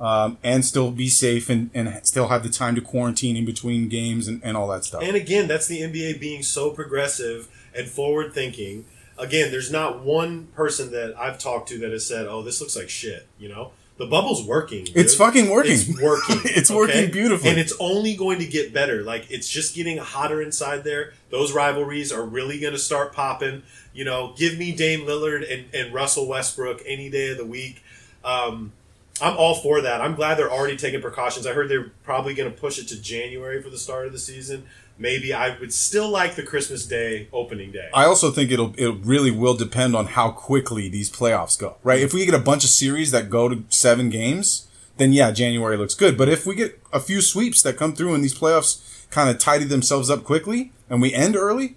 Um, 0.00 0.38
and 0.44 0.64
still 0.64 0.92
be 0.92 1.08
safe 1.08 1.50
and, 1.50 1.70
and 1.74 2.06
still 2.06 2.28
have 2.28 2.44
the 2.44 2.48
time 2.48 2.76
to 2.76 2.80
quarantine 2.80 3.36
in 3.36 3.44
between 3.44 3.88
games 3.88 4.28
and, 4.28 4.40
and 4.44 4.56
all 4.56 4.68
that 4.68 4.84
stuff. 4.84 5.02
And 5.02 5.16
again, 5.16 5.48
that's 5.48 5.66
the 5.66 5.80
NBA 5.80 6.20
being 6.20 6.44
so 6.44 6.70
progressive 6.70 7.48
and 7.74 7.88
forward 7.88 8.32
thinking. 8.32 8.84
Again, 9.18 9.50
there's 9.50 9.72
not 9.72 10.04
one 10.04 10.46
person 10.54 10.92
that 10.92 11.18
I've 11.18 11.36
talked 11.40 11.68
to 11.70 11.78
that 11.80 11.90
has 11.90 12.06
said, 12.06 12.26
"Oh, 12.28 12.42
this 12.42 12.60
looks 12.60 12.76
like 12.76 12.88
shit." 12.88 13.26
You 13.40 13.48
know, 13.48 13.72
the 13.96 14.06
bubble's 14.06 14.44
working. 14.46 14.84
dude. 14.84 14.96
It's 14.96 15.16
fucking 15.16 15.50
working. 15.50 15.72
It's 15.72 16.00
working. 16.00 16.40
It's 16.44 16.70
working 16.70 17.10
beautifully. 17.10 17.50
and 17.50 17.58
it's 17.58 17.74
only 17.80 18.14
going 18.14 18.38
to 18.38 18.46
get 18.46 18.72
better. 18.72 19.02
Like 19.02 19.28
it's 19.30 19.48
just 19.48 19.74
getting 19.74 19.98
hotter 19.98 20.40
inside 20.40 20.84
there. 20.84 21.14
Those 21.30 21.52
rivalries 21.52 22.12
are 22.12 22.22
really 22.24 22.60
going 22.60 22.72
to 22.74 22.78
start 22.78 23.12
popping. 23.12 23.64
You 23.92 24.04
know, 24.04 24.32
give 24.36 24.56
me 24.56 24.72
Dame 24.72 25.00
Lillard 25.00 25.42
and, 25.52 25.74
and 25.74 25.92
Russell 25.92 26.28
Westbrook 26.28 26.82
any 26.86 27.10
day 27.10 27.30
of 27.30 27.38
the 27.38 27.44
week. 27.44 27.82
Um, 28.24 28.72
I'm 29.20 29.36
all 29.36 29.54
for 29.54 29.80
that. 29.80 30.00
I'm 30.00 30.14
glad 30.14 30.38
they're 30.38 30.50
already 30.50 30.76
taking 30.76 31.00
precautions. 31.00 31.46
I 31.46 31.52
heard 31.52 31.68
they're 31.68 31.90
probably 32.04 32.34
going 32.34 32.50
to 32.50 32.56
push 32.56 32.78
it 32.78 32.88
to 32.88 33.00
January 33.00 33.60
for 33.62 33.70
the 33.70 33.78
start 33.78 34.06
of 34.06 34.12
the 34.12 34.18
season. 34.18 34.64
Maybe 34.96 35.32
I 35.32 35.56
would 35.58 35.72
still 35.72 36.08
like 36.08 36.34
the 36.34 36.42
Christmas 36.42 36.84
Day 36.86 37.28
opening 37.32 37.70
day. 37.70 37.88
I 37.94 38.04
also 38.04 38.30
think 38.30 38.50
it'll 38.50 38.74
it 38.76 38.96
really 39.04 39.30
will 39.30 39.54
depend 39.54 39.94
on 39.94 40.06
how 40.06 40.30
quickly 40.30 40.88
these 40.88 41.10
playoffs 41.10 41.58
go. 41.58 41.76
Right? 41.84 42.00
If 42.00 42.12
we 42.12 42.24
get 42.24 42.34
a 42.34 42.40
bunch 42.40 42.64
of 42.64 42.70
series 42.70 43.12
that 43.12 43.30
go 43.30 43.48
to 43.48 43.64
seven 43.68 44.10
games, 44.10 44.66
then 44.96 45.12
yeah, 45.12 45.30
January 45.30 45.76
looks 45.76 45.94
good. 45.94 46.18
But 46.18 46.28
if 46.28 46.46
we 46.46 46.56
get 46.56 46.80
a 46.92 46.98
few 46.98 47.20
sweeps 47.20 47.62
that 47.62 47.76
come 47.76 47.94
through 47.94 48.14
and 48.14 48.24
these 48.24 48.38
playoffs 48.38 49.08
kind 49.10 49.30
of 49.30 49.38
tidy 49.38 49.64
themselves 49.64 50.10
up 50.10 50.24
quickly 50.24 50.72
and 50.90 51.00
we 51.00 51.14
end 51.14 51.36
early, 51.36 51.76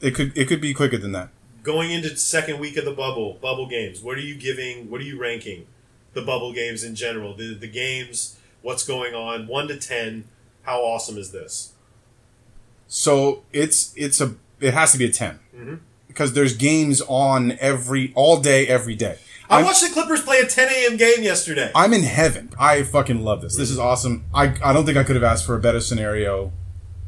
it 0.00 0.14
could 0.14 0.36
it 0.36 0.46
could 0.46 0.60
be 0.60 0.74
quicker 0.74 0.98
than 0.98 1.12
that. 1.12 1.30
Going 1.62 1.90
into 1.90 2.14
second 2.16 2.60
week 2.60 2.76
of 2.76 2.84
the 2.84 2.92
bubble, 2.92 3.38
bubble 3.40 3.66
games. 3.66 4.00
What 4.02 4.16
are 4.18 4.22
you 4.22 4.36
giving? 4.36 4.90
What 4.90 5.00
are 5.00 5.04
you 5.04 5.18
ranking 5.18 5.66
the 6.14 6.22
bubble 6.22 6.52
games 6.52 6.84
in 6.84 6.94
general? 6.94 7.34
The 7.34 7.54
the 7.54 7.68
games. 7.68 8.38
What's 8.62 8.84
going 8.86 9.14
on? 9.14 9.46
One 9.46 9.68
to 9.68 9.76
ten. 9.76 10.24
How 10.62 10.80
awesome 10.82 11.16
is 11.16 11.32
this? 11.32 11.72
So 12.88 13.44
it's 13.52 13.92
it's 13.96 14.20
a 14.20 14.34
it 14.60 14.74
has 14.74 14.92
to 14.92 14.98
be 14.98 15.04
a 15.04 15.12
10 15.12 15.38
mm-hmm. 15.54 15.74
because 16.08 16.32
there's 16.32 16.56
games 16.56 17.00
on 17.02 17.52
every 17.60 18.12
all 18.14 18.40
day 18.40 18.66
every 18.66 18.96
day. 18.96 19.18
I 19.48 19.56
I'm- 19.56 19.64
watched 19.64 19.82
the 19.82 19.90
Clippers 19.90 20.22
play 20.22 20.40
a 20.40 20.46
10 20.46 20.68
a.m. 20.68 20.96
game 20.96 21.22
yesterday. 21.22 21.70
I'm 21.74 21.94
in 21.94 22.02
heaven. 22.02 22.50
I 22.58 22.82
fucking 22.82 23.22
love 23.22 23.40
this. 23.40 23.56
This 23.56 23.70
is 23.70 23.78
awesome. 23.78 24.24
I, 24.34 24.54
I 24.62 24.72
don't 24.74 24.84
think 24.84 24.98
I 24.98 25.04
could 25.04 25.16
have 25.16 25.24
asked 25.24 25.46
for 25.46 25.54
a 25.54 25.60
better 25.60 25.80
scenario. 25.80 26.52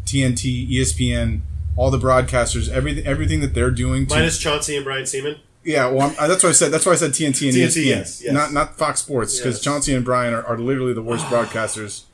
TNT, 0.06 0.70
ESPN, 0.70 1.40
all 1.76 1.90
the 1.90 1.98
broadcasters, 1.98 2.70
everything 2.70 3.06
everything 3.06 3.40
that 3.40 3.54
they're 3.54 3.70
doing. 3.70 4.06
To, 4.06 4.14
Minus 4.14 4.38
Chauncey 4.38 4.76
and 4.76 4.84
Brian 4.84 5.04
Sieman. 5.04 5.38
Yeah, 5.64 5.88
well, 5.88 6.08
I'm, 6.10 6.16
uh, 6.18 6.26
that's 6.28 6.42
why 6.42 6.48
I 6.50 6.52
said 6.52 6.70
that's 6.72 6.86
why 6.86 6.92
I 6.92 6.96
said 6.96 7.10
TNT 7.10 7.26
and 7.26 7.34
TNT, 7.56 7.66
ESPN, 7.66 7.84
yes, 7.86 8.22
yes. 8.22 8.32
not 8.32 8.52
not 8.52 8.76
Fox 8.78 9.00
Sports 9.00 9.38
because 9.38 9.56
Yes. 9.56 9.64
Chauncey 9.64 9.94
and 9.94 10.04
Brian 10.04 10.32
are, 10.34 10.42
are 10.44 10.58
literally 10.58 10.92
the 10.94 11.02
worst 11.02 11.24
broadcasters. 11.32 12.04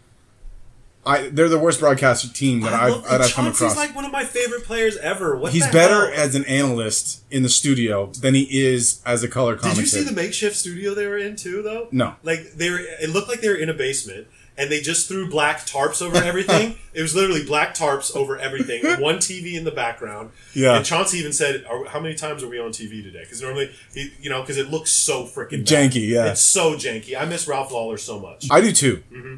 I 1.05 1.29
they're 1.29 1.49
the 1.49 1.59
worst 1.59 1.79
broadcaster 1.79 2.29
team 2.29 2.63
that 2.63 2.73
I 2.73 2.89
I've, 2.89 3.05
that 3.05 3.21
I've 3.21 3.33
come 3.33 3.45
Chauncey's 3.45 3.61
across. 3.61 3.77
like 3.77 3.95
one 3.95 4.05
of 4.05 4.11
my 4.11 4.25
favorite 4.25 4.65
players 4.65 4.97
ever. 4.97 5.37
What 5.37 5.53
He's 5.53 5.65
better 5.69 6.11
hell? 6.13 6.21
as 6.25 6.35
an 6.35 6.45
analyst 6.47 7.23
in 7.31 7.45
the 7.45 7.49
studio 7.49 8.07
than 8.07 8.35
he 8.35 8.43
is 8.67 9.01
as 9.07 9.23
a 9.23 9.29
color 9.29 9.55
commentator. 9.55 9.83
Did 9.87 9.93
you 9.93 10.03
see 10.03 10.09
the 10.09 10.17
makeshift 10.21 10.57
studio 10.57 10.95
they 10.95 11.07
were 11.07 11.17
in 11.19 11.37
too, 11.37 11.63
though? 11.63 11.87
No. 11.93 12.17
Like 12.25 12.55
they 12.55 12.71
were. 12.71 12.81
It 12.81 13.11
looked 13.11 13.29
like 13.29 13.41
they 13.41 13.49
were 13.49 13.55
in 13.55 13.69
a 13.69 13.75
basement, 13.75 14.27
and 14.59 14.71
they 14.71 14.81
just 14.81 15.09
threw 15.09 15.29
black 15.29 15.61
tarps 15.61 16.01
over 16.01 16.17
everything. 16.17 16.77
it 16.95 17.03
was 17.03 17.15
literally 17.15 17.45
black 17.45 17.75
tarps 17.75 18.15
over 18.17 18.39
everything. 18.39 18.83
One 19.01 19.17
TV 19.17 19.55
in 19.55 19.65
the 19.65 19.71
background. 19.71 20.31
Yeah. 20.55 20.77
And 20.77 20.85
Chauncey 20.85 21.19
even 21.19 21.33
said, 21.33 21.65
are, 21.69 21.85
"How 21.87 22.01
many 22.01 22.15
times 22.15 22.43
are 22.43 22.49
we 22.49 22.59
on 22.59 22.71
TV 22.71 23.03
today?" 23.03 23.21
Because 23.21 23.43
normally, 23.43 23.71
he, 23.93 24.13
you 24.21 24.31
know, 24.31 24.41
because 24.41 24.57
it 24.57 24.71
looks 24.71 24.91
so 24.91 25.25
freaking. 25.25 25.65
Janky, 25.65 26.09
yeah. 26.09 26.33
It's 26.33 26.41
so 26.41 26.75
janky. 26.75 27.19
I 27.19 27.25
miss 27.25 27.47
Ralph 27.47 27.73
Lawler 27.73 27.99
so 27.99 28.19
much. 28.19 28.49
I 28.51 28.61
do 28.61 28.73
too. 28.73 29.03
Mm-hmm. 29.13 29.37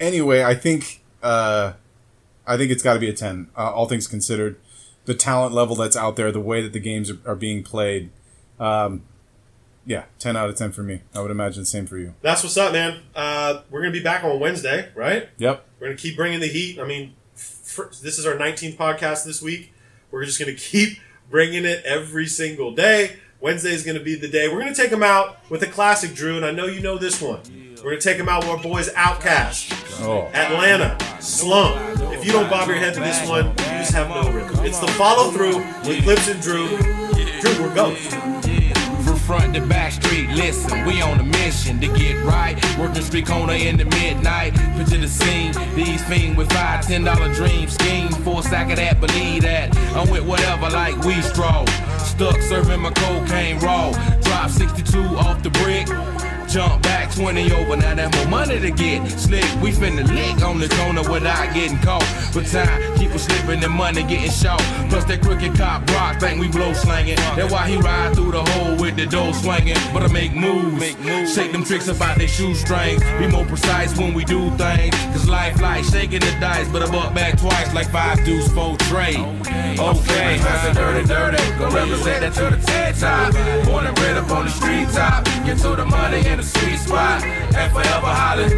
Anyway, 0.00 0.42
I 0.42 0.54
think 0.54 1.02
uh, 1.22 1.72
I 2.46 2.56
think 2.56 2.70
it's 2.70 2.82
got 2.82 2.94
to 2.94 3.00
be 3.00 3.08
a 3.08 3.12
ten. 3.12 3.48
Uh, 3.56 3.72
all 3.72 3.86
things 3.86 4.06
considered, 4.06 4.56
the 5.04 5.14
talent 5.14 5.54
level 5.54 5.76
that's 5.76 5.96
out 5.96 6.16
there, 6.16 6.30
the 6.32 6.40
way 6.40 6.62
that 6.62 6.72
the 6.72 6.80
games 6.80 7.10
are, 7.10 7.18
are 7.24 7.36
being 7.36 7.62
played, 7.62 8.10
um, 8.58 9.02
yeah, 9.86 10.04
ten 10.18 10.36
out 10.36 10.48
of 10.50 10.56
ten 10.56 10.72
for 10.72 10.82
me. 10.82 11.02
I 11.14 11.20
would 11.20 11.30
imagine 11.30 11.62
the 11.62 11.66
same 11.66 11.86
for 11.86 11.98
you. 11.98 12.14
That's 12.22 12.42
what's 12.42 12.56
up, 12.56 12.72
man. 12.72 13.00
Uh, 13.14 13.62
we're 13.70 13.80
gonna 13.80 13.92
be 13.92 14.02
back 14.02 14.24
on 14.24 14.38
Wednesday, 14.40 14.90
right? 14.94 15.28
Yep. 15.38 15.66
We're 15.80 15.88
gonna 15.88 15.96
keep 15.98 16.16
bringing 16.16 16.40
the 16.40 16.46
heat. 16.48 16.78
I 16.78 16.84
mean, 16.84 17.14
f 17.34 17.76
this 18.02 18.18
is 18.18 18.26
our 18.26 18.34
19th 18.34 18.76
podcast 18.76 19.24
this 19.24 19.42
week. 19.42 19.72
We're 20.10 20.24
just 20.24 20.38
gonna 20.38 20.52
keep 20.56 20.98
bringing 21.30 21.64
it 21.64 21.84
every 21.84 22.26
single 22.26 22.72
day. 22.74 23.16
Wednesday 23.40 23.70
is 23.72 23.82
gonna 23.82 23.98
be 24.00 24.14
the 24.14 24.28
day. 24.28 24.48
We're 24.48 24.60
gonna 24.60 24.74
take 24.74 24.90
them 24.90 25.02
out 25.02 25.38
with 25.50 25.62
a 25.62 25.66
classic, 25.66 26.14
Drew, 26.14 26.36
and 26.36 26.44
I 26.44 26.52
know 26.52 26.66
you 26.66 26.80
know 26.80 26.96
this 26.98 27.20
one. 27.20 27.40
We're 27.82 27.90
gonna 27.90 28.00
take 28.00 28.18
them 28.18 28.28
out 28.28 28.44
with 28.44 28.50
our 28.50 28.62
boys 28.62 28.88
OutKast, 28.90 30.04
Oh, 30.04 30.28
Atlanta, 30.32 30.96
Slump. 31.20 31.76
If 32.12 32.24
you 32.24 32.30
don't 32.30 32.48
bob 32.48 32.68
your 32.68 32.76
head 32.76 32.94
to 32.94 33.00
this 33.00 33.28
one, 33.28 33.46
you 33.48 33.54
just 33.56 33.92
have 33.92 34.08
no 34.08 34.30
rhythm. 34.30 34.64
It's 34.64 34.78
the 34.78 34.86
follow 34.92 35.32
through 35.32 35.56
with 35.88 36.04
Clipps 36.04 36.28
and 36.28 36.40
Drew. 36.40 36.68
Drew, 37.40 37.60
we're 37.66 37.74
ghost. 37.74 38.12
Front 39.26 39.54
to 39.54 39.60
back 39.60 39.92
street, 39.92 40.28
listen, 40.30 40.84
we 40.84 41.00
on 41.00 41.20
a 41.20 41.22
mission 41.22 41.80
to 41.80 41.86
get 41.86 42.22
right. 42.24 42.56
Working 42.76 43.02
street 43.02 43.26
corner 43.26 43.52
in 43.52 43.76
the 43.76 43.84
midnight. 43.84 44.52
Picture 44.76 44.98
the 44.98 45.06
scene, 45.06 45.52
these 45.76 46.02
fiends 46.04 46.36
with 46.36 46.52
five, 46.52 46.84
ten 46.86 47.04
dollar 47.04 47.32
dream 47.32 47.68
scheme. 47.68 48.08
A 48.12 48.42
sack 48.42 48.70
of 48.70 48.76
that, 48.76 49.00
believe 49.00 49.42
that. 49.42 49.76
I'm 49.96 50.10
with 50.10 50.26
whatever 50.26 50.68
like 50.70 50.96
we 51.04 51.20
stroll. 51.22 51.66
Stuck 51.98 52.40
serving 52.42 52.80
my 52.80 52.90
cocaine 52.90 53.58
raw. 53.60 53.92
Drop 54.22 54.50
62 54.50 54.98
off 54.98 55.42
the 55.42 55.50
brick. 55.50 55.86
Jump 56.52 56.82
back 56.82 57.10
20 57.14 57.50
over, 57.52 57.78
now 57.78 57.94
that 57.94 58.14
more 58.14 58.28
money 58.28 58.60
to 58.60 58.70
get. 58.70 59.08
Slick, 59.08 59.42
we 59.62 59.72
finna 59.72 60.06
lick 60.06 60.44
on 60.44 60.58
the 60.58 60.68
corner 60.68 61.00
without 61.10 61.54
getting 61.54 61.78
caught. 61.78 62.04
But 62.34 62.44
time 62.44 62.94
keep 62.98 63.10
us 63.12 63.24
slipping 63.24 63.64
and 63.64 63.72
money 63.72 64.02
getting 64.02 64.30
short. 64.30 64.60
Plus 64.90 65.04
that 65.06 65.22
crooked 65.22 65.54
cop 65.56 65.86
Brock 65.86 66.20
think 66.20 66.38
we 66.38 66.48
blow 66.48 66.74
slanging. 66.74 67.16
That's 67.16 67.50
why 67.50 67.70
he 67.70 67.78
ride 67.78 68.14
through 68.14 68.32
the 68.32 68.42
hole 68.42 68.76
with 68.76 68.96
the 68.96 69.06
dough 69.06 69.32
swinging. 69.32 69.78
But 69.94 70.02
I 70.02 70.12
make 70.12 70.34
moves, 70.34 70.78
make 70.78 71.00
moves. 71.00 71.34
shake 71.34 71.52
them 71.52 71.64
tricks 71.64 71.88
about 71.88 72.18
their 72.18 72.28
shoestrings. 72.28 73.02
Be 73.18 73.28
more 73.28 73.46
precise 73.46 73.96
when 73.96 74.12
we 74.12 74.22
do 74.26 74.50
things. 74.58 74.94
Cause 75.16 75.26
life 75.26 75.58
like 75.62 75.84
shaking 75.84 76.20
the 76.20 76.36
dice, 76.38 76.68
but 76.68 76.82
I 76.82 76.90
buck 76.90 77.14
back 77.14 77.38
twice 77.38 77.72
like 77.72 77.88
five 77.88 78.22
dudes, 78.26 78.52
four 78.52 78.76
trade. 78.92 79.24
Okay, 79.80 80.36
that's 80.36 80.68
a 80.68 80.74
dirty, 80.74 81.08
dirty. 81.08 81.42
Go 81.58 81.70
represent 81.70 82.20
that 82.20 82.34
to 82.34 82.54
the 82.54 82.60
TED 82.66 82.94
top. 82.96 83.32
Born 83.64 83.86
and 83.86 83.96
bred 83.96 84.18
up 84.18 84.30
on 84.30 84.44
the 84.44 84.50
street 84.50 84.88
top. 84.90 85.24
Get 85.46 85.56
to 85.64 85.76
the 85.76 85.86
money 85.86 86.26
in 86.28 86.41
the 86.42 86.58
sweet 86.58 86.78
spot. 86.78 87.22
And 87.22 87.72
forever 87.72 88.06
hollering. 88.06 88.52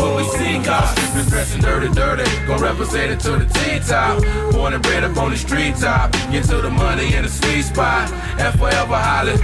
When 0.00 0.16
we 0.16 0.24
see 0.24 0.62
cops, 0.64 0.94
been 1.12 1.26
dressing 1.28 1.60
dirty, 1.60 1.88
dirty. 1.92 2.24
Gon' 2.46 2.60
represent 2.60 3.12
it 3.12 3.20
to 3.20 3.32
the 3.36 3.46
T-top. 3.46 4.22
Born 4.52 4.72
and 4.74 4.82
bred 4.82 5.04
up 5.04 5.16
on 5.16 5.30
the 5.30 5.36
street 5.36 5.76
top. 5.76 6.12
Get 6.30 6.44
to 6.44 6.60
the 6.60 6.70
money 6.70 7.14
in 7.14 7.22
the 7.24 7.30
sweet 7.30 7.62
spot. 7.62 8.10
And 8.38 8.58
forever 8.58 8.96
hollering. 8.96 9.40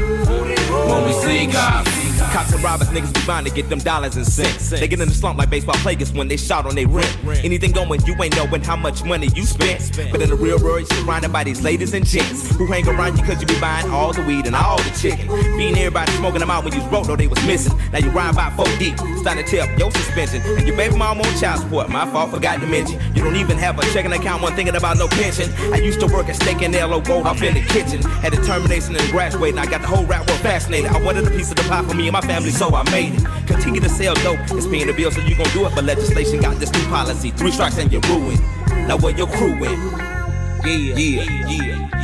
When 0.89 1.05
we 1.05 1.13
see 1.13 1.47
cops. 1.53 2.02
Cops 2.33 2.51
and 2.55 2.65
robbers, 2.65 2.89
niggas 2.89 3.13
be 3.13 3.27
bound 3.27 3.47
to 3.47 3.53
get 3.53 3.69
them 3.69 3.79
dollars 3.81 4.17
and 4.17 4.27
cents. 4.27 4.71
They 4.71 4.89
get 4.89 4.99
in 5.03 5.09
the 5.09 5.15
slump 5.15 5.39
like 5.39 5.51
baseball 5.51 5.75
players 5.77 6.13
when 6.15 6.29
they 6.29 6.39
shout 6.39 6.65
on 6.65 6.75
their 6.75 6.89
rent. 6.89 7.15
Anything 7.45 7.73
going, 7.73 8.01
you 8.07 8.15
ain't 8.23 8.35
knowing 8.35 8.63
how 8.63 8.75
much 8.75 9.05
money 9.05 9.29
you 9.35 9.45
spent. 9.45 9.93
But 10.11 10.23
in 10.23 10.31
the 10.31 10.37
real 10.37 10.59
world, 10.59 10.81
you're 10.89 11.01
surrounded 11.01 11.31
by 11.31 11.45
these 11.45 11.63
ladies 11.63 11.93
and 11.93 12.07
gents 12.07 12.57
who 12.57 12.65
hang 12.65 12.89
around 12.89 13.19
you 13.19 13.25
cause 13.25 13.39
you 13.39 13.47
be 13.47 13.61
buying 13.61 13.91
all 13.91 14.15
the 14.15 14.23
weed 14.23 14.47
and 14.47 14.57
all 14.57 14.79
the 14.79 14.91
chicken. 14.99 15.29
Being 15.59 15.77
everybody 15.77 16.11
smoking 16.13 16.41
them 16.41 16.51
out 16.51 16.65
when 16.65 16.73
you 16.73 16.81
wrote, 16.89 17.07
no, 17.07 17.17
they 17.17 17.27
was 17.27 17.45
missing. 17.47 17.77
Now 17.93 17.99
you 17.99 18.09
ride 18.09 18.35
by 18.35 18.49
four 18.57 18.65
deep, 18.79 18.97
starting 19.19 19.45
to 19.45 19.51
tear 19.51 19.65
up 19.65 19.79
your 19.79 19.91
suspension. 19.91 20.41
And 20.57 20.67
your 20.67 20.77
baby 20.79 20.97
mom 20.97 21.21
on 21.21 21.39
child 21.39 21.61
support, 21.61 21.91
my 21.91 22.11
fault, 22.11 22.31
forgot 22.31 22.61
to 22.61 22.67
mention. 22.67 22.99
You 23.15 23.25
don't 23.25 23.37
even 23.37 23.59
have 23.59 23.79
a 23.79 23.83
checking 23.93 24.13
account, 24.13 24.43
one 24.43 24.55
thinking 24.55 24.77
about 24.77 24.97
no 24.97 25.07
pension. 25.07 25.53
I 25.71 25.77
used 25.77 26.01
to 26.01 26.07
work 26.07 26.31
at 26.31 26.37
Steak 26.37 26.63
and 26.63 26.75
L.O. 26.75 27.03
Gold 27.03 27.27
up 27.27 27.43
in 27.43 27.53
the 27.53 27.61
kitchen. 27.61 28.01
Had 28.25 28.33
determination 28.33 28.97
and 28.97 29.11
graduating, 29.11 29.59
I 29.59 29.67
got 29.67 29.83
the 29.83 29.89
whole 29.89 30.07
rap 30.07 30.27
world 30.27 30.41
fascinated. 30.41 30.91
I 30.91 31.03
wanted 31.03 31.27
a 31.27 31.31
piece 31.31 31.51
of 31.51 31.57
the 31.59 31.65
pie 31.65 31.83
for 31.83 31.93
me 31.93 32.09
and 32.09 32.13
my 32.15 32.22
family, 32.23 32.51
so 32.51 32.75
I 32.75 32.83
made 32.91 33.15
it. 33.15 33.25
Continue 33.47 33.81
to 33.81 33.89
sell 33.89 34.15
dope, 34.17 34.41
it's 34.51 34.67
paying 34.67 34.87
the 34.87 34.93
bill, 34.93 35.11
so 35.11 35.21
you 35.23 35.37
gon' 35.37 35.51
do 35.53 35.67
it. 35.67 35.75
But 35.75 35.85
legislation 35.85 36.41
got 36.41 36.57
this 36.57 36.73
new 36.73 36.85
policy, 36.89 37.31
three 37.31 37.51
strikes 37.51 37.79
and 37.79 37.93
you're 37.93 38.03
ruined. 38.03 38.41
Now 38.89 38.97
where 38.97 39.17
your 39.17 39.27
crew 39.27 39.59
went? 39.61 39.79
Yeah, 40.65 40.97
yeah, 40.97 41.49
yeah. 41.49 42.03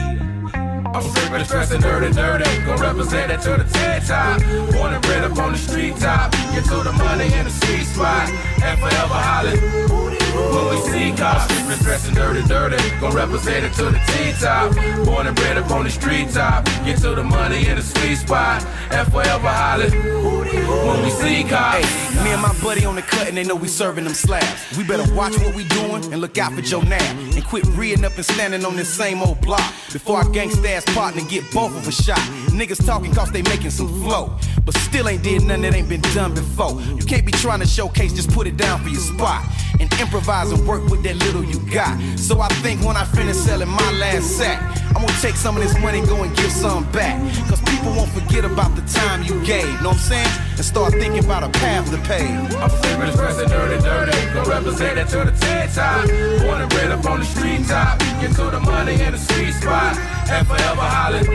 I'm 0.94 1.04
with 1.32 1.48
dressing 1.48 1.80
dirty, 1.80 2.12
dirty. 2.12 2.44
Gonna 2.64 2.82
represent 2.82 3.30
it 3.30 3.40
to 3.42 3.62
the 3.62 3.70
TED 3.72 4.06
top. 4.06 4.40
Born 4.72 4.94
and 4.94 5.02
bred 5.02 5.24
up 5.24 5.38
on 5.38 5.52
the 5.52 5.58
street 5.58 5.96
top. 5.96 6.32
Get 6.32 6.64
to 6.64 6.82
the 6.82 6.92
money 6.92 7.32
in 7.32 7.44
the 7.44 7.50
sweet 7.50 7.84
spot. 7.84 8.28
And 8.62 8.80
forever 8.80 9.14
hollering. 9.14 10.17
When 10.34 10.68
we 10.70 10.76
see 10.90 11.16
cops, 11.16 11.52
sick 11.54 11.78
dressing 11.80 12.14
dirty, 12.14 12.42
dirty. 12.46 12.76
Gon' 13.00 13.14
represent 13.14 13.64
it 13.64 13.72
to 13.74 13.84
the 13.84 14.00
T-top. 14.08 14.74
Born 15.06 15.26
and 15.26 15.36
bred 15.36 15.56
up 15.56 15.70
on 15.70 15.84
the 15.84 15.90
street 15.90 16.30
top. 16.30 16.64
Get 16.84 16.98
to 16.98 17.14
the 17.14 17.24
money 17.24 17.66
in 17.66 17.76
the 17.76 17.82
sweet 17.82 18.16
spot. 18.16 18.64
And 18.90 19.10
forever 19.10 19.48
hollering. 19.48 19.92
When 19.92 21.02
we 21.02 21.10
see 21.10 21.44
cops. 21.44 21.84
Hey, 21.84 22.24
me 22.24 22.30
and 22.30 22.42
my 22.42 22.54
buddy 22.62 22.84
on 22.84 22.96
the 22.96 23.02
cut 23.02 23.28
and 23.28 23.36
they 23.36 23.44
know 23.44 23.54
we 23.54 23.68
serving 23.68 24.04
them 24.04 24.14
slabs. 24.14 24.76
We 24.76 24.84
better 24.84 25.12
watch 25.14 25.36
what 25.38 25.54
we 25.54 25.64
doing 25.64 26.04
and 26.12 26.20
look 26.20 26.36
out 26.38 26.52
for 26.52 26.62
Joe 26.62 26.82
Nab. 26.82 27.00
And 27.34 27.44
quit 27.44 27.64
reading 27.68 28.04
up 28.04 28.16
and 28.16 28.24
standing 28.24 28.64
on 28.64 28.76
this 28.76 28.92
same 28.92 29.22
old 29.22 29.40
block. 29.40 29.72
Before 29.92 30.18
our 30.18 30.24
gangsta 30.24 30.68
ass 30.68 30.84
partner 30.94 31.22
get 31.28 31.44
both 31.52 31.74
of 31.76 31.86
us 31.88 32.04
shot. 32.04 32.18
Niggas 32.50 32.84
talking 32.84 33.14
cause 33.14 33.30
they 33.30 33.42
making 33.42 33.70
some 33.70 33.88
flow. 34.02 34.36
But 34.64 34.74
still 34.76 35.08
ain't 35.08 35.22
did 35.22 35.42
nothing 35.44 35.62
that 35.62 35.74
ain't 35.74 35.88
been 35.88 36.02
done 36.12 36.34
before. 36.34 36.80
You 36.82 37.04
can't 37.04 37.24
be 37.24 37.32
trying 37.32 37.60
to 37.60 37.66
showcase, 37.66 38.12
just 38.12 38.30
put 38.30 38.46
it 38.46 38.56
down 38.56 38.82
for 38.82 38.90
your 38.90 39.00
spot. 39.00 39.44
And 39.80 39.92
improvise 40.00 40.50
and 40.50 40.66
work 40.66 40.84
with 40.90 41.02
that 41.04 41.16
little 41.16 41.44
you 41.44 41.58
got. 41.70 41.98
So 42.18 42.40
I 42.40 42.48
think 42.62 42.82
when 42.82 42.96
I 42.96 43.04
finish 43.04 43.36
selling 43.36 43.68
my 43.68 43.92
last 43.92 44.36
sack, 44.36 44.60
I'm 44.88 45.06
gonna 45.06 45.20
take 45.20 45.36
some 45.36 45.56
of 45.56 45.62
this 45.62 45.78
money, 45.78 46.00
go 46.06 46.22
and 46.22 46.34
give 46.36 46.50
some 46.50 46.90
back. 46.90 47.20
Cause 47.48 47.60
people 47.62 47.92
won't 47.92 48.10
forget 48.10 48.44
about 48.44 48.74
the 48.74 48.82
time 48.82 49.22
you 49.22 49.40
gave, 49.44 49.66
know 49.82 49.90
what 49.90 50.02
I'm 50.02 50.10
saying? 50.10 50.28
And 50.56 50.64
start 50.64 50.92
thinking 50.92 51.24
about 51.24 51.44
a 51.44 51.50
path 51.50 51.90
to 51.90 51.98
pay. 52.08 52.26
I'm 52.26 52.70
sick 52.70 52.98
with 52.98 53.14
dressing 53.14 53.48
dirty, 53.48 53.82
dirty. 53.82 54.34
Gon' 54.34 54.48
represent 54.48 54.98
it 54.98 55.08
to 55.08 55.18
the 55.24 55.32
TED 55.38 55.70
top. 55.72 56.06
Born 56.42 56.62
and 56.62 56.70
bred 56.70 56.90
up 56.90 57.04
on 57.06 57.20
the 57.20 57.26
street 57.26 57.66
top. 57.66 57.98
Get 58.20 58.34
to 58.36 58.50
the 58.50 58.60
money 58.60 58.94
in 58.94 59.12
the 59.12 59.18
sweet 59.18 59.52
spot. 59.52 60.17
And 60.30 60.46
forever 60.46 60.80
hollering. 60.80 61.26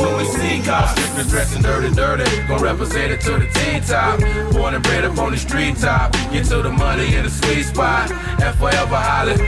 When 0.00 0.16
we 0.16 0.24
see 0.24 0.62
cops, 0.62 1.00
sick 1.00 1.26
dressing 1.28 1.62
dirty, 1.62 1.94
dirty. 1.94 2.24
Gon' 2.46 2.62
represent 2.62 3.12
it 3.12 3.20
to 3.22 3.32
the 3.32 3.46
T-top. 3.46 4.20
Born 4.52 4.74
and 4.74 4.82
bred 4.82 5.04
up 5.04 5.18
on 5.18 5.32
the 5.32 5.38
street 5.38 5.76
top. 5.76 6.12
Get 6.32 6.46
to 6.46 6.62
the 6.62 6.70
money 6.70 7.14
in 7.14 7.24
the 7.24 7.30
sweet 7.30 7.64
spot. 7.64 8.10
And 8.10 8.54
forever 8.56 8.96
hollering. 8.96 9.38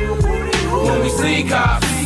When 0.86 1.00
we 1.00 1.08
see 1.08 1.48
cops. 1.48 1.99